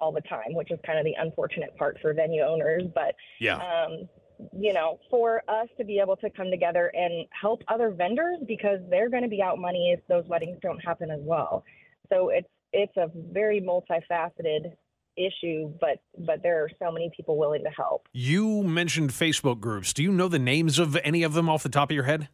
all 0.00 0.12
the 0.12 0.20
time, 0.22 0.52
which 0.54 0.70
is 0.70 0.78
kind 0.84 0.98
of 0.98 1.04
the 1.04 1.14
unfortunate 1.18 1.76
part 1.76 1.98
for 2.02 2.12
venue 2.12 2.42
owners. 2.42 2.84
But 2.94 3.14
Yeah. 3.40 3.56
um, 3.56 4.08
you 4.52 4.74
know, 4.74 5.00
for 5.10 5.42
us 5.48 5.66
to 5.78 5.84
be 5.84 5.98
able 5.98 6.16
to 6.16 6.28
come 6.28 6.50
together 6.50 6.92
and 6.94 7.26
help 7.30 7.62
other 7.68 7.90
vendors 7.90 8.38
because 8.46 8.80
they're 8.90 9.08
going 9.08 9.22
to 9.22 9.30
be 9.30 9.40
out 9.40 9.58
money 9.58 9.92
if 9.96 10.06
those 10.08 10.26
weddings 10.26 10.58
don't 10.60 10.78
happen 10.84 11.10
as 11.10 11.20
well. 11.22 11.64
So 12.10 12.28
it's 12.28 12.48
it's 12.72 12.96
a 12.98 13.10
very 13.32 13.60
multifaceted 13.62 14.72
issue, 15.16 15.72
but 15.80 16.00
but 16.18 16.42
there 16.42 16.62
are 16.62 16.70
so 16.78 16.92
many 16.92 17.10
people 17.16 17.38
willing 17.38 17.64
to 17.64 17.70
help. 17.70 18.08
You 18.12 18.62
mentioned 18.62 19.10
Facebook 19.10 19.60
groups. 19.60 19.94
Do 19.94 20.02
you 20.02 20.12
know 20.12 20.28
the 20.28 20.38
names 20.38 20.78
of 20.78 20.96
any 21.02 21.22
of 21.22 21.32
them 21.32 21.48
off 21.48 21.62
the 21.62 21.70
top 21.70 21.90
of 21.90 21.94
your 21.94 22.04
head? 22.04 22.28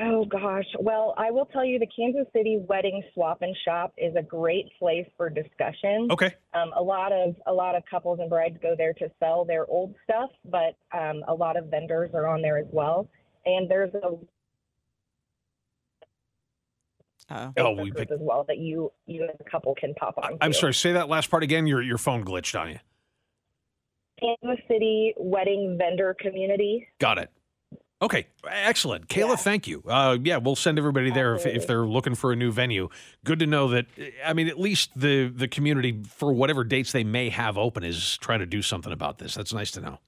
Oh 0.00 0.24
gosh. 0.24 0.64
Well, 0.80 1.14
I 1.18 1.30
will 1.30 1.44
tell 1.46 1.64
you 1.66 1.78
the 1.78 1.86
Kansas 1.94 2.26
City 2.34 2.58
Wedding 2.66 3.02
Swap 3.12 3.42
and 3.42 3.54
Shop 3.64 3.92
is 3.98 4.14
a 4.16 4.22
great 4.22 4.66
place 4.78 5.06
for 5.18 5.28
discussion. 5.28 6.08
Okay. 6.10 6.34
Um, 6.54 6.70
a 6.76 6.82
lot 6.82 7.12
of 7.12 7.36
a 7.46 7.52
lot 7.52 7.74
of 7.74 7.82
couples 7.90 8.18
and 8.20 8.30
brides 8.30 8.56
go 8.62 8.74
there 8.76 8.94
to 8.94 9.10
sell 9.20 9.44
their 9.44 9.66
old 9.66 9.94
stuff, 10.04 10.30
but 10.46 10.76
um, 10.98 11.22
a 11.28 11.34
lot 11.34 11.56
of 11.58 11.66
vendors 11.66 12.10
are 12.14 12.26
on 12.26 12.40
there 12.40 12.56
as 12.58 12.66
well. 12.70 13.06
And 13.44 13.70
there's 13.70 13.92
a 13.94 14.16
Oh, 17.30 17.52
Facebook 17.56 17.76
we 17.76 17.90
group 17.90 17.96
picked. 17.96 18.12
as 18.12 18.18
well 18.20 18.44
that 18.48 18.58
you 18.58 18.92
you 19.06 19.24
as 19.24 19.36
a 19.40 19.50
couple 19.50 19.74
can 19.74 19.94
pop 19.94 20.14
on. 20.22 20.36
I'm 20.40 20.52
to. 20.52 20.58
sorry. 20.58 20.74
Say 20.74 20.92
that 20.92 21.08
last 21.08 21.30
part 21.30 21.42
again. 21.42 21.66
Your 21.66 21.82
your 21.82 21.98
phone 21.98 22.24
glitched 22.24 22.58
on 22.58 22.70
you. 22.70 22.78
Kansas 24.20 24.62
City 24.68 25.14
Wedding 25.16 25.76
Vendor 25.78 26.14
Community. 26.18 26.86
Got 26.98 27.18
it. 27.18 27.30
Okay, 28.02 28.26
excellent. 28.48 29.06
Kayla, 29.06 29.38
thank 29.38 29.68
you. 29.68 29.80
Uh, 29.86 30.18
yeah, 30.20 30.38
we'll 30.38 30.56
send 30.56 30.76
everybody 30.76 31.12
there 31.12 31.36
if, 31.36 31.46
if 31.46 31.68
they're 31.68 31.86
looking 31.86 32.16
for 32.16 32.32
a 32.32 32.36
new 32.36 32.50
venue. 32.50 32.88
Good 33.24 33.38
to 33.38 33.46
know 33.46 33.68
that. 33.68 33.86
I 34.26 34.32
mean, 34.32 34.48
at 34.48 34.58
least 34.58 34.90
the 34.96 35.28
the 35.28 35.46
community 35.46 36.02
for 36.08 36.32
whatever 36.32 36.64
dates 36.64 36.90
they 36.90 37.04
may 37.04 37.28
have 37.28 37.56
open 37.56 37.84
is 37.84 38.16
trying 38.18 38.40
to 38.40 38.46
do 38.46 38.60
something 38.60 38.92
about 38.92 39.18
this. 39.18 39.34
That's 39.34 39.54
nice 39.54 39.70
to 39.72 39.80
know. 39.80 39.98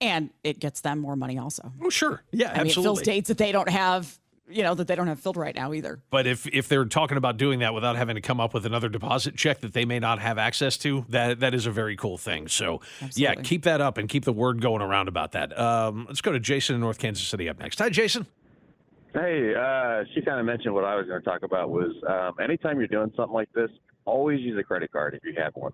And 0.00 0.30
it 0.42 0.60
gets 0.60 0.80
them 0.80 1.00
more 1.00 1.16
money 1.16 1.38
also. 1.38 1.72
Oh, 1.82 1.90
sure. 1.90 2.22
Yeah, 2.32 2.52
I 2.52 2.58
mean, 2.58 2.68
it 2.68 2.74
fills 2.74 3.02
dates 3.02 3.28
that 3.28 3.36
they 3.36 3.52
don't 3.52 3.68
have, 3.68 4.18
you 4.50 4.62
know, 4.62 4.74
that 4.74 4.86
they 4.86 4.94
don't 4.94 5.06
have 5.06 5.20
filled 5.20 5.36
right 5.36 5.54
now 5.54 5.72
either. 5.72 6.00
But 6.10 6.26
if 6.26 6.46
if 6.46 6.68
they're 6.68 6.84
talking 6.84 7.16
about 7.16 7.36
doing 7.36 7.60
that 7.60 7.74
without 7.74 7.96
having 7.96 8.14
to 8.14 8.20
come 8.20 8.40
up 8.40 8.54
with 8.54 8.66
another 8.66 8.88
deposit 8.88 9.36
check 9.36 9.60
that 9.60 9.72
they 9.72 9.84
may 9.84 9.98
not 9.98 10.18
have 10.18 10.38
access 10.38 10.76
to, 10.78 11.04
that 11.08 11.40
that 11.40 11.54
is 11.54 11.66
a 11.66 11.70
very 11.70 11.96
cool 11.96 12.18
thing. 12.18 12.48
So 12.48 12.80
yeah, 13.14 13.34
keep 13.34 13.64
that 13.64 13.80
up 13.80 13.98
and 13.98 14.08
keep 14.08 14.24
the 14.24 14.32
word 14.32 14.60
going 14.60 14.82
around 14.82 15.08
about 15.08 15.32
that. 15.32 15.58
Um, 15.58 16.06
let's 16.08 16.20
go 16.20 16.32
to 16.32 16.40
Jason 16.40 16.74
in 16.74 16.80
North 16.80 16.98
Kansas 16.98 17.26
City 17.26 17.48
up 17.48 17.58
next. 17.58 17.78
Hi, 17.78 17.90
Jason. 17.90 18.26
Hi, 18.26 18.32
this 18.32 18.32
is 18.32 18.34
Jason. 18.34 18.34
Wedding 18.34 19.12
Vendor 19.12 19.14
Community. 19.14 19.54
Hey, 19.54 19.54
uh, 19.54 20.04
she 20.14 20.22
kind 20.22 20.38
of 20.38 20.46
mentioned 20.46 20.74
what 20.74 20.84
I 20.84 20.94
was 20.96 21.06
going 21.06 21.20
to 21.20 21.24
talk 21.24 21.42
about 21.42 21.70
was 21.70 21.92
um, 22.08 22.34
anytime 22.42 22.78
you're 22.78 22.88
doing 22.88 23.12
something 23.16 23.34
like 23.34 23.52
this, 23.52 23.70
always 24.04 24.40
use 24.40 24.58
a 24.58 24.62
credit 24.62 24.92
card 24.92 25.14
if 25.14 25.24
you 25.24 25.34
have 25.42 25.54
one. 25.56 25.72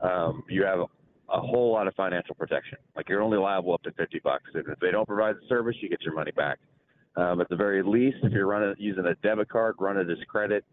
Um, 0.00 0.44
you 0.48 0.64
have 0.64 0.78
a, 0.78 0.86
a 1.32 1.40
whole 1.40 1.72
lot 1.72 1.88
of 1.88 1.94
financial 1.94 2.34
protection. 2.34 2.78
Like 2.94 3.08
you're 3.08 3.22
only 3.22 3.38
liable 3.38 3.74
up 3.74 3.82
to 3.82 3.92
50 3.92 4.20
bucks. 4.20 4.44
And 4.54 4.64
if 4.68 4.78
they 4.78 4.90
don't 4.90 5.06
provide 5.06 5.36
the 5.36 5.46
service, 5.48 5.76
you 5.80 5.88
get 5.88 6.02
your 6.02 6.14
money 6.14 6.32
back. 6.32 6.58
Um, 7.16 7.40
at 7.40 7.48
the 7.48 7.56
very 7.56 7.82
least, 7.82 8.18
if 8.22 8.32
you're 8.32 8.46
running 8.46 8.74
using 8.78 9.06
a 9.06 9.14
debit 9.16 9.48
card, 9.48 9.76
run 9.78 9.96
it 9.96 10.10
as 10.10 10.18
credit. 10.28 10.64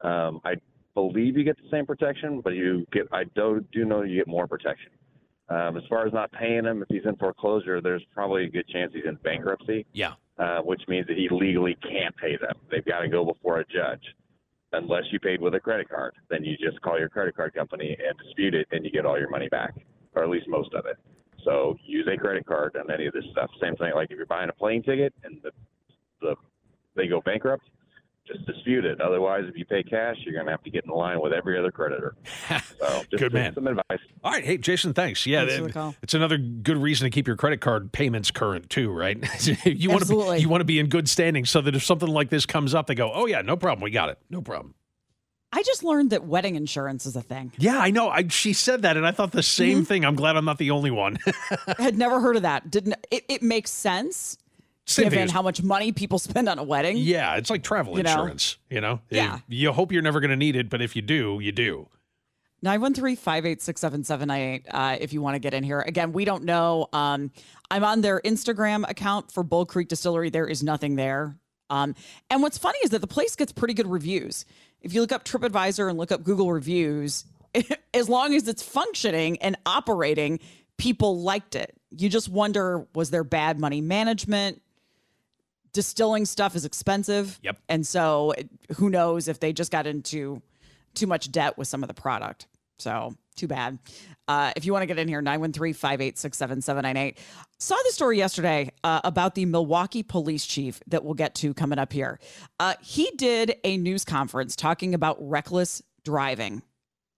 Um, 0.00 0.40
I 0.44 0.54
believe 0.94 1.36
you 1.36 1.44
get 1.44 1.56
the 1.56 1.68
same 1.70 1.86
protection, 1.86 2.40
but 2.40 2.54
you 2.54 2.86
get 2.92 3.08
I 3.12 3.24
do 3.24 3.64
do 3.72 3.84
know 3.84 4.02
you 4.02 4.16
get 4.16 4.26
more 4.26 4.46
protection. 4.46 4.90
Um, 5.48 5.76
as 5.76 5.82
far 5.88 6.06
as 6.06 6.12
not 6.12 6.32
paying 6.32 6.64
him, 6.64 6.82
if 6.82 6.88
he's 6.88 7.04
in 7.04 7.16
foreclosure, 7.16 7.80
there's 7.80 8.04
probably 8.14 8.44
a 8.44 8.48
good 8.48 8.66
chance 8.68 8.92
he's 8.94 9.04
in 9.04 9.16
bankruptcy. 9.16 9.84
Yeah. 9.92 10.14
Uh, 10.38 10.60
which 10.60 10.80
means 10.88 11.06
that 11.06 11.16
he 11.16 11.28
legally 11.30 11.76
can't 11.82 12.16
pay 12.16 12.38
them. 12.38 12.54
They've 12.70 12.84
got 12.84 13.00
to 13.00 13.08
go 13.08 13.24
before 13.24 13.60
a 13.60 13.64
judge. 13.66 14.02
Unless 14.72 15.04
you 15.10 15.20
paid 15.20 15.42
with 15.42 15.54
a 15.54 15.60
credit 15.60 15.90
card, 15.90 16.14
then 16.30 16.42
you 16.42 16.56
just 16.56 16.80
call 16.80 16.98
your 16.98 17.10
credit 17.10 17.36
card 17.36 17.52
company 17.52 17.94
and 18.02 18.18
dispute 18.24 18.54
it, 18.54 18.66
and 18.72 18.82
you 18.82 18.90
get 18.90 19.04
all 19.04 19.18
your 19.18 19.28
money 19.28 19.48
back, 19.50 19.74
or 20.14 20.24
at 20.24 20.30
least 20.30 20.48
most 20.48 20.72
of 20.72 20.86
it. 20.86 20.96
So 21.44 21.76
use 21.84 22.08
a 22.10 22.16
credit 22.16 22.46
card 22.46 22.76
on 22.76 22.90
any 22.90 23.06
of 23.06 23.12
this 23.12 23.24
stuff. 23.32 23.50
Same 23.60 23.76
thing, 23.76 23.92
like 23.94 24.10
if 24.10 24.16
you're 24.16 24.24
buying 24.24 24.48
a 24.48 24.54
plane 24.54 24.82
ticket 24.82 25.12
and 25.22 25.38
the, 25.42 25.50
the 26.22 26.34
they 26.96 27.06
go 27.08 27.20
bankrupt, 27.22 27.64
just 28.26 28.44
dispute 28.46 28.84
it. 28.84 29.00
Otherwise, 29.00 29.44
if 29.48 29.56
you 29.56 29.64
pay 29.64 29.82
cash, 29.82 30.16
you're 30.24 30.34
going 30.34 30.44
to 30.46 30.52
have 30.52 30.62
to 30.62 30.70
get 30.70 30.84
in 30.84 30.90
line 30.90 31.20
with 31.20 31.32
every 31.32 31.58
other 31.58 31.70
creditor. 31.70 32.14
So 32.78 32.98
just 33.10 33.16
Good 33.22 33.32
man. 33.32 33.54
some 33.54 33.66
advice. 33.68 34.00
All 34.24 34.32
right, 34.32 34.44
hey 34.44 34.58
Jason, 34.58 34.92
thanks. 34.92 35.24
Yeah, 35.24 35.46
Thanks 35.46 35.56
for 35.56 35.68
that- 35.68 35.94
it's 36.02 36.14
another 36.14 36.36
good 36.36 36.76
reason 36.76 37.04
to 37.06 37.10
keep 37.10 37.26
your 37.28 37.36
credit 37.36 37.60
card 37.60 37.92
payments 37.92 38.30
current 38.32 38.68
too, 38.70 38.90
right? 38.90 39.16
you 39.64 39.88
want 39.88 40.00
to 40.00 40.04
Absolutely. 40.04 40.36
be, 40.38 40.42
you 40.42 40.48
want 40.48 40.60
to 40.62 40.64
be 40.66 40.78
in 40.80 40.88
good 40.88 41.08
standing 41.08 41.44
so 41.44 41.60
that 41.60 41.74
if 41.76 41.84
something 41.84 42.08
like 42.08 42.28
this 42.28 42.44
comes 42.44 42.74
up, 42.74 42.88
they 42.88 42.94
go, 42.96 43.12
"Oh 43.14 43.26
yeah, 43.26 43.40
no 43.42 43.56
problem, 43.56 43.82
we 43.84 43.90
got 43.92 44.08
it, 44.08 44.18
no 44.30 44.42
problem." 44.42 44.74
I 45.52 45.62
just 45.62 45.84
learned 45.84 46.10
that 46.10 46.24
wedding 46.24 46.56
insurance 46.56 47.06
is 47.06 47.14
a 47.14 47.20
thing. 47.22 47.52
Yeah, 47.58 47.78
I 47.78 47.90
know. 47.90 48.08
I, 48.08 48.26
she 48.28 48.52
said 48.52 48.82
that, 48.82 48.96
and 48.96 49.06
I 49.06 49.10
thought 49.12 49.30
the 49.32 49.42
same 49.42 49.78
Mm-hmm. 49.78 49.84
thing. 49.84 50.04
I'm 50.04 50.16
glad 50.16 50.36
I'm 50.36 50.44
not 50.46 50.58
the 50.58 50.70
only 50.72 50.90
one. 50.90 51.18
I 51.78 51.82
had 51.82 51.96
never 51.98 52.20
heard 52.20 52.36
of 52.36 52.42
that. 52.42 52.70
Didn't 52.70 52.94
it? 53.10 53.24
It 53.28 53.42
makes 53.42 53.70
sense 53.70 54.38
Same 54.92 55.08
given 55.10 55.28
how 55.28 55.42
much 55.42 55.62
money 55.62 55.92
people 55.92 56.18
spend 56.18 56.48
on 56.48 56.58
a 56.58 56.62
wedding. 56.62 56.96
yeah, 56.96 57.36
it's 57.36 57.50
like 57.50 57.62
travel 57.62 57.96
You 57.96 58.02
know? 58.02 58.10
insurance. 58.10 58.56
You 58.70 58.80
know, 58.80 59.00
Yeah. 59.10 59.38
You, 59.48 59.68
you 59.68 59.72
hope 59.72 59.92
you're 59.92 60.02
never 60.02 60.20
going 60.20 60.30
to 60.30 60.36
need 60.36 60.56
it, 60.56 60.68
but 60.70 60.80
if 60.82 60.96
you 60.96 61.02
do, 61.02 61.38
you 61.40 61.52
do. 61.52 61.88
913-586-7798 62.64 64.62
uh, 64.70 64.96
if 65.00 65.12
you 65.12 65.20
want 65.20 65.34
to 65.34 65.38
get 65.40 65.52
in 65.54 65.64
here. 65.64 65.80
Again, 65.80 66.12
we 66.12 66.24
don't 66.24 66.44
know. 66.44 66.88
Um, 66.92 67.30
I'm 67.70 67.84
on 67.84 68.00
their 68.00 68.20
Instagram 68.20 68.88
account 68.88 69.32
for 69.32 69.42
Bull 69.42 69.66
Creek 69.66 69.88
Distillery. 69.88 70.30
There 70.30 70.46
is 70.46 70.62
nothing 70.62 70.96
there. 70.96 71.36
Um, 71.70 71.94
and 72.30 72.42
what's 72.42 72.58
funny 72.58 72.78
is 72.84 72.90
that 72.90 73.00
the 73.00 73.06
place 73.06 73.34
gets 73.34 73.52
pretty 73.52 73.74
good 73.74 73.86
reviews. 73.88 74.44
If 74.80 74.94
you 74.94 75.00
look 75.00 75.12
up 75.12 75.24
TripAdvisor 75.24 75.88
and 75.88 75.98
look 75.98 76.12
up 76.12 76.22
Google 76.22 76.52
reviews, 76.52 77.24
as 77.94 78.08
long 78.08 78.34
as 78.34 78.46
it's 78.46 78.62
functioning 78.62 79.38
and 79.42 79.56
operating, 79.66 80.38
people 80.78 81.20
liked 81.20 81.56
it. 81.56 81.76
You 81.90 82.08
just 82.08 82.28
wonder 82.28 82.86
was 82.94 83.10
there 83.10 83.24
bad 83.24 83.58
money 83.60 83.80
management? 83.80 84.61
Distilling 85.72 86.26
stuff 86.26 86.54
is 86.54 86.64
expensive. 86.64 87.38
Yep. 87.42 87.58
And 87.68 87.86
so 87.86 88.32
it- 88.32 88.50
who 88.76 88.90
knows 88.90 89.28
if 89.28 89.40
they 89.40 89.52
just 89.52 89.72
got 89.72 89.86
into 89.86 90.42
too 90.94 91.06
much 91.06 91.32
debt 91.32 91.56
with 91.56 91.68
some 91.68 91.82
of 91.82 91.88
the 91.88 91.94
product. 91.94 92.46
So 92.78 93.14
too 93.36 93.46
bad. 93.46 93.78
Uh, 94.28 94.52
if 94.56 94.64
you 94.64 94.72
want 94.72 94.82
to 94.82 94.86
get 94.86 94.98
in 94.98 95.08
here, 95.08 95.22
913 95.22 95.72
586 95.72 96.36
7798. 96.36 97.18
Saw 97.58 97.76
the 97.86 97.92
story 97.92 98.18
yesterday 98.18 98.70
uh, 98.84 99.00
about 99.04 99.34
the 99.34 99.46
Milwaukee 99.46 100.02
police 100.02 100.44
chief 100.44 100.80
that 100.88 101.04
we'll 101.04 101.14
get 101.14 101.34
to 101.36 101.54
coming 101.54 101.78
up 101.78 101.92
here. 101.92 102.18
Uh, 102.60 102.74
he 102.82 103.10
did 103.16 103.56
a 103.64 103.76
news 103.78 104.04
conference 104.04 104.54
talking 104.56 104.94
about 104.94 105.16
reckless 105.20 105.82
driving 106.04 106.62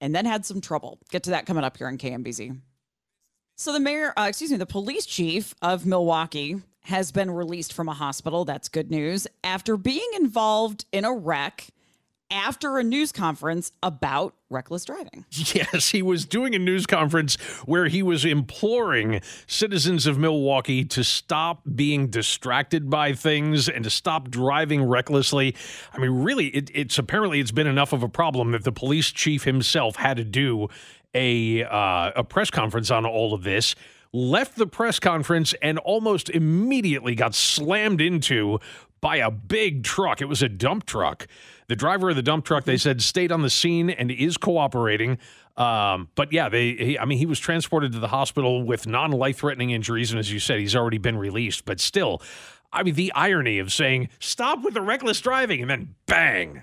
and 0.01 0.15
then 0.15 0.27
had 0.27 0.45
some 0.45 0.61
trouble. 0.61 0.99
Get 1.11 1.25
to 1.25 1.31
that 1.31 1.47
coming 1.47 1.65
up 1.65 1.77
here 1.77 1.89
on 1.89 1.99
KMBZ. 1.99 2.61
So 3.57 3.73
the 3.73 3.81
mayor, 3.81 4.13
uh, 4.17 4.27
excuse 4.29 4.51
me, 4.51 4.57
the 4.57 4.67
police 4.67 5.07
chief 5.07 5.55
of 5.63 5.87
Milwaukee 5.87 6.61
has 6.85 7.13
been 7.13 7.31
released 7.31 7.73
from 7.73 7.89
a 7.89 7.95
hospital. 7.95 8.45
That's 8.45 8.69
good 8.69 8.91
news. 8.91 9.27
After 9.43 9.77
being 9.77 10.09
involved 10.17 10.85
in 10.93 11.05
a 11.05 11.15
wreck 11.15 11.69
after 12.31 12.79
a 12.79 12.83
news 12.83 13.13
conference 13.13 13.71
about 13.83 14.35
reckless 14.51 14.85
driving. 14.85 15.25
Yes, 15.55 15.91
he 15.91 16.03
was 16.03 16.25
doing 16.25 16.55
a 16.55 16.59
news 16.59 16.85
conference 16.87 17.37
where 17.65 17.87
he 17.87 18.03
was 18.03 18.25
imploring 18.25 19.21
citizens 19.47 20.07
of 20.07 20.19
Milwaukee 20.19 20.85
to 20.87 21.05
stop 21.05 21.63
being 21.75 22.09
distracted 22.09 22.91
by 22.91 23.13
things 23.13 23.69
and 23.69 23.85
to 23.85 23.91
stop 23.91 24.31
driving 24.31 24.83
recklessly. 24.83 25.55
I 25.93 25.99
mean, 25.99 26.11
really, 26.11 26.49
it, 26.49 26.71
it's 26.75 26.99
apparently 26.99 27.41
it's 27.41 27.53
been 27.53 27.69
enough 27.69 27.93
of 27.93 28.03
a 28.03 28.09
problem 28.09 28.53
that 28.53 28.65
the 28.65 28.73
police 28.73 29.13
chief 29.13 29.45
himself 29.45 29.97
had 29.97 30.17
to 30.17 30.25
do 30.25 30.69
a 31.15 31.63
uh, 31.63 32.11
a 32.17 32.25
press 32.25 32.51
conference 32.51 32.91
on 32.91 33.07
all 33.07 33.35
of 33.35 33.45
this. 33.45 33.77
Left 34.17 34.55
the 34.55 34.69
press 34.69 35.01
conference 35.01 35.55
and 35.61 35.77
almost 35.81 36.31
immediately 36.31 37.17
got 37.17 37.35
slammed 37.35 38.01
into 38.01 38.61
by 39.01 39.17
a 39.17 39.29
big 39.29 39.83
truck. 39.83 40.23
It 40.23 40.27
was 40.27 40.41
a 40.41 40.49
dump 40.49 40.87
truck. 40.87 41.27
The 41.67 41.75
driver 41.75 42.11
of 42.11 42.15
the 42.15 42.23
dump 42.23 42.45
truck, 42.45 42.63
they 42.63 42.77
said, 42.77 43.03
stayed 43.03 43.33
on 43.33 43.43
the 43.43 43.51
scene 43.51 43.91
and 43.91 44.13
is 44.13 44.37
cooperating. 44.37 45.19
Um, 45.57 46.11
but 46.15 46.33
yeah, 46.33 46.49
they, 46.49 46.75
he, 46.75 46.97
I 46.97 47.07
mean, 47.07 47.19
he 47.19 47.27
was 47.27 47.41
transported 47.41 47.91
to 47.91 47.99
the 47.99 48.07
hospital 48.07 48.63
with 48.63 48.87
non 48.87 49.11
life 49.11 49.39
threatening 49.39 49.71
injuries. 49.71 50.13
And 50.13 50.21
as 50.21 50.33
you 50.33 50.39
said, 50.39 50.61
he's 50.61 50.77
already 50.77 50.99
been 50.99 51.19
released. 51.19 51.65
But 51.65 51.81
still, 51.81 52.23
I 52.73 52.85
mean, 52.85 52.95
the 52.95 53.13
irony 53.15 53.59
of 53.59 53.73
saying, 53.73 54.11
stop 54.21 54.63
with 54.63 54.75
the 54.75 54.81
reckless 54.81 55.21
driving 55.21 55.61
and 55.61 55.69
then 55.69 55.97
bang. 56.07 56.63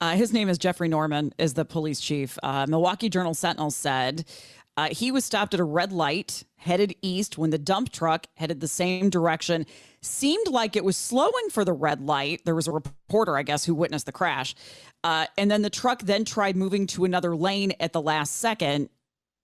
Uh, 0.00 0.12
his 0.12 0.32
name 0.32 0.48
is 0.48 0.56
Jeffrey 0.56 0.88
Norman, 0.88 1.34
is 1.36 1.52
the 1.54 1.66
police 1.66 2.00
chief. 2.00 2.38
Uh, 2.42 2.66
Milwaukee 2.66 3.10
Journal 3.10 3.34
Sentinel 3.34 3.70
said 3.70 4.24
uh, 4.76 4.88
he 4.90 5.10
was 5.10 5.24
stopped 5.24 5.54
at 5.54 5.60
a 5.60 5.64
red 5.64 5.92
light 5.92 6.44
headed 6.56 6.94
east 7.00 7.38
when 7.38 7.50
the 7.50 7.58
dump 7.58 7.90
truck 7.90 8.26
headed 8.34 8.60
the 8.60 8.68
same 8.68 9.08
direction. 9.08 9.66
Seemed 10.02 10.48
like 10.48 10.76
it 10.76 10.84
was 10.84 10.96
slowing 10.96 11.48
for 11.50 11.64
the 11.64 11.72
red 11.72 12.00
light. 12.00 12.42
There 12.44 12.54
was 12.54 12.68
a 12.68 12.72
reporter, 12.72 13.36
I 13.36 13.42
guess, 13.42 13.64
who 13.64 13.74
witnessed 13.74 14.06
the 14.06 14.12
crash. 14.12 14.54
Uh, 15.02 15.26
and 15.38 15.50
then 15.50 15.62
the 15.62 15.70
truck 15.70 16.02
then 16.02 16.24
tried 16.24 16.56
moving 16.56 16.86
to 16.88 17.04
another 17.04 17.36
lane 17.36 17.72
at 17.80 17.92
the 17.92 18.02
last 18.02 18.36
second 18.36 18.88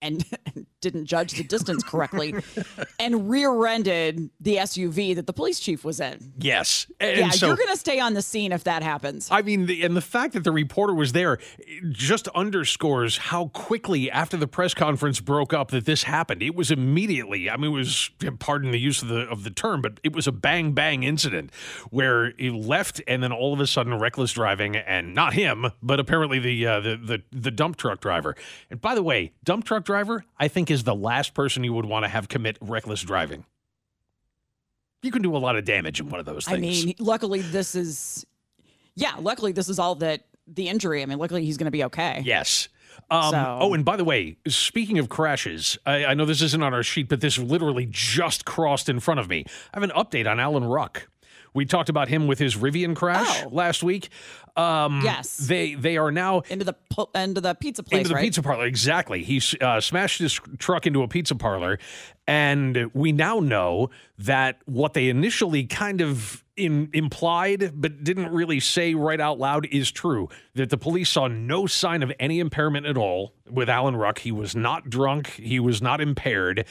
and 0.02 0.24
didn't 0.80 1.06
judge 1.06 1.32
the 1.32 1.44
distance 1.44 1.82
correctly 1.82 2.34
and 2.98 3.30
rear-ended 3.30 4.28
the 4.40 4.56
SUV 4.56 5.14
that 5.14 5.26
the 5.26 5.32
police 5.32 5.60
chief 5.60 5.84
was 5.84 6.00
in. 6.00 6.32
Yes. 6.38 6.88
And 7.00 7.18
yeah, 7.18 7.30
so, 7.30 7.46
you're 7.46 7.56
going 7.56 7.68
to 7.68 7.76
stay 7.76 8.00
on 8.00 8.14
the 8.14 8.20
scene 8.20 8.52
if 8.52 8.64
that 8.64 8.82
happens. 8.82 9.28
I 9.30 9.42
mean, 9.42 9.66
the, 9.66 9.84
and 9.84 9.96
the 9.96 10.00
fact 10.02 10.34
that 10.34 10.44
the 10.44 10.52
reporter 10.52 10.92
was 10.92 11.12
there 11.12 11.38
just 11.90 12.28
underscores 12.28 13.16
how 13.16 13.46
quickly 13.48 14.10
after 14.10 14.36
the 14.36 14.48
press 14.48 14.74
conference 14.74 15.20
broke 15.20 15.54
up 15.54 15.70
that 15.70 15.86
this 15.86 16.02
happened. 16.02 16.42
It 16.42 16.54
was 16.54 16.70
immediately. 16.70 17.48
I 17.48 17.56
mean, 17.56 17.70
it 17.70 17.74
was 17.74 18.10
pardon 18.40 18.72
the 18.72 18.80
use 18.80 19.02
of 19.02 19.08
the 19.08 19.20
of 19.28 19.44
the 19.44 19.50
term, 19.50 19.82
but 19.82 20.00
it 20.02 20.14
was 20.14 20.26
a 20.26 20.32
bang 20.32 20.72
bang 20.72 21.04
incident 21.04 21.50
where 21.90 22.32
he 22.36 22.50
left 22.50 23.00
and 23.06 23.22
then 23.22 23.32
all 23.32 23.52
of 23.52 23.60
a 23.60 23.66
sudden 23.66 23.98
reckless 23.98 24.32
driving 24.32 24.76
and 24.76 25.14
not 25.14 25.34
him, 25.34 25.70
but 25.80 26.00
apparently 26.00 26.40
the 26.40 26.66
uh, 26.66 26.80
the, 26.80 26.96
the 26.96 27.22
the 27.30 27.50
dump 27.50 27.76
truck 27.76 28.00
driver. 28.00 28.34
And 28.68 28.80
by 28.80 28.96
the 28.96 29.02
way, 29.02 29.32
dump 29.44 29.64
truck 29.64 29.84
driver, 29.84 29.91
I 30.38 30.48
think 30.48 30.70
is 30.70 30.84
the 30.84 30.94
last 30.94 31.34
person 31.34 31.64
you 31.64 31.72
would 31.72 31.86
want 31.86 32.04
to 32.04 32.08
have 32.08 32.28
commit 32.28 32.58
reckless 32.60 33.02
driving. 33.02 33.44
You 35.02 35.10
can 35.10 35.22
do 35.22 35.36
a 35.36 35.38
lot 35.38 35.56
of 35.56 35.64
damage 35.64 36.00
in 36.00 36.08
one 36.08 36.20
of 36.20 36.26
those 36.26 36.44
things. 36.46 36.82
I 36.82 36.86
mean, 36.86 36.94
luckily 36.98 37.40
this 37.40 37.74
is, 37.74 38.24
yeah, 38.94 39.14
luckily 39.18 39.52
this 39.52 39.68
is 39.68 39.78
all 39.78 39.96
that 39.96 40.24
the 40.46 40.68
injury. 40.68 41.02
I 41.02 41.06
mean, 41.06 41.18
luckily 41.18 41.44
he's 41.44 41.56
going 41.56 41.64
to 41.66 41.70
be 41.72 41.84
okay. 41.84 42.22
Yes. 42.24 42.68
Um, 43.10 43.30
So- 43.32 43.58
Oh, 43.62 43.74
and 43.74 43.84
by 43.84 43.96
the 43.96 44.04
way, 44.04 44.36
speaking 44.46 44.98
of 44.98 45.08
crashes, 45.08 45.76
I, 45.86 46.04
I 46.06 46.14
know 46.14 46.24
this 46.24 46.42
isn't 46.42 46.62
on 46.62 46.72
our 46.72 46.82
sheet, 46.82 47.08
but 47.08 47.20
this 47.20 47.36
literally 47.38 47.86
just 47.90 48.44
crossed 48.44 48.88
in 48.88 49.00
front 49.00 49.18
of 49.18 49.28
me. 49.28 49.44
I 49.74 49.80
have 49.80 49.82
an 49.82 49.90
update 49.96 50.30
on 50.30 50.38
Alan 50.38 50.64
Ruck. 50.64 51.08
We 51.54 51.66
talked 51.66 51.88
about 51.88 52.08
him 52.08 52.26
with 52.26 52.38
his 52.38 52.56
Rivian 52.56 52.96
crash 52.96 53.42
Oh. 53.44 53.48
last 53.50 53.82
week. 53.82 54.08
Um, 54.56 55.00
Yes. 55.04 55.36
they 55.36 55.74
they 55.74 55.96
are 55.96 56.10
now 56.12 56.40
into 56.48 56.64
the 56.64 56.74
into 57.14 57.40
the 57.40 57.54
pizza 57.54 57.82
place, 57.82 57.98
into 58.00 58.08
the 58.10 58.14
right? 58.14 58.22
pizza 58.24 58.42
parlor. 58.42 58.66
Exactly. 58.66 59.22
He 59.22 59.40
uh, 59.60 59.80
smashed 59.80 60.18
his 60.18 60.34
truck 60.58 60.86
into 60.86 61.02
a 61.02 61.08
pizza 61.08 61.34
parlor, 61.34 61.78
and 62.26 62.90
we 62.94 63.12
now 63.12 63.40
know 63.40 63.90
that 64.18 64.58
what 64.66 64.94
they 64.94 65.08
initially 65.08 65.64
kind 65.64 66.00
of 66.00 66.44
in, 66.56 66.90
implied 66.92 67.72
but 67.74 68.04
didn't 68.04 68.30
really 68.30 68.60
say 68.60 68.94
right 68.94 69.20
out 69.20 69.38
loud 69.38 69.66
is 69.66 69.90
true. 69.90 70.28
That 70.54 70.68
the 70.70 70.76
police 70.76 71.08
saw 71.10 71.28
no 71.28 71.66
sign 71.66 72.02
of 72.02 72.12
any 72.20 72.38
impairment 72.40 72.84
at 72.86 72.96
all 72.98 73.34
with 73.50 73.68
Alan 73.70 73.96
Ruck. 73.96 74.18
He 74.18 74.32
was 74.32 74.54
not 74.54 74.90
drunk. 74.90 75.28
He 75.30 75.58
was 75.58 75.80
not 75.80 76.00
impaired. 76.00 76.66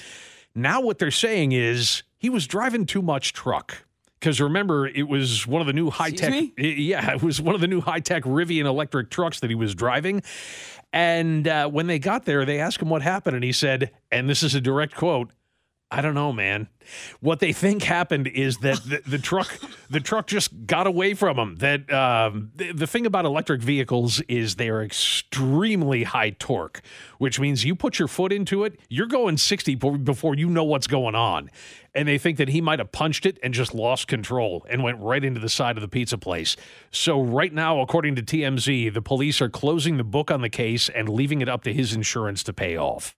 Now 0.54 0.82
what 0.82 1.00
they're 1.00 1.10
saying 1.12 1.52
is 1.54 2.04
he 2.20 2.30
was 2.30 2.46
driving 2.46 2.86
too 2.86 3.02
much 3.02 3.34
truck. 3.34 3.86
Because 4.22 4.40
remember, 4.40 4.88
it 4.88 5.08
was 5.10 5.48
one 5.48 5.62
of 5.62 5.68
the 5.68 5.74
new 5.74 5.90
high 5.90 6.12
tech. 6.12 6.52
Yeah, 6.58 7.14
it 7.16 7.24
was 7.24 7.42
one 7.42 7.56
of 7.56 7.62
the 7.62 7.68
new 7.68 7.82
high 7.82 8.02
tech 8.02 8.22
Rivian 8.24 8.66
electric 8.66 9.10
trucks 9.10 9.40
that 9.40 9.50
he 9.50 9.56
was 9.56 9.74
driving. 9.74 10.22
And 10.94 11.48
uh, 11.48 11.68
when 11.70 11.88
they 11.88 11.98
got 11.98 12.26
there, 12.26 12.46
they 12.46 12.60
asked 12.60 12.82
him 12.82 12.90
what 12.90 13.02
happened, 13.02 13.36
and 13.36 13.44
he 13.44 13.52
said, 13.52 13.92
and 14.12 14.30
this 14.30 14.44
is 14.44 14.54
a 14.54 14.62
direct 14.62 14.94
quote 14.96 15.32
I 15.94 16.00
don't 16.00 16.14
know, 16.14 16.32
man. 16.32 16.70
What 17.20 17.42
they 17.42 17.52
think 17.52 17.84
happened 17.84 18.28
is 18.28 18.60
that 18.60 18.78
the, 18.86 19.02
the 19.06 19.18
truck, 19.18 19.60
the 19.90 20.00
truck 20.00 20.26
just 20.26 20.66
got 20.66 20.88
away 20.88 21.14
from 21.14 21.36
them. 21.36 21.56
That 21.58 21.92
um, 21.92 22.52
the, 22.56 22.72
the 22.72 22.88
thing 22.88 23.06
about 23.06 23.26
electric 23.26 23.62
vehicles 23.62 24.22
is 24.22 24.56
they 24.56 24.70
are 24.70 24.82
extremely 24.82 26.04
high 26.04 26.30
torque, 26.30 26.82
which 27.18 27.42
means 27.42 27.66
you 27.66 27.76
put 27.76 28.00
your 28.00 28.08
foot 28.08 28.32
into 28.32 28.64
it, 28.64 28.80
you're 28.88 29.06
going 29.06 29.36
60 29.36 29.76
before 29.76 30.34
you 30.36 30.50
know 30.50 30.64
what's 30.64 30.88
going 30.88 31.14
on. 31.14 31.52
And 31.94 32.08
they 32.08 32.18
think 32.18 32.38
that 32.38 32.48
he 32.48 32.62
might 32.62 32.80
have 32.80 32.94
punched 32.94 33.26
it 33.26 33.38
and 33.44 33.54
just 33.54 33.74
lost 33.76 34.08
control 34.08 34.66
and 34.70 34.82
went 34.82 34.98
right 35.02 35.24
into 35.24 35.42
the 35.42 35.50
side 35.50 35.76
of 35.76 35.82
the 35.82 35.90
pizza 35.90 36.18
place. 36.18 36.56
So 36.92 37.22
right 37.22 37.54
now, 37.54 37.82
according 37.82 38.16
to 38.16 38.22
TMZ, 38.22 38.94
the 38.94 39.02
police 39.02 39.42
are 39.42 39.50
closing 39.50 39.98
the 39.98 40.06
book 40.06 40.32
on 40.32 40.40
the 40.40 40.50
case 40.50 40.88
and 40.88 41.10
leaving 41.10 41.42
it 41.42 41.50
up 41.50 41.64
to 41.64 41.74
his 41.74 41.94
insurance 41.94 42.44
to 42.44 42.54
pay 42.54 42.78
off. 42.78 43.14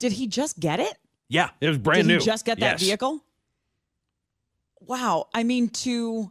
Did 0.00 0.12
he 0.12 0.26
just 0.26 0.58
get 0.58 0.80
it? 0.80 0.96
Yeah, 1.28 1.50
it 1.60 1.68
was 1.68 1.78
brand 1.78 2.06
Did 2.08 2.14
new. 2.14 2.20
just 2.20 2.44
get 2.44 2.60
that 2.60 2.72
Yes. 2.72 2.82
vehicle? 2.82 3.20
Wow. 4.80 5.28
I 5.34 5.42
mean, 5.42 5.68
to 5.70 6.30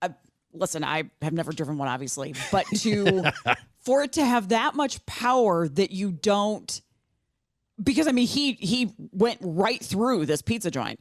uh, 0.00 0.08
listen, 0.52 0.84
I 0.84 1.04
have 1.22 1.32
never 1.32 1.52
driven 1.52 1.76
one, 1.78 1.88
obviously, 1.88 2.34
but 2.50 2.66
to 2.78 3.30
for 3.80 4.02
it 4.02 4.12
to 4.14 4.24
have 4.24 4.48
that 4.50 4.74
much 4.74 5.04
power 5.06 5.68
that 5.68 5.90
you 5.90 6.12
don't, 6.12 6.80
because 7.82 8.06
I 8.08 8.12
mean, 8.12 8.26
he 8.26 8.52
he 8.54 8.94
went 9.12 9.38
right 9.42 9.82
through 9.82 10.26
this 10.26 10.42
pizza 10.42 10.70
joint. 10.70 11.00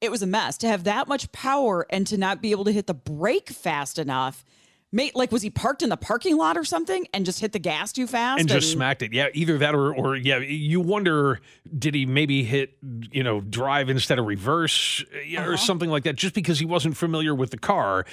It 0.00 0.10
was 0.10 0.22
a 0.22 0.26
mess 0.26 0.58
to 0.58 0.68
have 0.68 0.84
that 0.84 1.08
much 1.08 1.30
power 1.32 1.84
and 1.90 2.06
to 2.08 2.16
not 2.16 2.40
be 2.40 2.52
able 2.52 2.64
to 2.64 2.72
hit 2.72 2.86
the 2.86 2.94
brake 2.94 3.50
fast 3.50 3.98
enough. 3.98 4.44
Mate, 4.90 5.14
like 5.14 5.30
was 5.30 5.42
he 5.42 5.50
parked 5.50 5.82
in 5.82 5.90
the 5.90 5.98
parking 5.98 6.38
lot 6.38 6.56
or 6.56 6.64
something 6.64 7.06
and 7.12 7.26
just 7.26 7.40
hit 7.40 7.52
the 7.52 7.58
gas 7.58 7.92
too 7.92 8.06
fast 8.06 8.40
and 8.40 8.48
just 8.48 8.72
smacked 8.72 9.02
it. 9.02 9.12
Yeah, 9.12 9.28
either 9.34 9.58
that 9.58 9.74
or 9.74 9.94
or 9.94 10.16
yeah, 10.16 10.38
you 10.38 10.80
wonder 10.80 11.40
did 11.78 11.94
he 11.94 12.06
maybe 12.06 12.42
hit 12.42 12.78
you 13.12 13.22
know 13.22 13.42
drive 13.42 13.90
instead 13.90 14.18
of 14.18 14.24
reverse 14.24 15.04
yeah, 15.26 15.44
or 15.44 15.48
uh-huh. 15.48 15.56
something 15.58 15.90
like 15.90 16.04
that 16.04 16.16
just 16.16 16.34
because 16.34 16.58
he 16.58 16.64
wasn't 16.64 16.96
familiar 16.96 17.34
with 17.34 17.50
the 17.50 17.58
car 17.58 18.06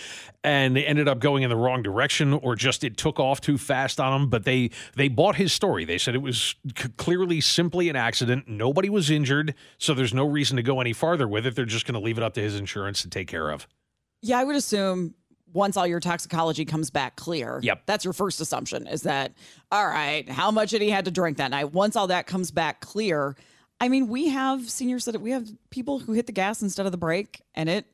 and 0.44 0.76
they 0.76 0.86
ended 0.86 1.08
up 1.08 1.20
going 1.20 1.44
in 1.44 1.50
the 1.50 1.56
wrong 1.56 1.82
direction 1.82 2.34
or 2.34 2.58
just 2.58 2.84
it 2.84 2.98
took 2.98 3.22
off 3.22 3.40
too 3.40 3.58
fast 3.58 4.02
on 4.02 4.22
him. 4.22 4.30
But 4.30 4.44
they 4.44 4.70
they 4.98 5.08
bought 5.08 5.38
his 5.38 5.54
story. 5.54 5.86
They 5.86 5.98
said 5.98 6.14
it 6.14 6.22
was 6.22 6.56
c- 6.78 6.90
clearly 6.98 7.40
simply 7.40 7.88
an 7.88 7.96
accident. 7.96 8.50
Nobody 8.50 8.90
was 8.90 9.10
injured, 9.10 9.56
so 9.78 9.94
there's 9.94 10.14
no 10.14 10.28
reason 10.28 10.58
to 10.58 10.64
go 10.64 10.82
any 10.82 10.92
farther 10.92 11.28
with 11.28 11.46
it. 11.46 11.56
They're 11.56 11.64
just 11.64 11.86
going 11.86 11.94
to 11.94 12.06
leave 12.06 12.18
it 12.18 12.24
up 12.24 12.34
to 12.34 12.42
his 12.42 12.60
insurance 12.60 13.02
to 13.04 13.10
take 13.10 13.30
care 13.30 13.50
of. 13.50 13.66
Yeah, 14.22 14.40
I 14.40 14.44
would 14.44 14.56
assume 14.56 15.14
once 15.54 15.78
all 15.78 15.88
your 15.88 16.00
toxicology 16.00 16.66
comes 16.66 16.90
back 16.90 17.16
clear. 17.16 17.60
Yep. 17.64 17.84
That's 17.86 18.04
your 18.04 18.14
first 18.14 18.42
assumption 18.42 18.88
is 18.88 19.04
that, 19.04 19.34
all 19.72 19.88
right, 19.88 20.28
how 20.30 20.52
much 20.52 20.72
had 20.72 20.82
he 20.82 20.90
had 20.90 21.06
to 21.06 21.12
drink 21.12 21.38
that 21.38 21.52
night? 21.52 21.74
Once 21.74 21.96
all 21.96 22.08
that 22.08 22.28
comes 22.28 22.52
back 22.52 22.82
clear, 22.82 23.36
I 23.80 23.90
mean, 23.90 24.08
we 24.08 24.30
have 24.30 24.70
seniors 24.70 25.06
that 25.06 25.20
we 25.22 25.32
have 25.32 25.48
people 25.70 26.00
who 26.00 26.14
hit 26.14 26.26
the 26.26 26.32
gas 26.32 26.62
instead 26.62 26.86
of 26.86 26.92
the 26.92 26.98
brake 26.98 27.42
and 27.54 27.70
it 27.70 27.86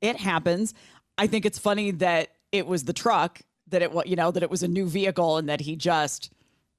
it 0.00 0.16
happens. 0.16 0.74
I 1.18 1.26
think 1.26 1.46
it's 1.46 1.58
funny 1.58 1.90
that 1.92 2.28
it 2.52 2.66
was 2.66 2.84
the 2.84 2.92
truck 2.92 3.40
that 3.68 3.82
it 3.82 3.92
was, 3.92 4.06
you 4.06 4.16
know, 4.16 4.30
that 4.30 4.42
it 4.42 4.50
was 4.50 4.62
a 4.62 4.68
new 4.68 4.86
vehicle 4.86 5.38
and 5.38 5.48
that 5.48 5.60
he 5.60 5.76
just, 5.76 6.30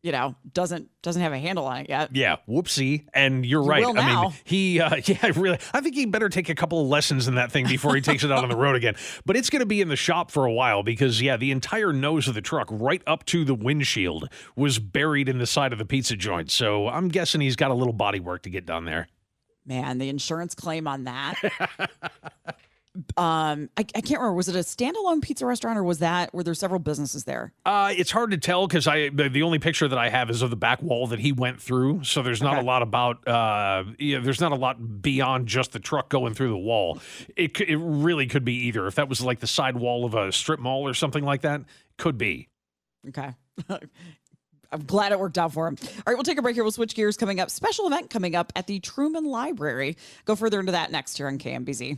you 0.08 0.14
know, 0.14 0.38
doesn't 0.54 0.90
doesn't 1.02 1.22
have 1.22 1.34
a 1.34 1.38
handle 1.38 1.66
on 1.66 1.80
it 1.80 1.90
yet. 1.90 2.16
Yeah, 2.16 2.38
whoopsie. 2.48 3.08
And 3.14 3.46
you're 3.46 3.62
You 3.62 3.70
right. 3.70 3.86
I 3.86 4.24
mean, 4.24 4.34
he, 4.46 4.80
uh, 4.80 5.02
yeah, 5.06 5.34
really. 5.36 5.60
I 5.74 5.82
think 5.82 5.96
he 5.96 6.06
better 6.06 6.30
take 6.30 6.48
a 6.48 6.56
couple 6.56 6.80
of 6.82 6.88
lessons 6.88 7.28
in 7.28 7.36
that 7.36 7.52
thing 7.52 7.68
before 7.68 7.94
he 7.94 8.00
takes 8.00 8.24
it 8.24 8.32
out 8.32 8.42
on 8.42 8.48
the 8.48 8.56
road 8.56 8.78
again. 8.78 8.96
But 9.26 9.36
it's 9.36 9.50
going 9.50 9.60
to 9.60 9.66
be 9.66 9.82
in 9.82 9.90
the 9.90 9.98
shop 9.98 10.32
for 10.32 10.46
a 10.46 10.54
while 10.54 10.82
because, 10.82 11.22
yeah, 11.22 11.36
the 11.36 11.52
entire 11.52 11.92
nose 11.92 12.30
of 12.30 12.36
the 12.36 12.42
truck, 12.42 12.70
right 12.72 13.02
up 13.06 13.26
to 13.26 13.44
the 13.44 13.54
windshield, 13.54 14.30
was 14.56 14.80
buried 14.80 15.28
in 15.28 15.40
the 15.40 15.46
side 15.46 15.74
of 15.74 15.78
the 15.78 15.86
pizza 15.86 16.16
joint. 16.16 16.52
So 16.52 16.88
I'm 16.88 17.10
guessing 17.10 17.42
he's 17.42 17.58
got 17.58 17.72
a 17.72 17.76
little 17.76 17.92
body 17.92 18.22
work 18.22 18.44
to 18.44 18.50
get 18.50 18.66
done 18.66 18.86
there. 18.86 19.10
Man, 19.66 19.98
the 19.98 20.08
insurance 20.08 20.56
claim 20.56 20.88
on 20.88 21.04
that. 21.04 21.36
um, 23.16 23.70
I, 23.78 23.82
I 23.82 24.02
can't 24.02 24.20
remember. 24.20 24.34
Was 24.34 24.50
it 24.50 24.56
a 24.56 24.60
standalone 24.60 25.22
pizza 25.22 25.46
restaurant 25.46 25.78
or 25.78 25.84
was 25.84 26.00
that 26.00 26.34
were 26.34 26.44
there 26.44 26.54
several 26.54 26.80
businesses 26.80 27.24
there? 27.26 27.54
Uh, 27.66 27.94
it's 27.96 28.12
hard 28.12 28.32
to 28.32 28.38
tell 28.38 28.68
because 28.68 28.88
I 28.88 29.10
the, 29.10 29.30
the 29.30 29.44
only 29.44 29.60
picture 29.60 29.88
that 29.88 30.00
I 30.00 30.10
have 30.10 30.30
is 30.30 30.42
of 30.42 30.50
the 30.50 30.56
back 30.56 30.82
wall 30.82 31.08
that 31.08 31.20
he 31.20 31.32
went 31.32 31.62
through. 31.62 32.04
So 32.04 32.22
there's 32.22 32.42
not 32.42 32.58
a 32.58 32.62
lot 32.62 32.82
about 32.82 33.28
uh, 33.28 33.84
yeah, 34.00 34.20
there's 34.20 34.42
not 34.42 34.52
a 34.52 34.56
lot 34.56 35.02
beyond 35.02 35.48
just 35.48 35.72
the 35.72 35.80
truck 35.80 36.10
going 36.10 36.34
through 36.34 36.50
the 36.50 36.58
wall. 36.58 37.00
It 37.36 37.60
it 37.62 37.78
really 37.78 38.28
could 38.28 38.46
be 38.46 38.54
either. 38.68 38.88
If 38.88 38.96
that 38.96 39.10
was 39.10 39.22
like 39.22 39.40
the 39.40 39.48
side 39.48 39.78
wall 39.78 40.06
of 40.06 40.16
a 40.16 40.32
strip 40.32 40.60
mall 40.60 40.88
or 40.88 40.94
something 40.94 41.24
like 41.24 41.42
that, 41.42 41.62
could 41.98 42.18
be. 42.18 42.50
Okay. 43.10 43.34
I'm 44.72 44.84
glad 44.84 45.12
it 45.12 45.20
worked 45.20 45.38
out 45.38 45.54
for 45.54 45.68
him. 45.68 45.78
All 45.82 46.04
right, 46.08 46.16
we'll 46.16 46.24
take 46.24 46.38
a 46.38 46.42
break 46.42 46.56
here. 46.56 46.64
We'll 46.64 46.72
switch 46.72 46.94
gears 46.94 47.16
coming 47.16 47.40
up. 47.40 47.50
Special 47.50 47.88
event 47.88 48.10
coming 48.10 48.36
up 48.36 48.52
at 48.56 48.68
the 48.68 48.80
Truman 48.80 49.24
Library. 49.26 49.96
Go 50.26 50.36
further 50.36 50.60
into 50.60 50.74
that 50.74 50.92
next 50.92 51.18
here 51.18 51.28
on 51.28 51.38
KMBZ. 51.38 51.98